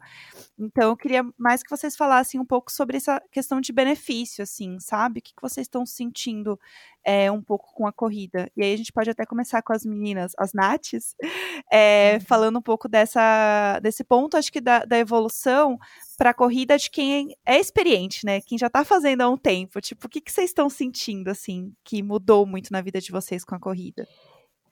Então, 0.60 0.90
eu 0.90 0.96
queria 0.96 1.26
mais 1.40 1.64
que 1.64 1.70
vocês 1.70 1.98
falassem 1.98 2.40
um 2.40 2.46
pouco 2.46 2.72
sobre 2.72 2.98
essa 2.98 3.20
questão 3.32 3.60
de 3.60 3.74
benefício, 3.74 4.44
assim, 4.44 4.80
sabe? 4.80 5.22
O 5.22 5.24
que, 5.24 5.34
que 5.34 5.42
vocês 5.42 5.66
estão 5.66 5.88
sentindo 5.88 6.60
é, 7.06 7.32
um 7.32 7.42
pouco 7.42 7.74
com 7.74 7.88
a 7.88 7.92
corrida. 7.92 8.50
E 8.56 8.64
aí 8.64 8.74
a 8.74 8.78
gente 8.78 8.92
pode 8.92 9.10
até 9.10 9.26
começar 9.26 9.62
com 9.62 9.74
as 9.74 9.86
meninas, 9.86 10.34
as 10.38 10.54
Nates, 10.54 11.16
é, 11.72 12.20
falando 12.22 12.60
um 12.60 12.62
pouco 12.62 12.88
dessa, 12.88 13.80
desse 13.82 14.04
ponto, 14.04 14.38
acho 14.38 14.52
que 14.52 14.62
da, 14.62 14.86
da 14.86 14.98
evolução 14.98 15.78
para 16.18 16.32
a 16.32 16.34
corrida 16.34 16.78
de 16.78 16.90
quem 16.90 17.36
é 17.46 17.60
experiente, 17.60 18.26
né? 18.26 18.42
Quem 18.42 18.58
já 18.58 18.68
está 18.68 18.84
fazendo 18.84 19.22
há 19.22 19.30
um 19.30 19.38
tempo. 19.38 19.82
Tipo, 19.82 20.08
o 20.08 20.10
que, 20.10 20.22
que 20.22 20.32
vocês 20.32 20.50
estão 20.50 20.70
sentindo, 20.70 21.30
assim, 21.30 21.74
que 21.84 22.04
mudou 22.04 22.46
muito 22.46 22.72
na 22.72 22.82
vida 22.82 23.00
de 23.00 23.12
vocês 23.12 23.44
com 23.44 23.56
a 23.56 23.60
corrida? 23.60 24.08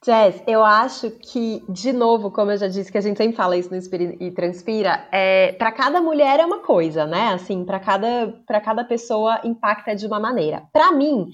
Jess, 0.02 0.42
eu 0.46 0.64
acho 0.64 1.10
que, 1.10 1.62
de 1.68 1.92
novo, 1.92 2.30
como 2.30 2.50
eu 2.50 2.56
já 2.56 2.68
disse, 2.68 2.90
que 2.90 2.96
a 2.96 3.02
gente 3.02 3.18
sempre 3.18 3.36
fala 3.36 3.54
isso 3.54 3.68
no 3.70 3.76
Inspira 3.76 4.16
e 4.18 4.30
Transpira, 4.30 5.06
é, 5.12 5.52
para 5.52 5.70
cada 5.70 6.00
mulher 6.00 6.40
é 6.40 6.46
uma 6.46 6.60
coisa, 6.60 7.06
né? 7.06 7.34
Assim, 7.34 7.66
para 7.66 7.78
cada, 7.78 8.32
cada 8.64 8.82
pessoa 8.82 9.40
impacta 9.44 9.94
de 9.94 10.06
uma 10.06 10.18
maneira. 10.18 10.62
Para 10.72 10.90
mim, 10.90 11.28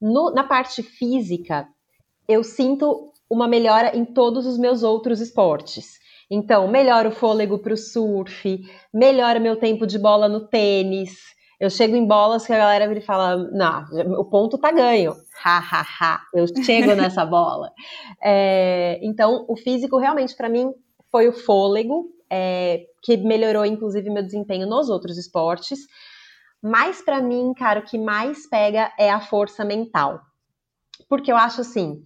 no, 0.00 0.30
na 0.30 0.44
parte 0.44 0.82
física, 0.82 1.68
eu 2.28 2.42
sinto 2.42 3.12
uma 3.28 3.46
melhora 3.46 3.96
em 3.96 4.04
todos 4.04 4.46
os 4.46 4.58
meus 4.58 4.82
outros 4.82 5.20
esportes. 5.20 5.98
Então, 6.30 6.68
melhora 6.68 7.08
o 7.08 7.12
fôlego 7.12 7.58
para 7.58 7.74
o 7.74 7.76
surf, 7.76 8.60
melhora 8.94 9.40
meu 9.40 9.56
tempo 9.56 9.86
de 9.86 9.98
bola 9.98 10.28
no 10.28 10.46
tênis. 10.46 11.16
Eu 11.58 11.68
chego 11.68 11.96
em 11.96 12.06
bolas 12.06 12.46
que 12.46 12.52
a 12.52 12.58
galera 12.58 12.86
me 12.86 13.00
fala: 13.00 13.36
não, 13.52 13.84
o 14.18 14.24
ponto 14.24 14.56
tá 14.56 14.70
ganho. 14.70 15.12
Ha, 15.44 15.58
ha, 15.58 15.86
ha. 16.00 16.20
Eu 16.32 16.46
chego 16.64 16.94
nessa 16.94 17.24
bola. 17.26 17.72
É, 18.22 18.98
então, 19.02 19.44
o 19.48 19.56
físico 19.56 19.98
realmente 19.98 20.36
para 20.36 20.48
mim 20.48 20.72
foi 21.10 21.28
o 21.28 21.32
fôlego, 21.32 22.06
é, 22.30 22.86
que 23.02 23.16
melhorou 23.16 23.66
inclusive 23.66 24.08
meu 24.08 24.22
desempenho 24.22 24.66
nos 24.66 24.88
outros 24.88 25.18
esportes. 25.18 25.80
Mas 26.62 27.00
para 27.00 27.22
mim, 27.22 27.52
cara, 27.54 27.80
o 27.80 27.84
que 27.84 27.98
mais 27.98 28.46
pega 28.46 28.92
é 28.98 29.10
a 29.10 29.20
força 29.20 29.64
mental. 29.64 30.20
Porque 31.08 31.32
eu 31.32 31.36
acho 31.36 31.62
assim, 31.62 32.02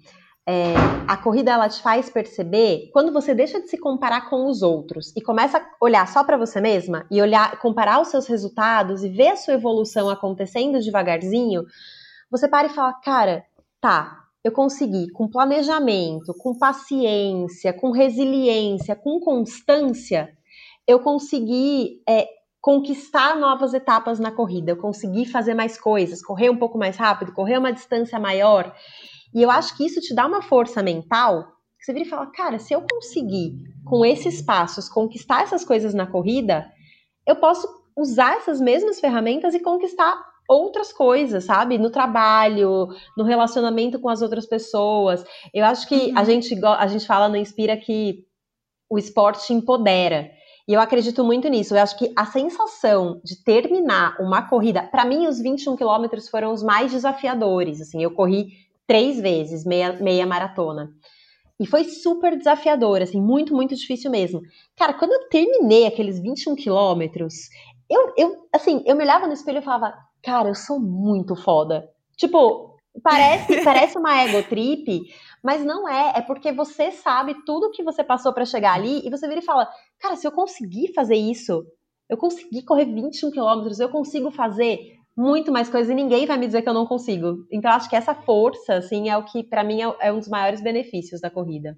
é, 0.47 0.75
a 1.09 1.17
corrida 1.17 1.53
ela 1.53 1.69
te 1.69 1.81
faz 1.83 2.11
perceber 2.11 2.91
quando 2.93 3.13
você 3.13 3.35
deixa 3.35 3.61
de 3.61 3.69
se 3.69 3.79
comparar 3.79 4.29
com 4.29 4.47
os 4.47 4.63
outros 4.63 5.13
e 5.17 5.23
começa 5.23 5.59
a 5.59 5.67
olhar 5.81 6.07
só 6.07 6.23
para 6.23 6.37
você 6.37 6.61
mesma 6.61 7.07
e 7.11 7.21
olhar, 7.21 7.59
comparar 7.59 8.01
os 8.01 8.09
seus 8.09 8.27
resultados 8.27 9.03
e 9.03 9.09
ver 9.09 9.29
a 9.29 9.37
sua 9.37 9.55
evolução 9.55 10.11
acontecendo 10.11 10.81
devagarzinho, 10.81 11.65
você 12.31 12.47
para 12.47 12.67
e 12.67 12.71
fala, 12.71 12.93
cara, 12.93 13.45
tá, 13.81 14.25
eu 14.45 14.53
consegui 14.53 15.11
com 15.13 15.29
planejamento, 15.29 16.35
com 16.35 16.59
paciência, 16.59 17.73
com 17.73 17.91
resiliência, 17.91 18.95
com 18.95 19.19
constância, 19.21 20.31
eu 20.87 21.01
consegui 21.01 22.03
é, 22.07 22.29
conquistar 22.65 23.37
novas 23.37 23.75
etapas 23.75 24.19
na 24.19 24.33
corrida, 24.33 24.71
eu 24.71 24.79
conseguir 24.79 25.27
fazer 25.27 25.53
mais 25.53 25.79
coisas, 25.79 26.23
correr 26.23 26.49
um 26.49 26.57
pouco 26.57 26.79
mais 26.79 26.97
rápido, 26.97 27.35
correr 27.35 27.59
uma 27.59 27.71
distância 27.71 28.19
maior. 28.19 28.75
E 29.35 29.43
eu 29.43 29.51
acho 29.51 29.77
que 29.77 29.85
isso 29.85 30.01
te 30.01 30.15
dá 30.15 30.27
uma 30.27 30.41
força 30.41 30.83
mental 30.83 31.45
que 31.79 31.85
você 31.85 31.93
vira 31.93 32.07
e 32.07 32.09
fala, 32.09 32.25
cara, 32.33 32.59
se 32.59 32.73
eu 32.73 32.81
conseguir 32.91 33.53
com 33.85 34.03
esses 34.03 34.41
passos 34.41 34.89
conquistar 34.89 35.43
essas 35.43 35.63
coisas 35.63 35.93
na 35.93 36.07
corrida, 36.07 36.67
eu 37.27 37.37
posso 37.37 37.69
usar 37.95 38.39
essas 38.39 38.63
mesmas 38.63 38.99
ferramentas 38.99 39.53
e 39.53 39.61
conquistar 39.61 40.19
outras 40.49 40.91
coisas, 40.91 41.45
sabe? 41.45 41.77
No 41.77 41.91
trabalho, 41.91 42.89
no 43.15 43.25
relacionamento 43.25 44.01
com 44.01 44.09
as 44.09 44.23
outras 44.23 44.47
pessoas. 44.47 45.23
Eu 45.53 45.67
acho 45.67 45.87
que 45.87 46.13
uhum. 46.13 46.19
a 46.19 46.25
gente 46.25 46.65
a 46.65 46.87
gente 46.87 47.07
fala 47.07 47.29
no 47.29 47.37
Inspira 47.37 47.77
que 47.77 48.25
o 48.89 48.97
esporte 48.97 49.53
empodera. 49.53 50.31
E 50.67 50.73
eu 50.73 50.81
acredito 50.81 51.23
muito 51.23 51.49
nisso. 51.49 51.75
Eu 51.75 51.83
acho 51.83 51.99
que 51.99 52.13
a 52.17 52.25
sensação 52.25 53.21
de 53.23 53.43
terminar 53.43 54.17
uma 54.19 54.49
corrida, 54.49 54.83
para 54.83 55.05
mim, 55.05 55.27
os 55.27 55.39
21 55.39 55.77
quilômetros 55.77 56.29
foram 56.29 56.53
os 56.53 56.63
mais 56.63 56.91
desafiadores. 56.91 57.81
Assim, 57.81 58.03
eu 58.03 58.11
corri 58.11 58.49
três 58.87 59.21
vezes 59.21 59.65
meia, 59.65 59.93
meia 59.93 60.27
maratona. 60.27 60.91
E 61.61 61.67
foi 61.67 61.85
super 61.85 62.37
desafiador, 62.37 63.01
assim, 63.01 63.21
muito, 63.21 63.55
muito 63.55 63.77
difícil 63.77 64.11
mesmo. 64.11 64.41
Cara, 64.77 64.95
quando 64.95 65.13
eu 65.13 65.29
terminei 65.29 65.87
aqueles 65.87 66.19
21 66.19 66.57
quilômetros, 66.57 67.35
eu, 67.89 68.13
eu, 68.17 68.49
assim, 68.53 68.83
eu 68.87 68.97
me 68.97 69.05
olhava 69.05 69.27
no 69.27 69.33
espelho 69.33 69.59
e 69.59 69.63
falava, 69.63 69.95
cara, 70.23 70.49
eu 70.49 70.55
sou 70.55 70.81
muito 70.81 71.37
foda. 71.37 71.89
Tipo, 72.17 72.77
parece, 73.03 73.63
parece 73.63 73.99
uma 73.99 74.21
ego 74.21 74.43
trip, 74.49 75.03
mas 75.43 75.65
não 75.65 75.89
é, 75.89 76.15
é 76.17 76.23
porque 76.23 76.51
você 76.53 76.91
sabe 76.91 77.35
tudo 77.45 77.71
que 77.71 77.83
você 77.83 78.03
passou 78.03 78.33
para 78.33 78.45
chegar 78.45 78.75
ali 78.75 79.07
e 79.07 79.11
você 79.11 79.29
vira 79.29 79.41
e 79.41 79.45
fala: 79.45 79.69
"Cara, 80.01 80.17
se 80.17 80.27
eu 80.27 80.33
conseguir 80.33 80.93
fazer 80.93 81.17
isso, 81.17 81.65
eu 82.09 82.17
consegui 82.17 82.63
correr 82.63 82.85
21 82.87 83.31
quilômetros, 83.31 83.81
eu 83.81 83.89
consigo 83.89 84.31
fazer 84.31 84.79
muito 85.17 85.53
mais 85.53 85.69
coisas 85.69 85.91
e 85.91 85.95
ninguém 85.95 86.27
vai 86.27 86.37
me 86.37 86.47
dizer 86.47 86.63
que 86.63 86.69
eu 86.69 86.75
não 86.75 86.87
consigo". 86.87 87.47
Então 87.51 87.71
acho 87.71 87.89
que 87.89 87.97
essa 87.97 88.15
força 88.15 88.75
assim 88.75 89.09
é 89.09 89.17
o 89.17 89.25
que 89.25 89.43
para 89.45 89.65
mim 89.65 89.83
é, 89.83 89.95
é 90.01 90.13
um 90.13 90.19
dos 90.19 90.29
maiores 90.29 90.63
benefícios 90.63 91.21
da 91.21 91.31
corrida. 91.31 91.77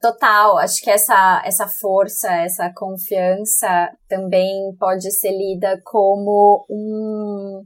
Total, 0.00 0.58
acho 0.58 0.82
que 0.82 0.90
essa, 0.90 1.42
essa 1.44 1.66
força, 1.66 2.30
essa 2.30 2.70
confiança 2.76 3.90
também 4.08 4.74
pode 4.78 5.10
ser 5.10 5.30
lida 5.30 5.80
como 5.84 6.66
um, 6.68 7.64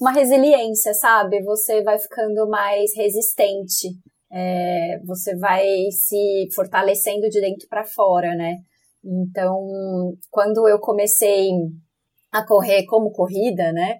uma 0.00 0.12
resiliência, 0.12 0.92
sabe? 0.94 1.42
Você 1.42 1.82
vai 1.82 1.98
ficando 1.98 2.48
mais 2.48 2.94
resistente 2.94 3.88
é, 4.32 5.00
você 5.04 5.34
vai 5.36 5.66
se 5.90 6.48
fortalecendo 6.54 7.28
de 7.28 7.40
dentro 7.40 7.66
para 7.68 7.84
fora, 7.84 8.34
né? 8.34 8.58
Então, 9.04 10.14
quando 10.30 10.68
eu 10.68 10.78
comecei 10.78 11.50
a 12.32 12.46
correr 12.46 12.84
como 12.86 13.10
corrida, 13.10 13.72
né, 13.72 13.98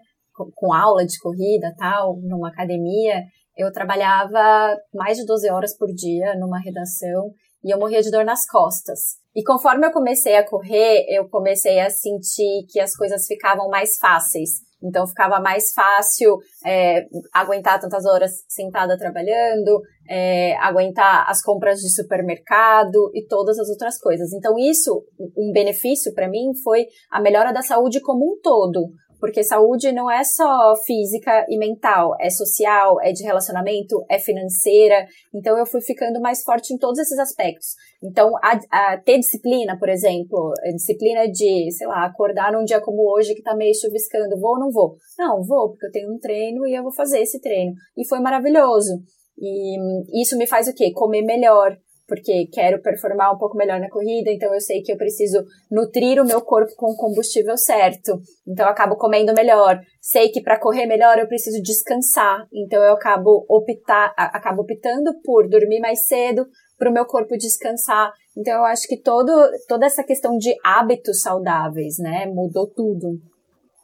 com 0.55 0.73
aula 0.73 1.05
de 1.05 1.19
corrida, 1.19 1.75
tal, 1.77 2.19
numa 2.23 2.49
academia, 2.49 3.25
eu 3.57 3.73
trabalhava 3.73 4.77
mais 4.95 5.19
de 5.19 5.27
12 5.27 5.51
horas 5.51 5.77
por 5.77 5.89
dia 5.89 6.35
numa 6.39 6.59
redação 6.59 7.33
e 7.63 7.73
eu 7.73 7.79
morria 7.79 8.01
de 8.01 8.11
dor 8.11 8.25
nas 8.25 8.47
costas. 8.47 9.19
E 9.35 9.43
conforme 9.45 9.87
eu 9.87 9.93
comecei 9.93 10.37
a 10.37 10.49
correr, 10.49 11.05
eu 11.09 11.29
comecei 11.29 11.79
a 11.81 11.91
sentir 11.91 12.67
que 12.69 12.81
as 12.81 12.97
coisas 12.97 13.27
ficavam 13.27 13.69
mais 13.69 13.97
fáceis. 13.99 14.51
Então 14.83 15.07
ficava 15.07 15.41
mais 15.41 15.73
fácil 15.73 16.39
é, 16.65 17.07
aguentar 17.33 17.79
tantas 17.79 18.05
horas 18.07 18.45
sentada 18.49 18.97
trabalhando, 18.99 19.81
é, 20.09 20.57
aguentar 20.57 21.29
as 21.29 21.43
compras 21.43 21.81
de 21.81 21.95
supermercado 21.95 23.11
e 23.15 23.27
todas 23.27 23.59
as 23.59 23.69
outras 23.69 23.99
coisas. 23.99 24.33
Então 24.33 24.59
isso, 24.59 25.05
um 25.37 25.53
benefício 25.53 26.15
para 26.15 26.29
mim 26.29 26.53
foi 26.63 26.87
a 27.11 27.21
melhora 27.21 27.53
da 27.53 27.63
saúde 27.63 28.01
como 28.01 28.33
um 28.33 28.41
todo, 28.41 28.89
porque 29.21 29.45
saúde 29.45 29.93
não 29.93 30.11
é 30.11 30.25
só 30.25 30.75
física 30.85 31.47
e 31.49 31.59
mental, 31.59 32.17
é 32.19 32.31
social, 32.31 33.01
é 33.03 33.13
de 33.13 33.23
relacionamento, 33.23 34.03
é 34.09 34.19
financeira. 34.19 35.07
Então 35.35 35.57
eu 35.59 35.67
fui 35.67 35.81
ficando 35.83 36.21
mais 36.21 36.43
forte 36.43 36.73
em 36.73 36.79
todos 36.79 36.99
esses 36.99 37.19
aspectos. 37.19 37.69
Então, 38.03 38.33
a, 38.43 38.59
a 38.71 38.99
ter 38.99 39.19
disciplina, 39.19 39.79
por 39.79 39.91
exemplo, 39.91 40.55
disciplina 40.73 41.29
de, 41.29 41.71
sei 41.71 41.87
lá, 41.87 42.07
acordar 42.07 42.51
num 42.51 42.65
dia 42.65 42.81
como 42.81 43.03
hoje 43.15 43.35
que 43.35 43.43
tá 43.43 43.55
meio 43.55 43.75
chuviscando, 43.79 44.41
vou 44.41 44.53
ou 44.53 44.61
não 44.61 44.71
vou? 44.71 44.97
Não, 45.19 45.43
vou, 45.45 45.71
porque 45.71 45.87
eu 45.87 45.93
tenho 45.93 46.13
um 46.13 46.19
treino 46.19 46.67
e 46.67 46.75
eu 46.75 46.83
vou 46.83 46.93
fazer 46.93 47.21
esse 47.21 47.41
treino. 47.41 47.75
E 47.97 48.09
foi 48.09 48.21
maravilhoso. 48.21 49.03
E 49.39 50.23
isso 50.23 50.37
me 50.37 50.47
faz 50.47 50.67
o 50.67 50.75
quê? 50.75 50.93
Comer 50.93 51.23
melhor, 51.23 51.77
porque 52.11 52.49
quero 52.53 52.83
performar 52.83 53.33
um 53.33 53.39
pouco 53.39 53.57
melhor 53.57 53.79
na 53.79 53.89
corrida, 53.89 54.33
então 54.33 54.53
eu 54.53 54.61
sei 54.61 54.83
que 54.83 54.93
eu 54.93 54.97
preciso 54.97 55.45
nutrir 55.71 56.21
o 56.21 56.27
meu 56.27 56.43
corpo 56.43 56.75
com 56.75 56.91
o 56.91 56.97
combustível 56.97 57.57
certo. 57.57 58.21
Então 58.45 58.67
eu 58.67 58.73
acabo 58.73 58.97
comendo 58.97 59.33
melhor. 59.33 59.79
Sei 60.01 60.29
que 60.31 60.43
para 60.43 60.59
correr 60.59 60.87
melhor 60.87 61.21
eu 61.21 61.29
preciso 61.29 61.63
descansar, 61.63 62.45
então 62.53 62.83
eu 62.83 62.95
acabo 62.95 63.47
optar, 63.49 64.13
acabo 64.17 64.63
optando 64.63 65.13
por 65.25 65.49
dormir 65.49 65.79
mais 65.79 66.09
cedo 66.09 66.45
para 66.77 66.91
o 66.91 66.93
meu 66.93 67.07
corpo 67.07 67.37
descansar. 67.37 68.13
Então 68.37 68.55
eu 68.55 68.65
acho 68.65 68.89
que 68.89 69.01
todo, 69.01 69.31
toda 69.69 69.87
essa 69.87 70.03
questão 70.03 70.37
de 70.37 70.53
hábitos 70.65 71.23
saudáveis, 71.23 71.99
né, 72.01 72.27
mudou 72.27 72.67
tudo. 72.67 73.21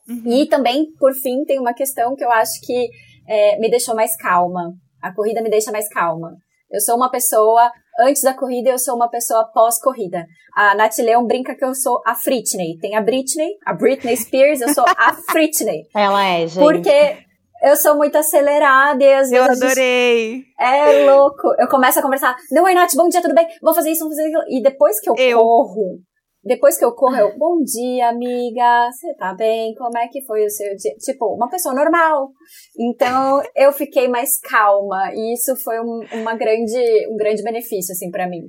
Uhum. 0.08 0.32
E 0.32 0.48
também, 0.48 0.86
por 0.98 1.14
fim, 1.14 1.44
tem 1.44 1.60
uma 1.60 1.74
questão 1.74 2.16
que 2.16 2.24
eu 2.24 2.30
acho 2.32 2.60
que 2.60 2.88
é, 3.28 3.56
me 3.60 3.70
deixou 3.70 3.94
mais 3.94 4.16
calma. 4.16 4.72
A 5.00 5.14
corrida 5.14 5.40
me 5.42 5.50
deixa 5.50 5.70
mais 5.70 5.88
calma. 5.88 6.36
Eu 6.70 6.80
sou 6.80 6.96
uma 6.96 7.10
pessoa 7.10 7.70
antes 8.00 8.22
da 8.22 8.34
corrida 8.34 8.70
eu 8.70 8.78
sou 8.78 8.94
uma 8.94 9.08
pessoa 9.08 9.50
pós-corrida. 9.52 10.26
A 10.54 10.74
Nath 10.74 10.98
Leon 10.98 11.26
brinca 11.26 11.54
que 11.54 11.64
eu 11.64 11.74
sou 11.74 12.00
a 12.06 12.14
Britney. 12.14 12.78
Tem 12.80 12.96
a 12.96 13.00
Britney, 13.00 13.50
a 13.64 13.74
Britney 13.74 14.16
Spears, 14.16 14.60
eu 14.60 14.72
sou 14.72 14.84
a 14.86 15.16
Britney. 15.32 15.82
Ela 15.94 16.24
é, 16.24 16.46
gente. 16.46 16.62
Porque 16.62 17.16
eu 17.62 17.76
sou 17.76 17.96
muito 17.96 18.16
acelerada 18.16 19.02
e 19.02 19.12
às 19.12 19.30
vezes. 19.30 19.60
Eu 19.60 19.66
adorei! 19.66 20.34
Gente... 20.34 20.54
É 20.58 21.10
louco. 21.10 21.54
Eu 21.58 21.68
começo 21.68 21.98
a 21.98 22.02
conversar. 22.02 22.36
Não, 22.50 22.64
Oi, 22.64 22.74
Nath, 22.74 22.94
bom 22.94 23.08
dia, 23.08 23.22
tudo 23.22 23.34
bem? 23.34 23.46
Vou 23.62 23.74
fazer 23.74 23.90
isso, 23.90 24.04
vou 24.04 24.10
fazer 24.10 24.22
aquilo. 24.22 24.44
E 24.48 24.62
depois 24.62 25.00
que 25.00 25.10
eu, 25.10 25.14
eu. 25.16 25.38
corro, 25.38 25.98
depois 26.46 26.78
que 26.78 26.84
eu 26.84 26.94
corro, 26.94 27.16
eu, 27.16 27.36
bom 27.36 27.60
dia, 27.62 28.08
amiga, 28.08 28.88
você 28.92 29.12
tá 29.16 29.34
bem? 29.34 29.74
Como 29.74 29.98
é 29.98 30.06
que 30.06 30.24
foi 30.24 30.44
o 30.44 30.50
seu 30.50 30.76
dia? 30.76 30.94
Tipo, 30.98 31.34
uma 31.34 31.50
pessoa 31.50 31.74
normal. 31.74 32.30
Então, 32.78 33.42
eu 33.56 33.72
fiquei 33.72 34.06
mais 34.06 34.38
calma 34.38 35.12
e 35.12 35.34
isso 35.34 35.56
foi 35.64 35.80
um, 35.80 36.00
uma 36.20 36.36
grande, 36.36 36.78
um 37.10 37.16
grande 37.16 37.42
benefício, 37.42 37.92
assim, 37.92 38.10
para 38.10 38.28
mim. 38.28 38.42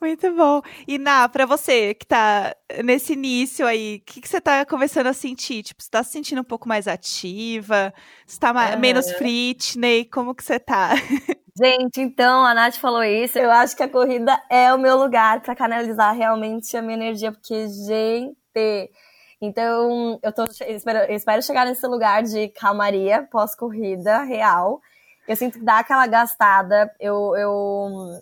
Muito 0.00 0.34
bom. 0.34 0.60
E 0.88 0.98
Ná, 0.98 1.28
pra 1.28 1.46
você 1.46 1.94
que 1.94 2.04
tá 2.04 2.54
nesse 2.84 3.12
início 3.12 3.64
aí, 3.64 4.02
o 4.02 4.04
que, 4.04 4.20
que 4.20 4.28
você 4.28 4.40
tá 4.40 4.66
começando 4.66 5.06
a 5.06 5.12
sentir? 5.12 5.62
Tipo, 5.62 5.82
você 5.82 5.88
tá 5.88 6.02
se 6.02 6.10
sentindo 6.10 6.40
um 6.40 6.44
pouco 6.44 6.68
mais 6.68 6.88
ativa? 6.88 7.94
Você 8.26 8.40
tá 8.40 8.52
mais, 8.52 8.78
menos 8.78 9.06
Britney? 9.18 10.04
Como 10.06 10.34
que 10.34 10.42
você 10.42 10.58
tá? 10.58 10.94
Gente, 11.58 12.02
então, 12.02 12.44
a 12.44 12.52
Nath 12.52 12.76
falou 12.76 13.02
isso. 13.02 13.38
Eu 13.38 13.50
acho 13.50 13.74
que 13.74 13.82
a 13.82 13.88
corrida 13.88 14.38
é 14.50 14.74
o 14.74 14.78
meu 14.78 14.94
lugar 14.98 15.40
para 15.40 15.56
canalizar 15.56 16.14
realmente 16.14 16.76
a 16.76 16.82
minha 16.82 16.94
energia, 16.96 17.32
porque, 17.32 17.66
gente. 17.68 18.92
Então, 19.40 20.18
eu, 20.22 20.32
tô, 20.32 20.44
espero, 20.44 21.10
espero 21.10 21.42
chegar 21.42 21.64
nesse 21.64 21.86
lugar 21.86 22.22
de 22.22 22.48
calmaria 22.48 23.22
pós-corrida 23.30 24.22
real. 24.24 24.82
Eu 25.26 25.34
sinto 25.34 25.58
que 25.58 25.64
dá 25.64 25.78
aquela 25.78 26.06
gastada. 26.06 26.94
Eu, 27.00 27.34
eu. 27.36 28.20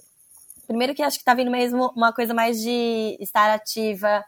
Primeiro 0.69 0.95
que 0.95 1.03
acho 1.03 1.19
que 1.19 1.25
tá 1.25 1.35
vindo 1.35 1.51
mesmo 1.51 1.93
uma 1.97 2.13
coisa 2.13 2.33
mais 2.33 2.61
de 2.61 3.17
estar 3.21 3.51
ativa. 3.53 4.25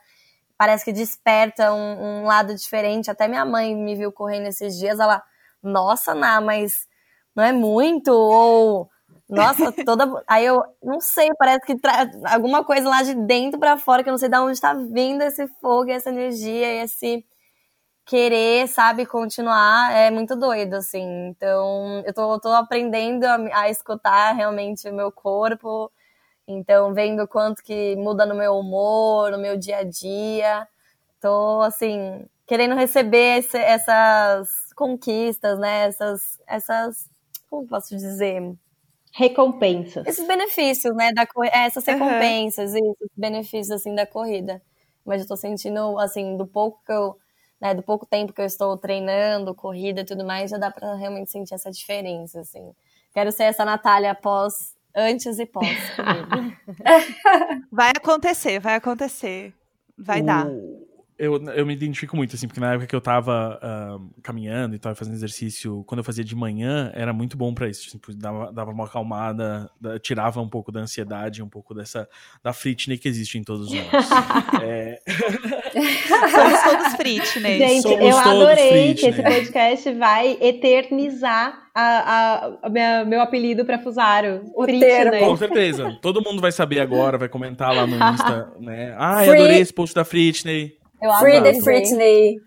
Parece 0.59 0.85
que 0.85 0.93
desperta 0.93 1.73
um, 1.73 2.23
um 2.23 2.25
lado 2.25 2.55
diferente. 2.57 3.11
Até 3.11 3.29
minha 3.29 3.45
mãe 3.45 3.75
me 3.75 3.95
viu 3.95 4.11
correndo 4.11 4.49
esses 4.49 4.77
dias. 4.77 4.99
Ela, 4.99 5.23
nossa, 5.63 6.13
Ná, 6.15 6.41
mas 6.41 6.89
não 7.37 7.45
é 7.45 7.53
muito? 7.53 8.11
Ou 8.13 8.91
nossa, 9.29 9.72
toda. 9.85 10.22
Aí 10.27 10.45
eu 10.47 10.62
não 10.83 11.01
sei, 11.01 11.31
parece 11.39 11.66
que 11.66 11.77
traz 11.79 12.11
alguma 12.24 12.64
coisa 12.64 12.89
lá 12.89 13.03
de 13.03 13.14
dentro 13.14 13.59
para 13.59 13.77
fora, 13.77 14.03
que 14.03 14.09
eu 14.09 14.12
não 14.12 14.18
sei 14.18 14.29
de 14.29 14.39
onde 14.39 14.53
está 14.53 14.72
vindo 14.74 15.22
esse 15.22 15.49
fogo, 15.61 15.91
essa 15.91 16.11
energia, 16.11 16.85
esse 16.85 17.24
querer, 18.07 18.68
sabe, 18.68 19.07
continuar. 19.07 19.93
É 19.93 20.11
muito 20.11 20.37
doido, 20.37 20.74
assim. 20.74 21.29
Então, 21.29 22.03
eu 22.07 22.14
tô, 22.14 22.41
tô 22.41 22.49
aprendendo 22.51 23.24
a, 23.24 23.37
a 23.62 23.70
escutar 23.70 24.33
realmente 24.33 24.89
o 24.89 24.95
meu 24.95 25.11
corpo. 25.12 25.91
Então, 26.49 26.95
vendo 26.95 27.27
quanto 27.29 27.62
que 27.62 27.97
muda 27.97 28.27
no 28.27 28.35
meu 28.37 28.55
humor, 28.59 29.33
no 29.33 29.39
meu 29.39 29.57
dia 29.59 29.79
a 29.79 29.85
dia. 29.85 30.68
Tô, 31.20 31.62
assim, 31.62 32.27
querendo 32.47 32.74
receber 32.77 33.39
esse, 33.41 33.59
essas 33.59 34.72
conquistas, 34.77 35.59
né? 35.59 35.87
Essas, 35.89 36.41
essas. 36.47 37.11
Como 37.51 37.66
posso 37.68 37.97
dizer? 37.97 38.57
Recompensas. 39.17 40.07
Esses 40.07 40.27
benefícios, 40.27 40.95
né, 40.95 41.11
da 41.11 41.27
é, 41.47 41.64
essas 41.64 41.87
recompensas, 41.87 42.73
uhum. 42.73 42.93
esses 42.93 43.11
benefícios 43.17 43.71
assim 43.71 43.95
da 43.95 44.07
corrida. 44.07 44.61
Mas 45.07 45.23
eu 45.23 45.29
tô 45.29 45.37
sentindo 45.37 45.99
assim, 45.99 46.37
do 46.37 46.47
pouco 46.47 46.83
que 46.85 46.93
eu, 46.93 47.17
né, 47.59 47.75
do 47.75 47.83
pouco 47.83 48.05
tempo 48.05 48.35
que 48.35 48.43
eu 48.43 48.45
estou 48.45 48.77
treinando, 48.77 49.55
corrida 49.55 50.03
e 50.03 50.05
tudo 50.05 50.23
mais, 50.23 50.51
já 50.51 50.59
dá 50.59 50.71
para 50.71 50.95
realmente 50.97 51.31
sentir 51.31 51.55
essa 51.55 51.71
diferença, 51.71 52.41
assim. 52.41 52.75
Quero 53.14 53.33
ser 53.33 53.45
essa 53.45 53.64
Natália 53.64 54.11
após 54.11 54.75
antes 54.95 55.39
e 55.39 55.47
pós. 55.47 55.64
vai 57.73 57.93
acontecer, 57.97 58.61
vai 58.61 58.75
acontecer. 58.75 59.55
Vai 59.97 60.21
o... 60.21 60.27
dar 60.27 60.47
eu, 61.19 61.43
eu 61.51 61.64
me 61.64 61.73
identifico 61.73 62.17
muito, 62.17 62.37
assim, 62.37 62.47
porque 62.47 62.61
na 62.61 62.73
época 62.73 62.87
que 62.87 62.95
eu 62.95 63.01
tava 63.01 63.59
uh, 63.62 64.23
caminhando 64.23 64.75
e 64.75 64.79
tava 64.79 64.95
fazendo 64.95 65.14
exercício, 65.14 65.83
quando 65.87 66.01
eu 66.01 66.05
fazia 66.05 66.23
de 66.25 66.37
manhã, 66.37 66.91
era 66.95 67.12
muito 67.12 67.37
bom 67.37 67.55
para 67.55 67.69
isso. 67.69 67.91
Tipo, 67.91 68.14
dava, 68.14 68.53
dava 68.53 68.71
uma 68.71 68.85
acalmada, 68.85 69.71
tirava 70.03 70.41
um 70.41 70.49
pouco 70.49 70.71
da 70.71 70.81
ansiedade, 70.81 71.43
um 71.43 71.49
pouco 71.49 71.75
dessa 71.75 72.09
da 72.43 72.53
Fritney 72.53 72.99
que 72.99 73.09
existe 73.09 73.39
em 73.39 73.45
todos 73.45 73.73
nós. 73.73 74.11
é... 74.62 75.01
Somos 76.31 76.62
todos 76.62 76.95
Fritney. 76.97 77.59
Gente, 77.59 77.83
Somos 77.83 78.01
eu 78.01 78.17
adorei 78.19 78.95
que 78.95 79.07
esse 79.07 79.23
podcast 79.23 79.93
vai 79.95 80.37
eternizar 80.41 81.67
a, 81.75 81.83
a, 81.83 82.67
a 82.67 83.05
meu 83.05 83.21
apelido 83.21 83.64
para 83.64 83.79
Fusaro. 83.79 84.51
O 84.55 84.67
termo. 84.67 85.19
Com 85.19 85.37
certeza. 85.37 85.99
Todo 86.01 86.23
mundo 86.23 86.41
vai 86.41 86.51
saber 86.51 86.81
agora, 86.81 87.19
vai 87.19 87.29
comentar 87.29 87.75
lá 87.75 87.87
no 87.87 87.97
Insta, 87.97 88.53
né? 88.59 88.95
Ah, 89.07 89.25
eu 89.27 89.35
adorei 89.35 89.61
esse 89.61 89.73
post 89.73 89.95
da 89.95 90.05
Fritney. 90.05 90.76
Eu 91.03 91.12
Free 91.14 91.42
the 91.42 91.61
Britney. 91.61 92.40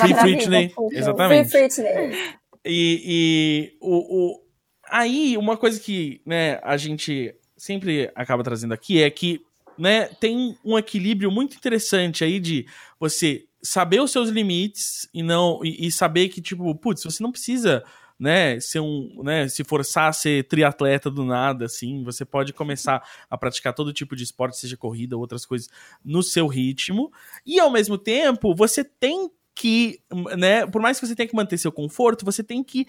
Free 0.00 0.14
Britney, 0.14 0.74
exatamente. 0.92 1.50
Free 1.50 1.60
Britney. 1.60 2.18
E, 2.64 3.02
e 3.04 3.76
o, 3.80 3.96
o, 3.96 4.40
aí, 4.88 5.36
uma 5.36 5.56
coisa 5.56 5.80
que 5.80 6.20
né, 6.24 6.60
a 6.62 6.76
gente 6.76 7.34
sempre 7.56 8.10
acaba 8.14 8.42
trazendo 8.42 8.74
aqui 8.74 9.02
é 9.02 9.10
que 9.10 9.40
né, 9.78 10.06
tem 10.20 10.56
um 10.64 10.78
equilíbrio 10.78 11.30
muito 11.30 11.56
interessante 11.56 12.24
aí 12.24 12.38
de 12.38 12.66
você 12.98 13.44
saber 13.62 14.00
os 14.00 14.10
seus 14.10 14.28
limites 14.28 15.08
e 15.14 15.22
não 15.22 15.60
e, 15.64 15.86
e 15.86 15.92
saber 15.92 16.28
que, 16.28 16.40
tipo, 16.40 16.74
putz, 16.74 17.04
você 17.04 17.22
não 17.22 17.32
precisa 17.32 17.84
né, 18.22 18.60
ser 18.60 18.78
um, 18.78 19.20
né, 19.24 19.48
se 19.48 19.64
forçar 19.64 20.08
a 20.08 20.12
ser 20.12 20.46
triatleta 20.46 21.10
do 21.10 21.24
nada, 21.24 21.64
assim, 21.64 22.04
você 22.04 22.24
pode 22.24 22.52
começar 22.52 23.02
a 23.28 23.36
praticar 23.36 23.74
todo 23.74 23.92
tipo 23.92 24.14
de 24.14 24.22
esporte, 24.22 24.56
seja 24.56 24.76
corrida 24.76 25.16
ou 25.16 25.20
outras 25.20 25.44
coisas, 25.44 25.68
no 26.04 26.22
seu 26.22 26.46
ritmo, 26.46 27.10
e 27.44 27.58
ao 27.58 27.68
mesmo 27.68 27.98
tempo, 27.98 28.54
você 28.54 28.84
tem 28.84 29.28
que, 29.56 30.00
né, 30.38 30.64
por 30.64 30.80
mais 30.80 31.00
que 31.00 31.06
você 31.06 31.16
tenha 31.16 31.28
que 31.28 31.34
manter 31.34 31.58
seu 31.58 31.72
conforto, 31.72 32.24
você 32.24 32.44
tem 32.44 32.62
que 32.62 32.86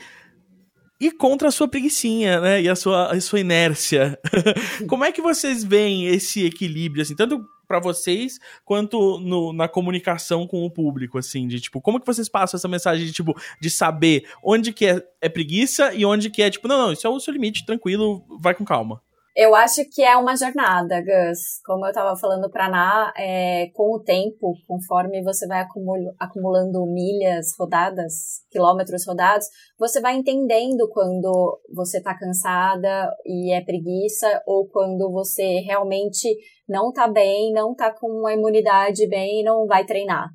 ir 0.99 1.11
contra 1.11 1.47
a 1.47 1.51
sua 1.51 1.67
preguiçinha, 1.67 2.39
né, 2.39 2.61
e 2.61 2.69
a 2.69 2.75
sua, 2.75 3.11
a 3.11 3.21
sua 3.21 3.39
inércia. 3.39 4.17
Como 4.87 5.03
é 5.03 5.11
que 5.11 5.21
vocês 5.21 5.63
veem 5.63 6.07
esse 6.07 6.45
equilíbrio, 6.45 7.01
assim, 7.01 7.15
tanto 7.15 7.43
para 7.67 7.79
vocês 7.79 8.39
quanto 8.63 9.19
no, 9.19 9.51
na 9.51 9.67
comunicação 9.67 10.45
com 10.45 10.63
o 10.63 10.69
público, 10.69 11.17
assim, 11.17 11.47
de 11.47 11.59
tipo, 11.59 11.81
como 11.81 11.99
que 11.99 12.05
vocês 12.05 12.29
passam 12.29 12.57
essa 12.57 12.67
mensagem 12.67 13.05
de 13.05 13.11
tipo, 13.11 13.35
de 13.59 13.69
saber 13.69 14.29
onde 14.43 14.71
que 14.71 14.85
é, 14.85 15.01
é 15.19 15.29
preguiça 15.29 15.93
e 15.93 16.05
onde 16.05 16.29
que 16.29 16.41
é 16.41 16.49
tipo, 16.49 16.67
não, 16.67 16.77
não, 16.77 16.93
isso 16.93 17.07
é 17.07 17.09
o 17.09 17.19
seu 17.19 17.33
limite, 17.33 17.65
tranquilo, 17.65 18.23
vai 18.39 18.53
com 18.53 18.65
calma. 18.65 19.01
Eu 19.35 19.55
acho 19.55 19.81
que 19.89 20.03
é 20.03 20.15
uma 20.15 20.35
jornada, 20.35 21.01
Gus. 21.01 21.59
Como 21.65 21.83
eu 21.87 21.89
estava 21.89 22.15
falando 22.15 22.51
para 22.51 22.69
Ná, 22.69 23.11
é, 23.17 23.67
com 23.73 23.95
o 23.95 24.03
tempo, 24.03 24.53
conforme 24.67 25.23
você 25.23 25.47
vai 25.47 25.61
acumul 25.61 26.13
acumulando 26.19 26.85
milhas 26.85 27.47
rodadas, 27.57 28.13
quilômetros 28.51 29.03
rodados, 29.07 29.47
você 29.79 29.99
vai 29.99 30.15
entendendo 30.15 30.87
quando 30.91 31.59
você 31.73 31.97
está 31.97 32.15
cansada 32.15 33.09
e 33.25 33.51
é 33.51 33.61
preguiça, 33.61 34.39
ou 34.45 34.67
quando 34.69 35.11
você 35.11 35.61
realmente 35.61 36.37
não 36.69 36.89
está 36.89 37.07
bem, 37.07 37.51
não 37.53 37.71
está 37.71 37.91
com 37.91 38.27
a 38.27 38.33
imunidade 38.33 39.07
bem 39.07 39.41
e 39.41 39.43
não 39.43 39.65
vai 39.65 39.83
treinar. 39.83 40.27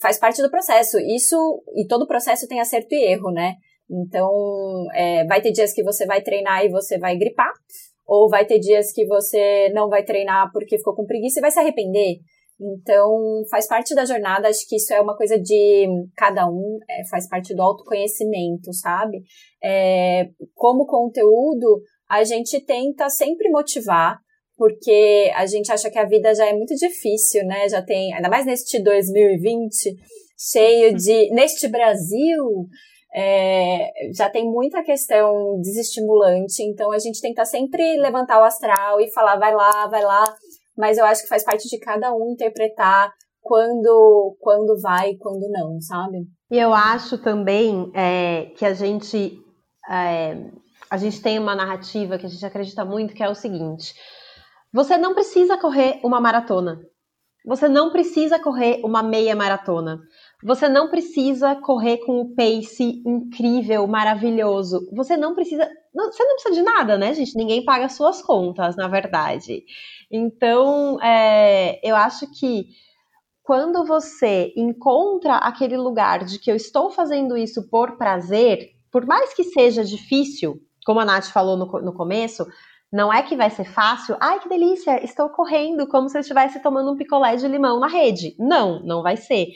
Faz 0.00 0.16
parte 0.16 0.40
do 0.40 0.50
processo. 0.50 0.96
Isso, 1.00 1.36
e 1.74 1.88
todo 1.88 2.06
processo 2.06 2.46
tem 2.46 2.60
acerto 2.60 2.94
e 2.94 3.04
erro, 3.04 3.32
né? 3.32 3.54
Então, 3.90 4.30
é, 4.94 5.24
vai 5.26 5.42
ter 5.42 5.50
dias 5.50 5.72
que 5.72 5.82
você 5.82 6.06
vai 6.06 6.22
treinar 6.22 6.64
e 6.64 6.70
você 6.70 6.98
vai 6.98 7.16
gripar, 7.16 7.52
ou 8.06 8.28
vai 8.28 8.44
ter 8.44 8.58
dias 8.58 8.92
que 8.92 9.06
você 9.06 9.70
não 9.74 9.88
vai 9.88 10.04
treinar 10.04 10.50
porque 10.52 10.78
ficou 10.78 10.94
com 10.94 11.06
preguiça 11.06 11.40
e 11.40 11.42
vai 11.42 11.50
se 11.50 11.58
arrepender. 11.58 12.18
Então, 12.60 13.42
faz 13.50 13.66
parte 13.66 13.94
da 13.94 14.04
jornada, 14.04 14.48
acho 14.48 14.66
que 14.68 14.76
isso 14.76 14.92
é 14.94 15.00
uma 15.00 15.16
coisa 15.16 15.38
de 15.38 15.86
cada 16.16 16.46
um, 16.46 16.78
é, 16.88 17.04
faz 17.10 17.28
parte 17.28 17.54
do 17.54 17.60
autoconhecimento, 17.60 18.72
sabe? 18.72 19.22
É, 19.62 20.28
como 20.54 20.86
conteúdo, 20.86 21.82
a 22.08 22.22
gente 22.22 22.60
tenta 22.64 23.10
sempre 23.10 23.50
motivar, 23.50 24.18
porque 24.56 25.32
a 25.34 25.46
gente 25.46 25.72
acha 25.72 25.90
que 25.90 25.98
a 25.98 26.06
vida 26.06 26.32
já 26.32 26.46
é 26.46 26.52
muito 26.52 26.74
difícil, 26.76 27.44
né? 27.44 27.68
Já 27.68 27.82
tem, 27.82 28.14
ainda 28.14 28.28
mais 28.28 28.46
neste 28.46 28.80
2020, 28.80 29.96
cheio 30.38 30.94
de. 30.94 31.30
neste 31.34 31.66
Brasil, 31.66 32.68
é, 33.14 33.92
já 34.12 34.28
tem 34.28 34.44
muita 34.44 34.82
questão 34.82 35.60
desestimulante, 35.60 36.62
então 36.62 36.90
a 36.90 36.98
gente 36.98 37.20
tenta 37.20 37.44
sempre 37.44 37.96
levantar 37.98 38.40
o 38.40 38.44
astral 38.44 39.00
e 39.00 39.12
falar, 39.12 39.36
vai 39.36 39.54
lá, 39.54 39.86
vai 39.86 40.02
lá, 40.02 40.34
mas 40.76 40.98
eu 40.98 41.04
acho 41.04 41.22
que 41.22 41.28
faz 41.28 41.44
parte 41.44 41.68
de 41.68 41.78
cada 41.78 42.12
um 42.12 42.32
interpretar 42.32 43.12
quando, 43.40 44.36
quando 44.40 44.80
vai 44.80 45.10
e 45.10 45.18
quando 45.18 45.48
não, 45.48 45.80
sabe? 45.80 46.26
E 46.50 46.58
eu 46.58 46.74
acho 46.74 47.16
também 47.18 47.92
é, 47.94 48.46
que 48.56 48.64
a 48.64 48.74
gente, 48.74 49.38
é, 49.88 50.50
a 50.90 50.96
gente 50.96 51.22
tem 51.22 51.38
uma 51.38 51.54
narrativa 51.54 52.18
que 52.18 52.26
a 52.26 52.28
gente 52.28 52.44
acredita 52.44 52.84
muito, 52.84 53.14
que 53.14 53.22
é 53.22 53.28
o 53.28 53.34
seguinte, 53.34 53.94
você 54.72 54.98
não 54.98 55.14
precisa 55.14 55.56
correr 55.56 56.00
uma 56.02 56.20
maratona, 56.20 56.80
você 57.46 57.68
não 57.68 57.92
precisa 57.92 58.40
correr 58.40 58.80
uma 58.82 59.02
meia 59.02 59.36
maratona. 59.36 60.00
Você 60.44 60.68
não 60.68 60.90
precisa 60.90 61.54
correr 61.56 61.98
com 62.04 62.20
o 62.20 62.34
pace 62.34 63.02
incrível, 63.06 63.86
maravilhoso. 63.86 64.86
Você 64.92 65.16
não 65.16 65.34
precisa. 65.34 65.66
Não, 65.94 66.12
você 66.12 66.22
não 66.22 66.34
precisa 66.34 66.54
de 66.54 66.62
nada, 66.62 66.98
né, 66.98 67.14
gente? 67.14 67.34
Ninguém 67.34 67.64
paga 67.64 67.88
suas 67.88 68.20
contas, 68.20 68.76
na 68.76 68.86
verdade. 68.86 69.64
Então, 70.10 71.00
é, 71.00 71.80
eu 71.82 71.96
acho 71.96 72.30
que 72.38 72.66
quando 73.42 73.86
você 73.86 74.52
encontra 74.54 75.36
aquele 75.36 75.78
lugar 75.78 76.24
de 76.24 76.38
que 76.38 76.50
eu 76.50 76.56
estou 76.56 76.90
fazendo 76.90 77.38
isso 77.38 77.68
por 77.70 77.96
prazer, 77.96 78.68
por 78.92 79.06
mais 79.06 79.32
que 79.32 79.44
seja 79.44 79.82
difícil, 79.82 80.60
como 80.84 81.00
a 81.00 81.06
Nath 81.06 81.28
falou 81.28 81.56
no, 81.56 81.66
no 81.80 81.94
começo, 81.94 82.46
não 82.92 83.12
é 83.12 83.22
que 83.22 83.34
vai 83.34 83.48
ser 83.50 83.64
fácil. 83.64 84.16
Ai, 84.20 84.40
que 84.40 84.48
delícia, 84.48 85.02
estou 85.02 85.28
correndo 85.30 85.86
como 85.88 86.08
se 86.08 86.18
eu 86.18 86.20
estivesse 86.20 86.62
tomando 86.62 86.92
um 86.92 86.96
picolé 86.96 87.34
de 87.34 87.48
limão 87.48 87.80
na 87.80 87.88
rede. 87.88 88.36
Não, 88.38 88.80
não 88.84 89.02
vai 89.02 89.16
ser. 89.16 89.48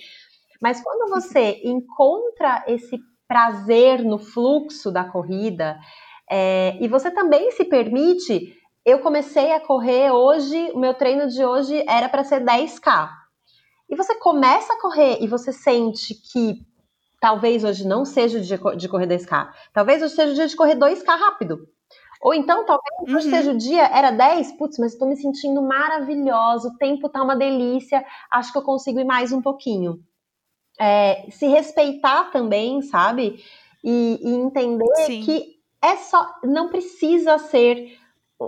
Mas 0.61 0.81
quando 0.83 1.09
você 1.09 1.61
encontra 1.65 2.65
esse 2.67 2.99
prazer 3.29 4.03
no 4.03 4.19
fluxo 4.19 4.91
da 4.91 5.05
corrida, 5.05 5.79
é, 6.31 6.77
e 6.81 6.89
você 6.89 7.11
também 7.11 7.51
se 7.53 7.65
permite. 7.65 8.55
Eu 8.85 9.01
comecei 9.01 9.53
a 9.53 9.61
correr 9.61 10.11
hoje, 10.11 10.71
o 10.73 10.79
meu 10.79 10.95
treino 10.95 11.29
de 11.29 11.45
hoje 11.45 11.85
era 11.87 12.09
para 12.09 12.25
ser 12.25 12.43
10K. 12.43 13.11
E 13.89 13.97
você 13.97 14.15
começa 14.15 14.73
a 14.73 14.81
correr 14.81 15.19
e 15.21 15.27
você 15.27 15.53
sente 15.53 16.15
que 16.15 16.67
talvez 17.21 17.65
hoje 17.65 17.87
não 17.87 18.05
seja 18.05 18.39
o 18.39 18.41
dia 18.41 18.59
de 18.77 18.89
correr 18.89 19.07
10K, 19.07 19.51
talvez 19.73 20.03
hoje 20.03 20.15
seja 20.15 20.33
o 20.33 20.35
dia 20.35 20.47
de 20.47 20.57
correr 20.57 20.77
2K 20.77 21.07
rápido. 21.07 21.69
Ou 22.21 22.35
então, 22.35 22.65
talvez 22.65 22.95
uhum. 23.01 23.17
hoje 23.17 23.31
seja 23.31 23.53
o 23.53 23.57
dia, 23.57 23.85
era 23.87 24.11
10, 24.11 24.53
putz, 24.53 24.79
mas 24.79 24.93
estou 24.93 25.09
me 25.09 25.17
sentindo 25.17 25.63
maravilhosa, 25.63 26.69
o 26.69 26.77
tempo 26.77 27.09
tá 27.09 27.23
uma 27.23 27.37
delícia, 27.37 28.05
acho 28.31 28.53
que 28.53 28.59
eu 28.59 28.63
consigo 28.63 29.01
ir 29.01 29.05
mais 29.05 29.33
um 29.33 29.41
pouquinho 29.41 30.03
é, 30.79 31.27
se 31.31 31.47
respeitar 31.47 32.31
também, 32.31 32.83
sabe? 32.83 33.43
E, 33.83 34.19
e 34.23 34.35
entender 34.35 34.95
Sim. 35.07 35.23
que 35.23 35.57
é 35.83 35.97
só. 35.97 36.27
Não 36.45 36.69
precisa 36.69 37.39
ser 37.39 37.97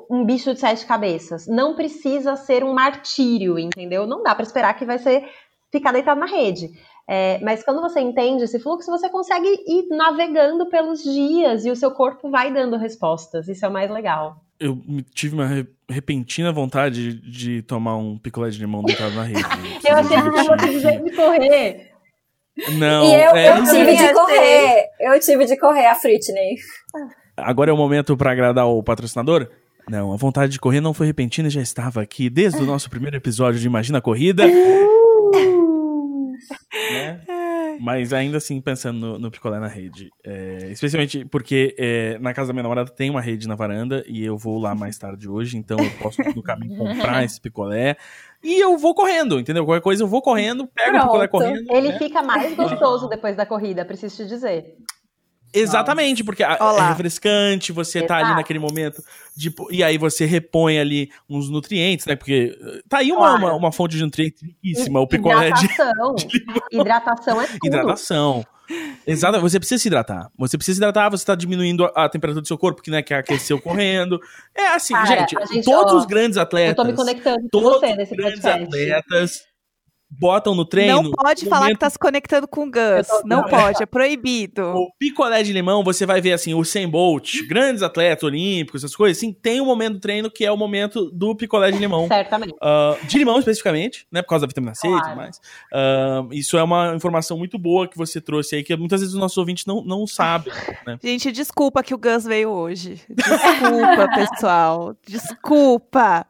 um 0.09 0.25
bicho 0.25 0.53
de 0.55 0.61
sete 0.61 0.87
cabeças. 0.87 1.47
Não 1.47 1.75
precisa 1.75 2.37
ser 2.37 2.63
um 2.65 2.73
martírio, 2.73 3.59
entendeu? 3.59 4.07
Não 4.07 4.23
dá 4.23 4.35
para 4.35 4.45
esperar 4.45 4.75
que 4.75 4.85
vai 4.85 4.99
ser 4.99 5.29
ficar 5.71 5.93
deitado 5.93 6.21
na 6.21 6.27
rede. 6.27 6.71
É, 7.09 7.41
mas 7.43 7.65
quando 7.65 7.81
você 7.81 8.01
entende 8.01 8.45
esse 8.45 8.61
fluxo, 8.61 8.89
você 8.89 9.09
consegue 9.09 9.49
ir 9.67 9.89
navegando 9.91 10.67
pelos 10.67 11.03
dias 11.03 11.65
e 11.65 11.71
o 11.71 11.75
seu 11.75 11.91
corpo 11.91 12.31
vai 12.31 12.53
dando 12.53 12.77
respostas. 12.77 13.49
Isso 13.49 13.65
é 13.65 13.69
o 13.69 13.73
mais 13.73 13.91
legal. 13.91 14.45
Eu 14.61 14.79
tive 15.13 15.35
uma 15.35 15.67
repentina 15.89 16.53
vontade 16.53 17.15
de 17.15 17.63
tomar 17.63 17.97
um 17.97 18.17
picolé 18.17 18.51
de 18.51 18.61
limão 18.61 18.83
deitado 18.85 19.15
na 19.15 19.25
rede. 19.25 19.43
eu 19.85 19.97
achei 19.97 20.17
que 20.23 20.31
você 20.31 20.69
dizer 20.69 21.03
de 21.03 21.11
correr. 21.17 21.90
Não. 22.73 23.05
E 23.05 23.15
eu, 23.15 23.31
é, 23.31 23.59
eu 23.59 23.65
tive 23.65 23.97
de 23.97 24.13
correr. 24.13 24.85
Eu 25.01 25.21
tive 25.21 25.45
de 25.47 25.57
correr 25.57 25.87
a 25.87 25.95
Fritney. 25.95 26.57
Agora 27.37 27.71
é 27.71 27.75
o 27.75 27.77
momento 27.77 28.17
para 28.17 28.33
agradar 28.33 28.67
o 28.67 28.83
patrocinador? 28.83 29.49
Não, 29.89 30.13
a 30.13 30.17
vontade 30.17 30.53
de 30.53 30.61
correr 30.61 30.81
não 30.81 30.95
foi 30.95 31.07
repentina, 31.07 31.51
já 31.51 31.61
estava 31.61 32.01
aqui 32.01 32.31
desde 32.31 32.63
o 32.63 32.67
nosso 32.67 32.89
primeiro 32.89 33.17
episódio 33.17 33.59
de 33.59 33.67
Imagina 33.67 33.99
a 33.99 34.03
Corrida. 34.03 34.45
Mas 37.81 38.13
ainda 38.13 38.37
assim, 38.37 38.61
pensando 38.61 38.99
no, 38.99 39.19
no 39.19 39.31
picolé 39.31 39.59
na 39.59 39.67
rede. 39.67 40.11
É, 40.23 40.69
especialmente 40.71 41.25
porque 41.25 41.75
é, 41.79 42.19
na 42.19 42.35
casa 42.35 42.49
da 42.49 42.53
minha 42.53 42.63
namorada 42.63 42.91
tem 42.91 43.09
uma 43.09 43.23
rede 43.23 43.49
na 43.49 43.55
varanda 43.55 44.05
e 44.07 44.23
eu 44.23 44.37
vou 44.37 44.59
lá 44.59 44.75
mais 44.75 44.99
tarde 44.99 45.29
hoje, 45.29 45.57
então 45.57 45.79
eu 45.79 45.91
posso 46.03 46.23
no 46.23 46.43
caminho 46.43 46.77
comprar 46.77 47.25
esse 47.25 47.41
picolé. 47.41 47.97
E 48.43 48.63
eu 48.63 48.77
vou 48.77 48.95
correndo, 48.95 49.41
entendeu? 49.41 49.65
Qualquer 49.65 49.83
coisa 49.83 50.03
eu 50.03 50.09
vou 50.09 50.21
correndo, 50.21 50.67
pego 50.67 50.91
Pronto. 50.91 51.03
o 51.03 51.07
picolé 51.07 51.29
correndo. 51.29 51.73
Ele 51.73 51.89
né? 51.89 51.99
fica 51.99 52.23
mais 52.23 52.55
gostoso 52.55 53.09
depois 53.09 53.35
da 53.35 53.47
corrida, 53.47 53.85
preciso 53.85 54.17
te 54.17 54.27
dizer. 54.27 54.77
Exatamente, 55.53 56.23
porque 56.23 56.45
Olá. 56.45 56.87
é 56.87 56.89
refrescante, 56.91 57.73
você 57.73 57.99
Exato. 57.99 58.09
tá 58.09 58.19
ali 58.19 58.35
naquele 58.35 58.59
momento, 58.59 59.03
de, 59.37 59.53
e 59.71 59.83
aí 59.83 59.99
você 59.99 60.25
repõe 60.25 60.79
ali 60.79 61.11
uns 61.29 61.49
nutrientes, 61.49 62.07
né? 62.07 62.15
Porque 62.15 62.57
eh, 62.61 62.81
tá 62.89 62.99
aí 62.99 63.11
uma, 63.11 63.35
uma, 63.35 63.55
uma, 63.55 63.73
fonte 63.73 63.97
de 63.97 64.03
nutrientes 64.03 64.43
riquíssima, 64.43 65.01
o 65.01 65.07
picolé 65.07 65.49
hidratação. 65.49 66.15
de, 66.17 66.27
de 66.27 66.61
Hidratação 66.73 67.41
é 67.43 67.47
tudo. 67.47 67.67
Hidratação. 67.67 68.47
Exato, 69.05 69.41
você 69.41 69.59
precisa 69.59 69.83
se 69.83 69.89
hidratar. 69.89 70.31
Você 70.39 70.57
precisa 70.57 70.77
se 70.77 70.79
hidratar, 70.79 71.11
você 71.11 71.25
tá 71.25 71.35
diminuindo 71.35 71.85
a, 71.85 72.05
a 72.05 72.09
temperatura 72.09 72.43
do 72.43 72.47
seu 72.47 72.57
corpo, 72.57 72.81
que 72.81 72.91
né, 72.91 73.03
que 73.03 73.13
aqueceu 73.13 73.59
correndo. 73.63 74.21
É 74.55 74.69
assim, 74.69 74.95
Cara, 74.95 75.07
gente, 75.07 75.35
gente, 75.53 75.65
todos 75.65 75.93
ó, 75.93 75.97
os 75.97 76.07
grandes 76.07 76.39
atletas. 76.39 76.79
Eu 76.79 76.85
tô 76.85 76.85
me 76.85 76.97
conectando 76.97 77.49
com 77.53 77.61
você 77.61 77.97
nesse 77.97 78.15
grandes 78.15 78.41
podcast. 78.41 78.65
atletas 78.65 79.50
botam 80.11 80.55
no 80.55 80.65
treino. 80.65 81.03
Não 81.03 81.11
pode 81.13 81.47
falar 81.47 81.63
momento... 81.63 81.77
que 81.77 81.81
tá 81.81 81.91
se 81.91 81.99
conectando 81.99 82.49
com 82.49 82.65
o 82.65 82.71
Gus. 82.71 83.07
Não, 83.25 83.45
pode, 83.45 83.83
é 83.83 83.87
proibido. 83.87 84.63
O 84.63 84.91
picolé 84.99 85.43
de 85.43 85.53
limão, 85.53 85.85
você 85.85 86.05
vai 86.05 86.21
ver 86.21 86.33
assim, 86.33 86.53
o 86.55 86.65
Sam 86.65 86.89
Bolt, 86.89 87.47
grandes 87.47 87.83
atletas 87.83 88.25
olímpicos, 88.25 88.83
essas 88.83 88.97
coisas, 88.97 89.17
assim, 89.17 89.33
tem 89.33 89.61
um 89.61 89.67
momento 89.67 89.95
do 89.95 90.01
treino 90.01 90.31
que 90.31 90.45
é 90.45 90.51
o 90.51 90.57
momento 90.57 91.11
do 91.11 91.35
picolé 91.35 91.71
de 91.71 91.79
limão. 91.79 92.09
Certamente. 92.09 92.53
Uh, 92.55 93.07
de 93.07 93.19
limão 93.19 93.39
especificamente, 93.39 94.07
né, 94.11 94.23
por 94.23 94.29
causa 94.29 94.47
da 94.47 94.49
vitamina 94.49 94.75
C 94.75 94.89
claro. 94.89 94.99
e 94.99 95.03
tudo 95.03 95.17
mais. 95.17 95.37
Uh, 95.39 96.33
isso 96.33 96.57
é 96.57 96.63
uma 96.63 96.95
informação 96.95 97.39
muito 97.39 97.59
boa 97.59 97.87
que 97.87 97.97
você 97.97 98.21
trouxe 98.21 98.57
aí, 98.57 98.63
que 98.65 98.75
muitas 98.77 99.01
vezes 99.01 99.15
os 99.15 99.21
nossos 99.21 99.39
ouvintes 99.39 99.65
não, 99.67 99.83
não 99.83 100.07
sabem, 100.07 100.53
né? 100.87 100.99
Gente, 101.03 101.33
desculpa 101.33 101.83
que 101.83 101.95
o 101.95 101.99
Gus 101.99 102.25
veio 102.25 102.51
hoje. 102.51 103.01
Desculpa, 103.09 104.09
pessoal. 104.15 104.97
Desculpa. 105.07 106.27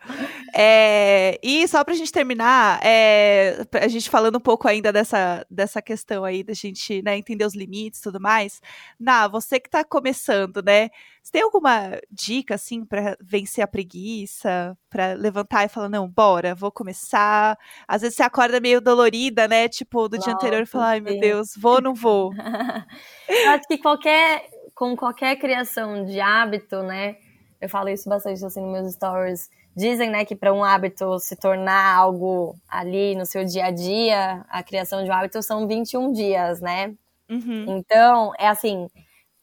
É, 0.54 1.38
e 1.42 1.66
só 1.68 1.84
pra 1.84 1.94
gente 1.94 2.10
terminar, 2.10 2.80
é, 2.82 3.64
a 3.74 3.88
gente 3.88 4.10
falando 4.10 4.36
um 4.36 4.40
pouco 4.40 4.68
ainda 4.68 4.92
dessa, 4.92 5.46
dessa 5.50 5.82
questão 5.82 6.24
aí 6.24 6.42
da 6.42 6.54
gente 6.54 7.02
né, 7.02 7.16
entender 7.16 7.44
os 7.44 7.54
limites 7.54 8.00
e 8.00 8.02
tudo 8.02 8.20
mais. 8.20 8.60
Na, 8.98 9.28
você 9.28 9.60
que 9.60 9.70
tá 9.70 9.84
começando, 9.84 10.62
né? 10.62 10.90
Você 11.22 11.32
tem 11.32 11.42
alguma 11.42 12.00
dica, 12.10 12.54
assim, 12.54 12.84
para 12.84 13.16
vencer 13.20 13.62
a 13.62 13.68
preguiça? 13.68 14.76
para 14.90 15.12
levantar 15.12 15.64
e 15.64 15.68
falar, 15.68 15.88
não, 15.88 16.08
bora, 16.08 16.54
vou 16.54 16.72
começar. 16.72 17.56
Às 17.86 18.02
vezes 18.02 18.16
você 18.16 18.24
acorda 18.24 18.60
meio 18.60 18.80
dolorida, 18.80 19.46
né? 19.46 19.68
Tipo, 19.68 20.08
do 20.08 20.16
Nossa, 20.16 20.26
dia 20.26 20.34
anterior 20.34 20.62
e 20.62 20.66
fala, 20.66 20.88
ai 20.88 21.00
meu 21.00 21.18
Deus, 21.20 21.54
vou 21.56 21.74
ou 21.76 21.80
não 21.80 21.94
vou? 21.94 22.32
Eu 23.28 23.50
acho 23.50 23.68
que 23.68 23.78
qualquer, 23.78 24.50
com 24.74 24.96
qualquer 24.96 25.36
criação 25.36 26.04
de 26.04 26.20
hábito, 26.20 26.82
né? 26.82 27.16
Eu 27.60 27.68
falo 27.68 27.88
isso 27.88 28.08
bastante 28.08 28.44
assim 28.44 28.60
nos 28.60 28.72
meus 28.72 28.94
stories 28.94 29.48
Dizem, 29.80 30.10
né, 30.10 30.26
que 30.26 30.36
para 30.36 30.52
um 30.52 30.62
hábito 30.62 31.18
se 31.18 31.34
tornar 31.36 31.96
algo 31.96 32.54
ali 32.68 33.14
no 33.14 33.24
seu 33.24 33.44
dia 33.46 33.64
a 33.66 33.70
dia, 33.70 34.44
a 34.50 34.62
criação 34.62 35.02
de 35.02 35.10
um 35.10 35.12
hábito 35.14 35.42
são 35.42 35.66
21 35.66 36.12
dias, 36.12 36.60
né? 36.60 36.94
Uhum. 37.30 37.78
Então, 37.78 38.32
é 38.38 38.46
assim, 38.46 38.90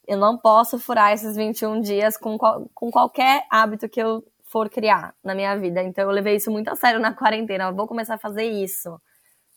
eu 0.07 0.15
não 0.15 0.37
posso 0.37 0.77
furar 0.77 1.11
esses 1.11 1.35
21 1.35 1.81
dias 1.81 2.17
com, 2.17 2.37
com 2.37 2.91
qualquer 2.91 3.47
hábito 3.49 3.89
que 3.89 3.99
eu 3.99 4.23
for 4.43 4.69
criar 4.69 5.15
na 5.23 5.33
minha 5.33 5.57
vida. 5.57 5.81
Então 5.81 6.03
eu 6.05 6.11
levei 6.11 6.35
isso 6.35 6.51
muito 6.51 6.69
a 6.69 6.75
sério 6.75 6.99
na 6.99 7.13
quarentena. 7.13 7.65
Eu 7.65 7.75
vou 7.75 7.87
começar 7.87 8.13
a 8.13 8.19
fazer 8.19 8.45
isso. 8.45 9.01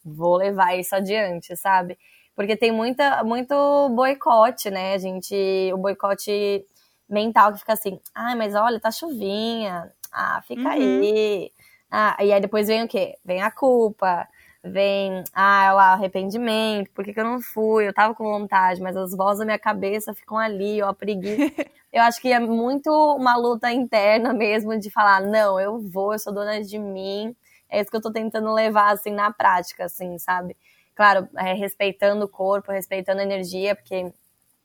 Vou 0.03 0.37
levar 0.37 0.79
isso 0.79 0.97
adiante, 0.97 1.55
sabe? 1.57 1.99
Porque 2.35 2.57
tem 2.57 2.73
muita, 2.73 3.23
muito 3.23 3.55
boicote, 3.91 4.71
né? 4.71 4.95
A 4.95 4.99
gente, 4.99 5.35
o 5.75 5.77
boicote 5.77 6.65
mental 7.09 7.53
que 7.53 7.59
fica 7.59 7.75
assim, 7.75 8.01
ah, 8.15 8.35
mas 8.35 8.55
olha, 8.55 8.81
tá 8.81 8.91
chuvinha. 8.91 9.93
Ah, 10.13 10.43
fica 10.43 10.69
Uhum. 10.69 10.71
aí. 10.71 11.53
Ah, 11.91 12.17
e 12.21 12.33
aí 12.33 12.41
depois 12.41 12.69
vem 12.69 12.85
o 12.85 12.89
quê? 12.89 13.17
Vem 13.25 13.43
a 13.43 13.51
culpa, 13.51 14.29
vem 14.63 15.25
ah, 15.35 15.73
o 15.75 15.79
arrependimento, 15.79 16.91
por 16.93 17.05
que, 17.05 17.13
que 17.13 17.21
eu 17.21 17.25
não 17.25 17.41
fui? 17.41 17.87
Eu 17.89 17.95
tava 17.95 18.15
com 18.15 18.25
vontade, 18.25 18.81
mas 18.81 18.97
as 18.97 19.13
vozes 19.15 19.41
da 19.41 19.45
minha 19.45 19.59
cabeça 19.59 20.15
ficam 20.15 20.39
ali, 20.39 20.81
ó, 20.83 20.89
a 20.91 20.95
preguiça. 20.95 21.43
eu 21.93 22.03
acho 22.03 22.21
que 22.21 22.33
é 22.33 22.39
muito 22.39 22.91
uma 23.17 23.37
luta 23.37 23.73
interna 23.73 24.33
mesmo 24.33 24.79
de 24.79 24.91
falar, 24.91 25.21
não, 25.23 25.59
eu 25.61 25.79
vou, 25.81 26.13
eu 26.13 26.19
sou 26.19 26.33
dona 26.33 26.63
de 26.63 26.79
mim. 26.79 27.35
É 27.69 27.81
isso 27.81 27.91
que 27.91 27.97
eu 27.97 28.01
tô 28.03 28.13
tentando 28.13 28.53
levar, 28.53 28.93
assim, 28.93 29.11
na 29.13 29.33
prática, 29.33 29.85
assim, 29.85 30.19
sabe? 30.19 30.57
Claro, 30.95 31.29
é, 31.37 31.55
respeitando 31.55 32.25
o 32.25 32.29
corpo, 32.29 32.73
respeitando 32.73 33.21
a 33.21 33.25
energia, 33.25 33.75
porque 33.77 34.13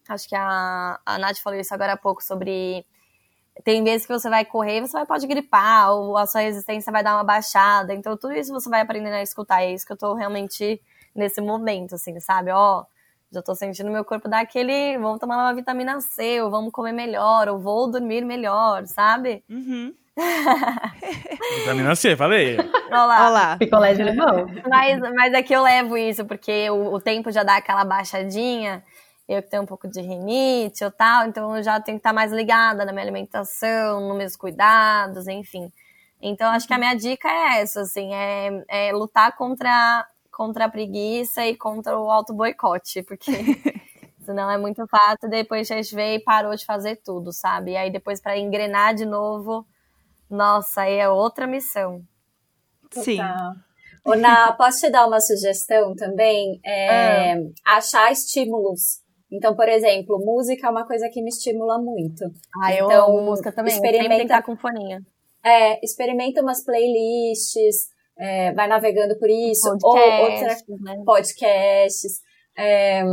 acho 0.09 0.27
que 0.29 0.35
a, 0.35 0.99
a 1.05 1.17
Nath 1.17 1.37
falou 1.39 1.59
isso 1.59 1.73
agora 1.73 1.93
há 1.93 1.97
pouco 1.97 2.23
sobre 2.23 2.85
tem 3.63 3.83
vezes 3.83 4.05
que 4.05 4.13
você 4.13 4.29
vai 4.29 4.43
correr, 4.43 4.81
você 4.81 4.93
vai, 4.93 5.05
pode 5.05 5.25
gripar, 5.27 5.91
ou 5.91 6.17
a 6.17 6.25
sua 6.25 6.41
resistência 6.41 6.91
vai 6.91 7.03
dar 7.03 7.15
uma 7.15 7.23
baixada. 7.23 7.93
Então, 7.93 8.17
tudo 8.17 8.33
isso 8.33 8.51
você 8.51 8.69
vai 8.69 8.81
aprendendo 8.81 9.13
a 9.13 9.21
escutar. 9.21 9.63
É 9.63 9.73
isso 9.73 9.85
que 9.85 9.93
eu 9.93 9.97
tô 9.97 10.13
realmente 10.13 10.81
nesse 11.15 11.39
momento, 11.41 11.95
assim, 11.95 12.19
sabe? 12.19 12.51
Ó, 12.51 12.83
já 13.31 13.41
tô 13.41 13.55
sentindo 13.55 13.91
meu 13.91 14.03
corpo 14.03 14.27
dar 14.27 14.41
aquele. 14.41 14.97
Vamos 14.97 15.19
tomar 15.19 15.37
uma 15.37 15.53
vitamina 15.53 15.99
C, 16.01 16.41
ou 16.41 16.51
vamos 16.51 16.71
comer 16.71 16.91
melhor, 16.91 17.47
ou 17.47 17.57
vou 17.57 17.89
dormir 17.89 18.25
melhor, 18.25 18.85
sabe? 18.85 19.43
Uhum. 19.49 19.93
Vitamina 21.59 21.95
C, 21.95 22.15
falei. 22.15 22.57
Olha 22.57 23.05
lá. 23.05 23.21
Olha 23.21 23.29
lá. 23.29 23.57
Picolé 23.57 23.93
de 23.93 24.03
limão. 24.03 24.47
Mas, 24.69 24.99
mas 25.13 25.33
é 25.33 25.43
que 25.43 25.53
eu 25.53 25.61
levo 25.61 25.97
isso, 25.97 26.25
porque 26.25 26.69
o, 26.69 26.93
o 26.93 27.01
tempo 27.01 27.31
já 27.31 27.43
dá 27.43 27.57
aquela 27.57 27.83
baixadinha. 27.83 28.83
Eu 29.27 29.41
que 29.41 29.49
tenho 29.49 29.63
um 29.63 29.65
pouco 29.65 29.87
de 29.87 29.99
rinite 30.01 30.83
ou 30.83 30.91
tal, 30.91 31.25
então 31.25 31.57
eu 31.57 31.63
já 31.63 31.79
tenho 31.79 31.97
que 31.97 31.99
estar 31.99 32.13
mais 32.13 32.31
ligada 32.31 32.85
na 32.85 32.91
minha 32.91 33.03
alimentação, 33.03 34.07
nos 34.07 34.17
meus 34.17 34.35
cuidados, 34.35 35.27
enfim. 35.27 35.71
Então, 36.21 36.51
acho 36.51 36.67
que 36.67 36.73
a 36.73 36.77
minha 36.77 36.95
dica 36.95 37.27
é 37.27 37.61
essa, 37.61 37.81
assim, 37.81 38.13
é, 38.13 38.63
é 38.67 38.93
lutar 38.93 39.35
contra, 39.35 40.07
contra 40.31 40.65
a 40.65 40.69
preguiça 40.69 41.45
e 41.45 41.55
contra 41.55 41.99
o 41.99 42.09
auto-boicote, 42.09 43.01
porque 43.03 43.31
senão 44.23 44.49
é 44.49 44.57
muito 44.57 44.85
fácil, 44.87 45.29
depois 45.29 45.69
a 45.71 45.75
gente 45.75 45.95
veio 45.95 46.17
e 46.17 46.23
parou 46.23 46.55
de 46.55 46.65
fazer 46.65 46.97
tudo, 46.97 47.33
sabe? 47.33 47.71
E 47.71 47.77
aí 47.77 47.91
depois 47.91 48.21
para 48.21 48.37
engrenar 48.37 48.93
de 48.93 49.05
novo, 49.05 49.65
nossa, 50.29 50.81
aí 50.81 50.97
é 50.97 51.09
outra 51.09 51.47
missão. 51.47 52.03
Sim. 52.91 53.19
Na, 54.19 54.51
posso 54.53 54.81
te 54.81 54.91
dar 54.91 55.07
uma 55.07 55.19
sugestão 55.19 55.95
também? 55.95 56.59
É, 56.63 57.33
Achar 57.65 58.11
estímulos. 58.11 59.03
Então, 59.31 59.55
por 59.55 59.67
exemplo, 59.67 60.19
música 60.23 60.67
é 60.67 60.69
uma 60.69 60.85
coisa 60.85 61.09
que 61.09 61.21
me 61.21 61.29
estimula 61.29 61.77
muito. 61.79 62.23
Ah, 62.63 62.73
eu 62.73 62.85
Então, 62.85 63.17
amo 63.17 63.25
música 63.25 63.51
também, 63.51 63.73
sempre 63.73 63.97
experimenta- 63.97 64.41
com 64.43 64.55
foninha. 64.55 65.01
É, 65.43 65.83
experimenta 65.85 66.41
umas 66.41 66.63
playlists, 66.63 67.87
é, 68.17 68.53
vai 68.53 68.67
navegando 68.67 69.17
por 69.17 69.29
isso. 69.29 69.67
Ou 69.83 69.91
outra, 69.91 70.17
Podcasts, 70.19 70.81
né? 70.81 71.03
podcasts. 71.05 72.21
É, 72.57 73.03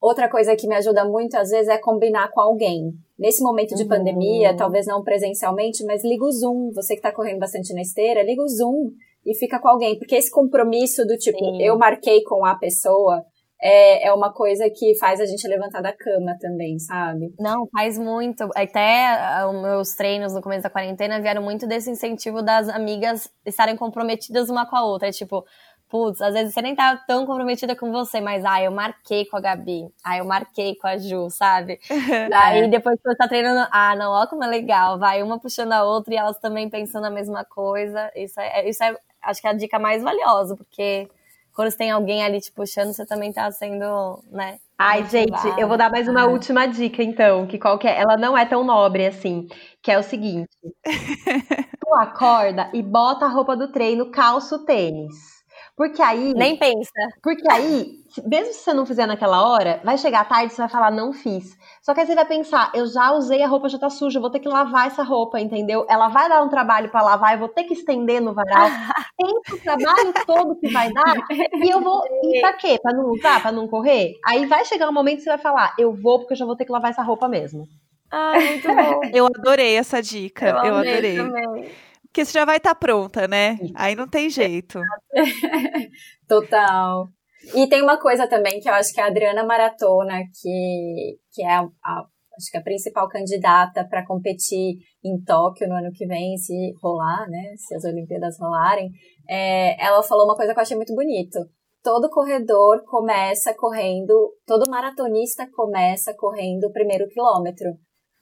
outra 0.00 0.28
coisa 0.28 0.56
que 0.56 0.66
me 0.66 0.74
ajuda 0.74 1.04
muito, 1.04 1.36
às 1.36 1.50
vezes, 1.50 1.68
é 1.68 1.78
combinar 1.78 2.30
com 2.32 2.40
alguém. 2.40 2.92
Nesse 3.18 3.42
momento 3.42 3.74
de 3.74 3.82
Uhum. 3.84 3.88
pandemia, 3.88 4.56
talvez 4.56 4.86
não 4.86 5.02
presencialmente, 5.04 5.84
mas 5.84 6.02
liga 6.04 6.24
o 6.24 6.32
Zoom. 6.32 6.72
Você 6.74 6.96
que 6.96 7.02
tá 7.02 7.12
correndo 7.12 7.38
bastante 7.38 7.72
na 7.72 7.82
esteira, 7.82 8.22
liga 8.22 8.42
o 8.42 8.48
Zoom 8.48 8.90
e 9.24 9.34
fica 9.36 9.60
com 9.60 9.68
alguém. 9.68 9.96
Porque 9.98 10.16
esse 10.16 10.30
compromisso 10.30 11.06
do 11.06 11.16
tipo, 11.16 11.38
Sim. 11.38 11.62
eu 11.62 11.78
marquei 11.78 12.22
com 12.24 12.44
a 12.44 12.56
pessoa, 12.56 13.22
é, 13.62 14.08
é 14.08 14.12
uma 14.12 14.32
coisa 14.32 14.68
que 14.68 14.98
faz 14.98 15.20
a 15.20 15.26
gente 15.26 15.46
levantar 15.46 15.80
da 15.80 15.92
cama 15.92 16.36
também, 16.40 16.80
sabe? 16.80 17.32
Não, 17.38 17.68
faz 17.68 17.96
muito. 17.96 18.48
Até 18.56 19.06
ah, 19.06 19.48
os 19.48 19.62
meus 19.62 19.94
treinos 19.94 20.34
no 20.34 20.42
começo 20.42 20.64
da 20.64 20.70
quarentena 20.70 21.20
vieram 21.20 21.42
muito 21.42 21.64
desse 21.64 21.88
incentivo 21.88 22.42
das 22.42 22.68
amigas 22.68 23.30
estarem 23.46 23.76
comprometidas 23.76 24.50
uma 24.50 24.66
com 24.66 24.74
a 24.74 24.84
outra. 24.84 25.08
É 25.08 25.12
tipo, 25.12 25.44
putz, 25.88 26.20
às 26.20 26.34
vezes 26.34 26.52
você 26.52 26.60
nem 26.60 26.74
tá 26.74 26.96
tão 27.06 27.24
comprometida 27.24 27.76
com 27.76 27.92
você, 27.92 28.20
mas 28.20 28.44
ah, 28.44 28.60
eu 28.60 28.72
marquei 28.72 29.26
com 29.26 29.36
a 29.36 29.40
Gabi, 29.40 29.86
ah, 30.04 30.18
eu 30.18 30.24
marquei 30.24 30.74
com 30.74 30.88
a 30.88 30.98
Ju, 30.98 31.30
sabe? 31.30 31.78
Aí 32.34 32.68
depois 32.68 32.96
que 32.96 33.08
você 33.08 33.16
tá 33.16 33.28
treinando, 33.28 33.68
ah, 33.70 33.94
não, 33.94 34.10
ó 34.10 34.26
como 34.26 34.42
é 34.42 34.48
legal, 34.48 34.98
vai 34.98 35.22
uma 35.22 35.38
puxando 35.38 35.72
a 35.72 35.84
outra 35.84 36.12
e 36.12 36.16
elas 36.16 36.38
também 36.40 36.68
pensando 36.68 37.04
a 37.04 37.10
mesma 37.10 37.44
coisa. 37.44 38.10
Isso 38.16 38.40
é, 38.40 38.68
isso 38.68 38.82
é 38.82 38.96
acho 39.22 39.40
que 39.40 39.46
é 39.46 39.50
a 39.50 39.54
dica 39.54 39.78
mais 39.78 40.02
valiosa, 40.02 40.56
porque 40.56 41.08
quando 41.54 41.70
você 41.70 41.76
tem 41.78 41.90
alguém 41.90 42.22
ali 42.24 42.40
te 42.40 42.52
puxando, 42.52 42.92
você 42.92 43.04
também 43.06 43.32
tá 43.32 43.50
sendo, 43.50 44.22
né? 44.30 44.58
Ai, 44.78 45.04
gente, 45.08 45.30
eu 45.58 45.68
vou 45.68 45.76
dar 45.76 45.90
mais 45.90 46.08
uma 46.08 46.22
Ah. 46.22 46.26
última 46.26 46.66
dica, 46.66 47.02
então, 47.02 47.46
que 47.46 47.58
qual 47.58 47.78
que 47.78 47.86
é? 47.86 48.00
Ela 48.00 48.16
não 48.16 48.36
é 48.36 48.44
tão 48.44 48.64
nobre 48.64 49.06
assim, 49.06 49.46
que 49.82 49.90
é 49.92 49.98
o 49.98 50.02
seguinte. 50.02 50.48
tu 51.80 51.94
acorda 51.94 52.70
e 52.74 52.82
bota 52.82 53.26
a 53.26 53.28
roupa 53.28 53.56
do 53.56 53.70
treino, 53.70 54.10
calça 54.10 54.56
o 54.56 54.64
tênis. 54.64 55.41
Porque 55.76 56.02
aí, 56.02 56.34
Nem 56.34 56.56
pensa. 56.56 56.92
porque 57.22 57.50
aí, 57.50 57.92
mesmo 58.26 58.52
se 58.52 58.60
você 58.60 58.74
não 58.74 58.84
fizer 58.84 59.06
naquela 59.06 59.48
hora, 59.48 59.80
vai 59.82 59.96
chegar 59.96 60.20
à 60.20 60.24
tarde 60.24 60.52
e 60.52 60.54
você 60.54 60.62
vai 60.62 60.68
falar, 60.68 60.90
não 60.90 61.12
fiz. 61.12 61.56
Só 61.82 61.94
que 61.94 62.00
aí 62.00 62.06
você 62.06 62.14
vai 62.14 62.26
pensar, 62.26 62.70
eu 62.74 62.86
já 62.86 63.10
usei, 63.12 63.42
a 63.42 63.48
roupa 63.48 63.68
já 63.68 63.78
tá 63.78 63.88
suja, 63.88 64.18
eu 64.18 64.20
vou 64.20 64.30
ter 64.30 64.38
que 64.40 64.48
lavar 64.48 64.86
essa 64.86 65.02
roupa, 65.02 65.40
entendeu? 65.40 65.86
Ela 65.88 66.08
vai 66.08 66.28
dar 66.28 66.42
um 66.42 66.48
trabalho 66.48 66.90
pra 66.90 67.02
lavar, 67.02 67.32
eu 67.32 67.38
vou 67.38 67.48
ter 67.48 67.64
que 67.64 67.72
estender 67.72 68.20
no 68.20 68.34
varal. 68.34 68.68
Pensa 69.18 69.54
o 69.54 69.58
trabalho 69.60 70.12
todo 70.26 70.56
que 70.60 70.68
vai 70.70 70.92
dar 70.92 71.16
e 71.54 71.70
eu 71.70 71.80
vou. 71.80 72.02
E 72.22 72.40
pra 72.40 72.52
quê? 72.52 72.78
Pra 72.82 72.92
não 72.92 73.10
usar? 73.10 73.40
Pra 73.40 73.50
não 73.50 73.66
correr? 73.66 74.14
Aí 74.26 74.46
vai 74.46 74.64
chegar 74.64 74.88
um 74.88 74.92
momento 74.92 75.16
que 75.18 75.22
você 75.24 75.30
vai 75.30 75.38
falar, 75.38 75.74
eu 75.78 75.94
vou 75.94 76.18
porque 76.18 76.34
eu 76.34 76.38
já 76.38 76.44
vou 76.44 76.56
ter 76.56 76.64
que 76.66 76.72
lavar 76.72 76.90
essa 76.90 77.02
roupa 77.02 77.28
mesmo. 77.28 77.66
Ah, 78.10 78.34
muito 78.38 78.68
bom. 78.68 79.00
Eu 79.14 79.24
adorei 79.24 79.74
essa 79.74 80.02
dica. 80.02 80.46
Eu, 80.46 80.58
amei 80.58 80.92
adorei. 80.92 81.16
também. 81.16 81.70
Porque 82.12 82.26
você 82.26 82.32
já 82.32 82.44
vai 82.44 82.58
estar 82.58 82.74
pronta, 82.74 83.26
né? 83.26 83.58
Aí 83.74 83.94
não 83.94 84.06
tem 84.06 84.28
jeito. 84.28 84.78
Total. 86.28 87.08
E 87.54 87.66
tem 87.68 87.82
uma 87.82 87.98
coisa 87.98 88.28
também 88.28 88.60
que 88.60 88.68
eu 88.68 88.74
acho 88.74 88.92
que 88.92 89.00
a 89.00 89.06
Adriana 89.06 89.42
Maratona, 89.44 90.20
que, 90.40 91.18
que 91.32 91.42
é 91.42 91.54
a, 91.54 91.60
a- 91.82 92.06
acho 92.36 92.50
que 92.50 92.58
a 92.58 92.62
principal 92.62 93.08
candidata 93.08 93.86
para 93.88 94.04
competir 94.06 94.76
em 95.02 95.22
Tóquio 95.24 95.66
no 95.68 95.74
ano 95.74 95.90
que 95.92 96.06
vem, 96.06 96.36
se 96.36 96.74
rolar, 96.82 97.26
né? 97.28 97.54
Se 97.56 97.74
as 97.74 97.84
Olimpíadas 97.84 98.36
rolarem, 98.38 98.90
é, 99.28 99.82
ela 99.82 100.02
falou 100.02 100.26
uma 100.26 100.36
coisa 100.36 100.52
que 100.52 100.58
eu 100.58 100.62
achei 100.62 100.76
muito 100.76 100.94
bonito. 100.94 101.38
Todo 101.82 102.10
corredor 102.10 102.84
começa 102.84 103.54
correndo, 103.54 104.34
todo 104.46 104.70
maratonista 104.70 105.48
começa 105.52 106.14
correndo 106.14 106.64
o 106.66 106.72
primeiro 106.72 107.08
quilômetro. 107.08 107.68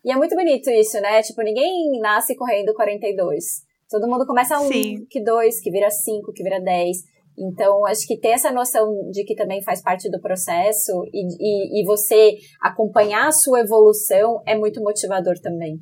E 0.05 0.11
é 0.13 0.17
muito 0.17 0.35
bonito 0.35 0.71
isso, 0.71 0.99
né? 1.01 1.21
Tipo, 1.23 1.43
ninguém 1.43 1.99
nasce 2.01 2.35
correndo 2.37 2.73
42. 2.73 3.69
Todo 3.91 4.09
mundo 4.09 4.25
começa 4.25 4.61
um, 4.61 4.69
Sim. 4.69 5.05
que 5.11 5.23
dois, 5.23 5.61
que 5.61 5.71
vira 5.71 5.91
cinco, 5.91 6.33
que 6.33 6.45
vira 6.45 6.61
dez. 6.61 6.99
Então, 7.37 7.85
acho 7.87 8.07
que 8.07 8.19
ter 8.19 8.29
essa 8.29 8.53
noção 8.53 8.87
de 9.11 9.25
que 9.25 9.35
também 9.35 9.63
faz 9.63 9.83
parte 9.83 10.11
do 10.11 10.21
processo 10.21 10.93
e, 11.13 11.27
e, 11.41 11.83
e 11.83 11.85
você 11.87 12.37
acompanhar 12.61 13.27
a 13.27 13.33
sua 13.33 13.61
evolução 13.61 14.43
é 14.47 14.57
muito 14.57 14.81
motivador 14.81 15.35
também. 15.43 15.79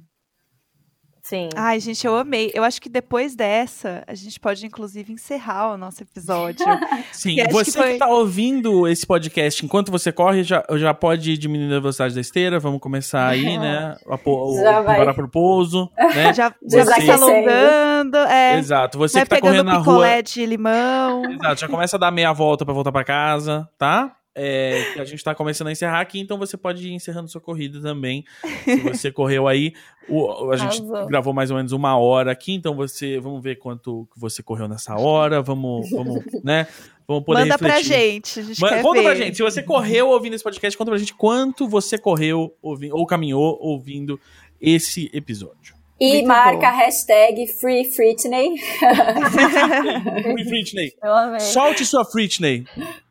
Sim. 1.29 1.49
Ai, 1.55 1.79
gente, 1.79 2.07
eu 2.07 2.17
amei. 2.17 2.51
Eu 2.55 2.65
acho 2.65 2.81
que 2.81 2.89
depois 2.89 3.35
dessa, 3.37 4.03
a 4.07 4.15
gente 4.15 4.41
pode, 4.41 4.65
inclusive, 4.65 5.13
encerrar 5.13 5.73
o 5.73 5.77
nosso 5.77 6.03
episódio. 6.03 6.65
Sim, 7.13 7.37
você 7.51 7.71
que 7.73 7.77
foi- 7.77 7.93
que 7.93 7.99
tá 7.99 8.07
ouvindo 8.09 8.89
esse 8.89 9.07
podcast 9.07 9.63
enquanto 9.65 9.93
você 9.93 10.11
corre, 10.11 10.43
já, 10.43 10.65
já 10.77 10.95
pode 10.95 11.37
diminuir 11.37 11.75
a 11.77 11.81
velocidade 11.81 12.15
da 12.15 12.21
esteira. 12.21 12.59
Vamos 12.59 12.81
começar 12.81 13.29
aí, 13.29 13.59
né? 13.59 13.95
A, 14.09 14.19
o, 14.25 14.57
Já 14.59 14.81
vai. 14.81 14.95
preparar 14.97 15.15
pro 15.15 15.29
pouso, 15.29 15.91
né? 15.99 16.33
já 16.35 16.55
Você- 16.63 16.79
já 16.79 16.85
vai 16.85 17.01
se 17.03 17.11
alongando. 17.11 18.17
É, 18.19 18.57
Exato. 18.59 18.97
Você 18.99 19.19
vai 19.19 19.25
que 19.25 19.29
tá 19.31 19.41
correndo 19.41 19.65
na 19.65 19.77
rua. 19.79 20.23
de 20.23 20.47
limão. 20.47 21.25
Exato, 21.31 21.61
já 21.61 21.69
começa 21.69 21.97
a 21.97 22.01
dar 22.01 22.11
meia 22.11 22.33
volta 22.33 22.65
pra 22.65 22.73
voltar 22.73 22.91
pra 22.93 23.05
casa, 23.05 23.69
tá? 23.77 24.13
É, 24.41 24.93
que 24.95 25.01
a 25.01 25.05
gente 25.05 25.23
tá 25.25 25.35
começando 25.35 25.67
a 25.69 25.73
encerrar 25.73 26.01
aqui, 26.01 26.21
então 26.21 26.39
você 26.39 26.57
pode 26.57 26.87
ir 26.89 26.93
encerrando 26.93 27.29
sua 27.29 27.41
corrida 27.41 27.81
também. 27.83 28.25
Se 28.65 28.77
você 29.09 29.11
correu 29.11 29.49
aí, 29.49 29.73
o- 30.09 30.51
a 30.53 30.57
gente 30.57 30.81
Arrasou. 30.83 31.07
gravou 31.09 31.33
mais 31.35 31.51
ou 31.51 31.57
menos 31.57 31.73
uma 31.73 31.99
hora 31.99 32.31
aqui, 32.31 32.53
então 32.55 32.75
você, 32.77 33.19
vamos 33.19 33.43
ver 33.43 33.57
quanto 33.57 34.07
que 34.15 34.21
você 34.21 34.43
correu 34.43 34.69
nessa 34.69 34.95
hora, 34.97 35.43
vamos, 35.43 35.91
vamos, 35.91 36.23
né? 36.45 36.67
Vamos 37.07 37.25
poder 37.25 37.41
Manda 37.41 37.59
pra 37.59 37.69
refletir. 37.77 37.89
gente. 37.99 38.41
A 38.41 38.43
gente 38.43 38.61
Ma- 38.61 38.69
quer 38.69 38.83
conta 38.83 38.99
ver. 39.01 39.05
pra 39.07 39.15
gente, 39.15 39.37
se 39.37 39.43
você 39.43 39.63
correu 39.63 40.09
ouvindo 40.11 40.35
esse 40.35 40.45
podcast, 40.45 40.77
conta 40.79 40.91
pra 40.91 40.99
gente 40.99 41.15
quanto 41.15 41.67
você 41.67 41.97
correu 41.99 42.55
ouvi- 42.63 42.93
ou 42.93 43.05
caminhou 43.07 43.59
ouvindo 43.61 44.21
esse 44.61 45.11
episódio. 45.13 45.75
E 46.01 46.13
Muito 46.13 46.29
marca 46.29 46.59
bom. 46.61 46.67
a 46.67 46.71
hashtag 46.71 47.47
Free 47.59 47.85
Fritney. 47.87 48.57
Free 50.23 50.45
Fritney. 50.45 50.93
Eu 51.03 51.13
amei. 51.15 51.41
Solte 51.41 51.85
sua 51.85 52.05
Fritney. 52.05 52.65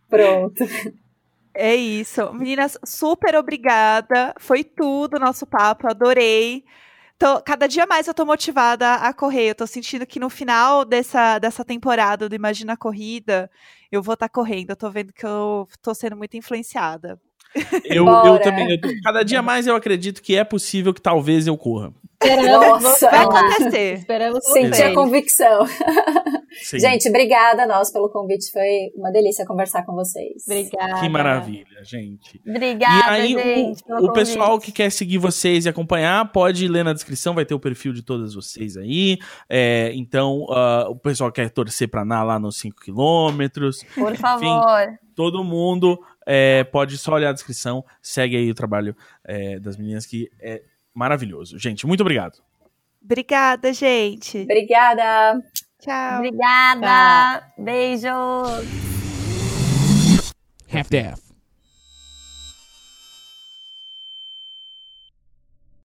Pronto. 0.09 0.63
É 1.59 1.75
isso. 1.75 2.31
Meninas, 2.33 2.77
super 2.85 3.35
obrigada. 3.35 4.31
Foi 4.39 4.63
tudo 4.63 5.17
nosso 5.19 5.43
papo. 5.47 5.87
Adorei. 5.89 6.63
tô, 7.17 7.41
cada 7.41 7.65
dia 7.65 7.87
mais 7.87 8.07
eu 8.07 8.13
tô 8.13 8.23
motivada 8.23 8.93
a 8.93 9.11
correr. 9.11 9.49
Eu 9.49 9.55
tô 9.55 9.65
sentindo 9.65 10.05
que 10.05 10.19
no 10.19 10.29
final 10.29 10.85
dessa, 10.85 11.39
dessa 11.39 11.65
temporada 11.65 12.29
do 12.29 12.35
Imagina 12.35 12.73
a 12.73 12.77
Corrida, 12.77 13.49
eu 13.91 14.03
vou 14.03 14.13
estar 14.13 14.27
tá 14.27 14.33
correndo. 14.33 14.69
Eu 14.69 14.75
tô 14.75 14.87
vendo 14.91 15.11
que 15.11 15.25
eu 15.25 15.67
tô 15.81 15.95
sendo 15.95 16.15
muito 16.15 16.37
influenciada. 16.37 17.19
Eu, 17.85 18.05
eu 18.07 18.39
também, 18.39 18.69
eu, 18.69 18.77
cada 19.03 19.23
dia 19.23 19.41
mais 19.41 19.65
eu 19.65 19.75
acredito 19.75 20.21
que 20.21 20.35
é 20.35 20.43
possível 20.43 20.93
que 20.93 21.01
talvez 21.01 21.47
eu 21.47 21.57
corra. 21.57 21.91
Nossa, 22.25 23.11
vai 23.11 23.23
acontecer. 23.25 23.93
Esperamos 23.99 24.43
Senti 24.45 24.81
a 24.81 24.93
convicção. 24.93 25.67
Sim. 26.63 26.79
Gente, 26.79 27.07
obrigada 27.09 27.63
a 27.63 27.67
nós 27.67 27.91
pelo 27.91 28.09
convite. 28.09 28.51
Foi 28.51 28.89
uma 28.95 29.11
delícia 29.11 29.45
conversar 29.45 29.85
com 29.85 29.93
vocês. 29.93 30.43
Obrigada. 30.47 30.99
Que 30.99 31.09
maravilha, 31.09 31.83
gente. 31.83 32.41
Obrigada, 32.47 33.19
e 33.19 33.37
aí, 33.37 33.43
gente. 33.43 33.83
o, 33.87 34.05
o 34.05 34.13
pessoal 34.13 34.59
que 34.59 34.71
quer 34.71 34.91
seguir 34.91 35.19
vocês 35.19 35.65
e 35.65 35.69
acompanhar, 35.69 36.31
pode 36.31 36.67
ler 36.67 36.83
na 36.83 36.93
descrição, 36.93 37.35
vai 37.35 37.45
ter 37.45 37.53
o 37.53 37.59
perfil 37.59 37.93
de 37.93 38.01
todas 38.01 38.33
vocês 38.33 38.75
aí. 38.75 39.19
É, 39.47 39.91
então, 39.93 40.45
uh, 40.49 40.89
o 40.89 40.95
pessoal 40.95 41.31
quer 41.31 41.51
torcer 41.51 41.87
pra 41.87 42.03
Ná 42.03 42.23
lá 42.23 42.39
nos 42.39 42.57
5 42.57 42.81
quilômetros. 42.81 43.83
Por 43.93 44.15
favor. 44.15 44.87
Todo 45.15 45.43
mundo 45.43 45.99
é, 46.25 46.63
pode 46.63 46.97
só 46.97 47.13
olhar 47.13 47.29
a 47.29 47.33
descrição, 47.33 47.83
segue 48.01 48.35
aí 48.35 48.49
o 48.51 48.55
trabalho 48.55 48.95
é, 49.23 49.59
das 49.59 49.77
meninas 49.77 50.05
que 50.05 50.29
é 50.39 50.61
maravilhoso. 50.97 51.59
Gente, 51.59 51.85
muito 51.85 52.01
obrigado. 52.01 52.39
Obrigada, 53.03 53.71
gente. 53.71 54.39
Obrigada. 54.39 55.39
Tchau. 55.79 56.17
Obrigada. 56.17 57.53
Beijo. 57.57 58.07
Half-Death. 60.73 61.26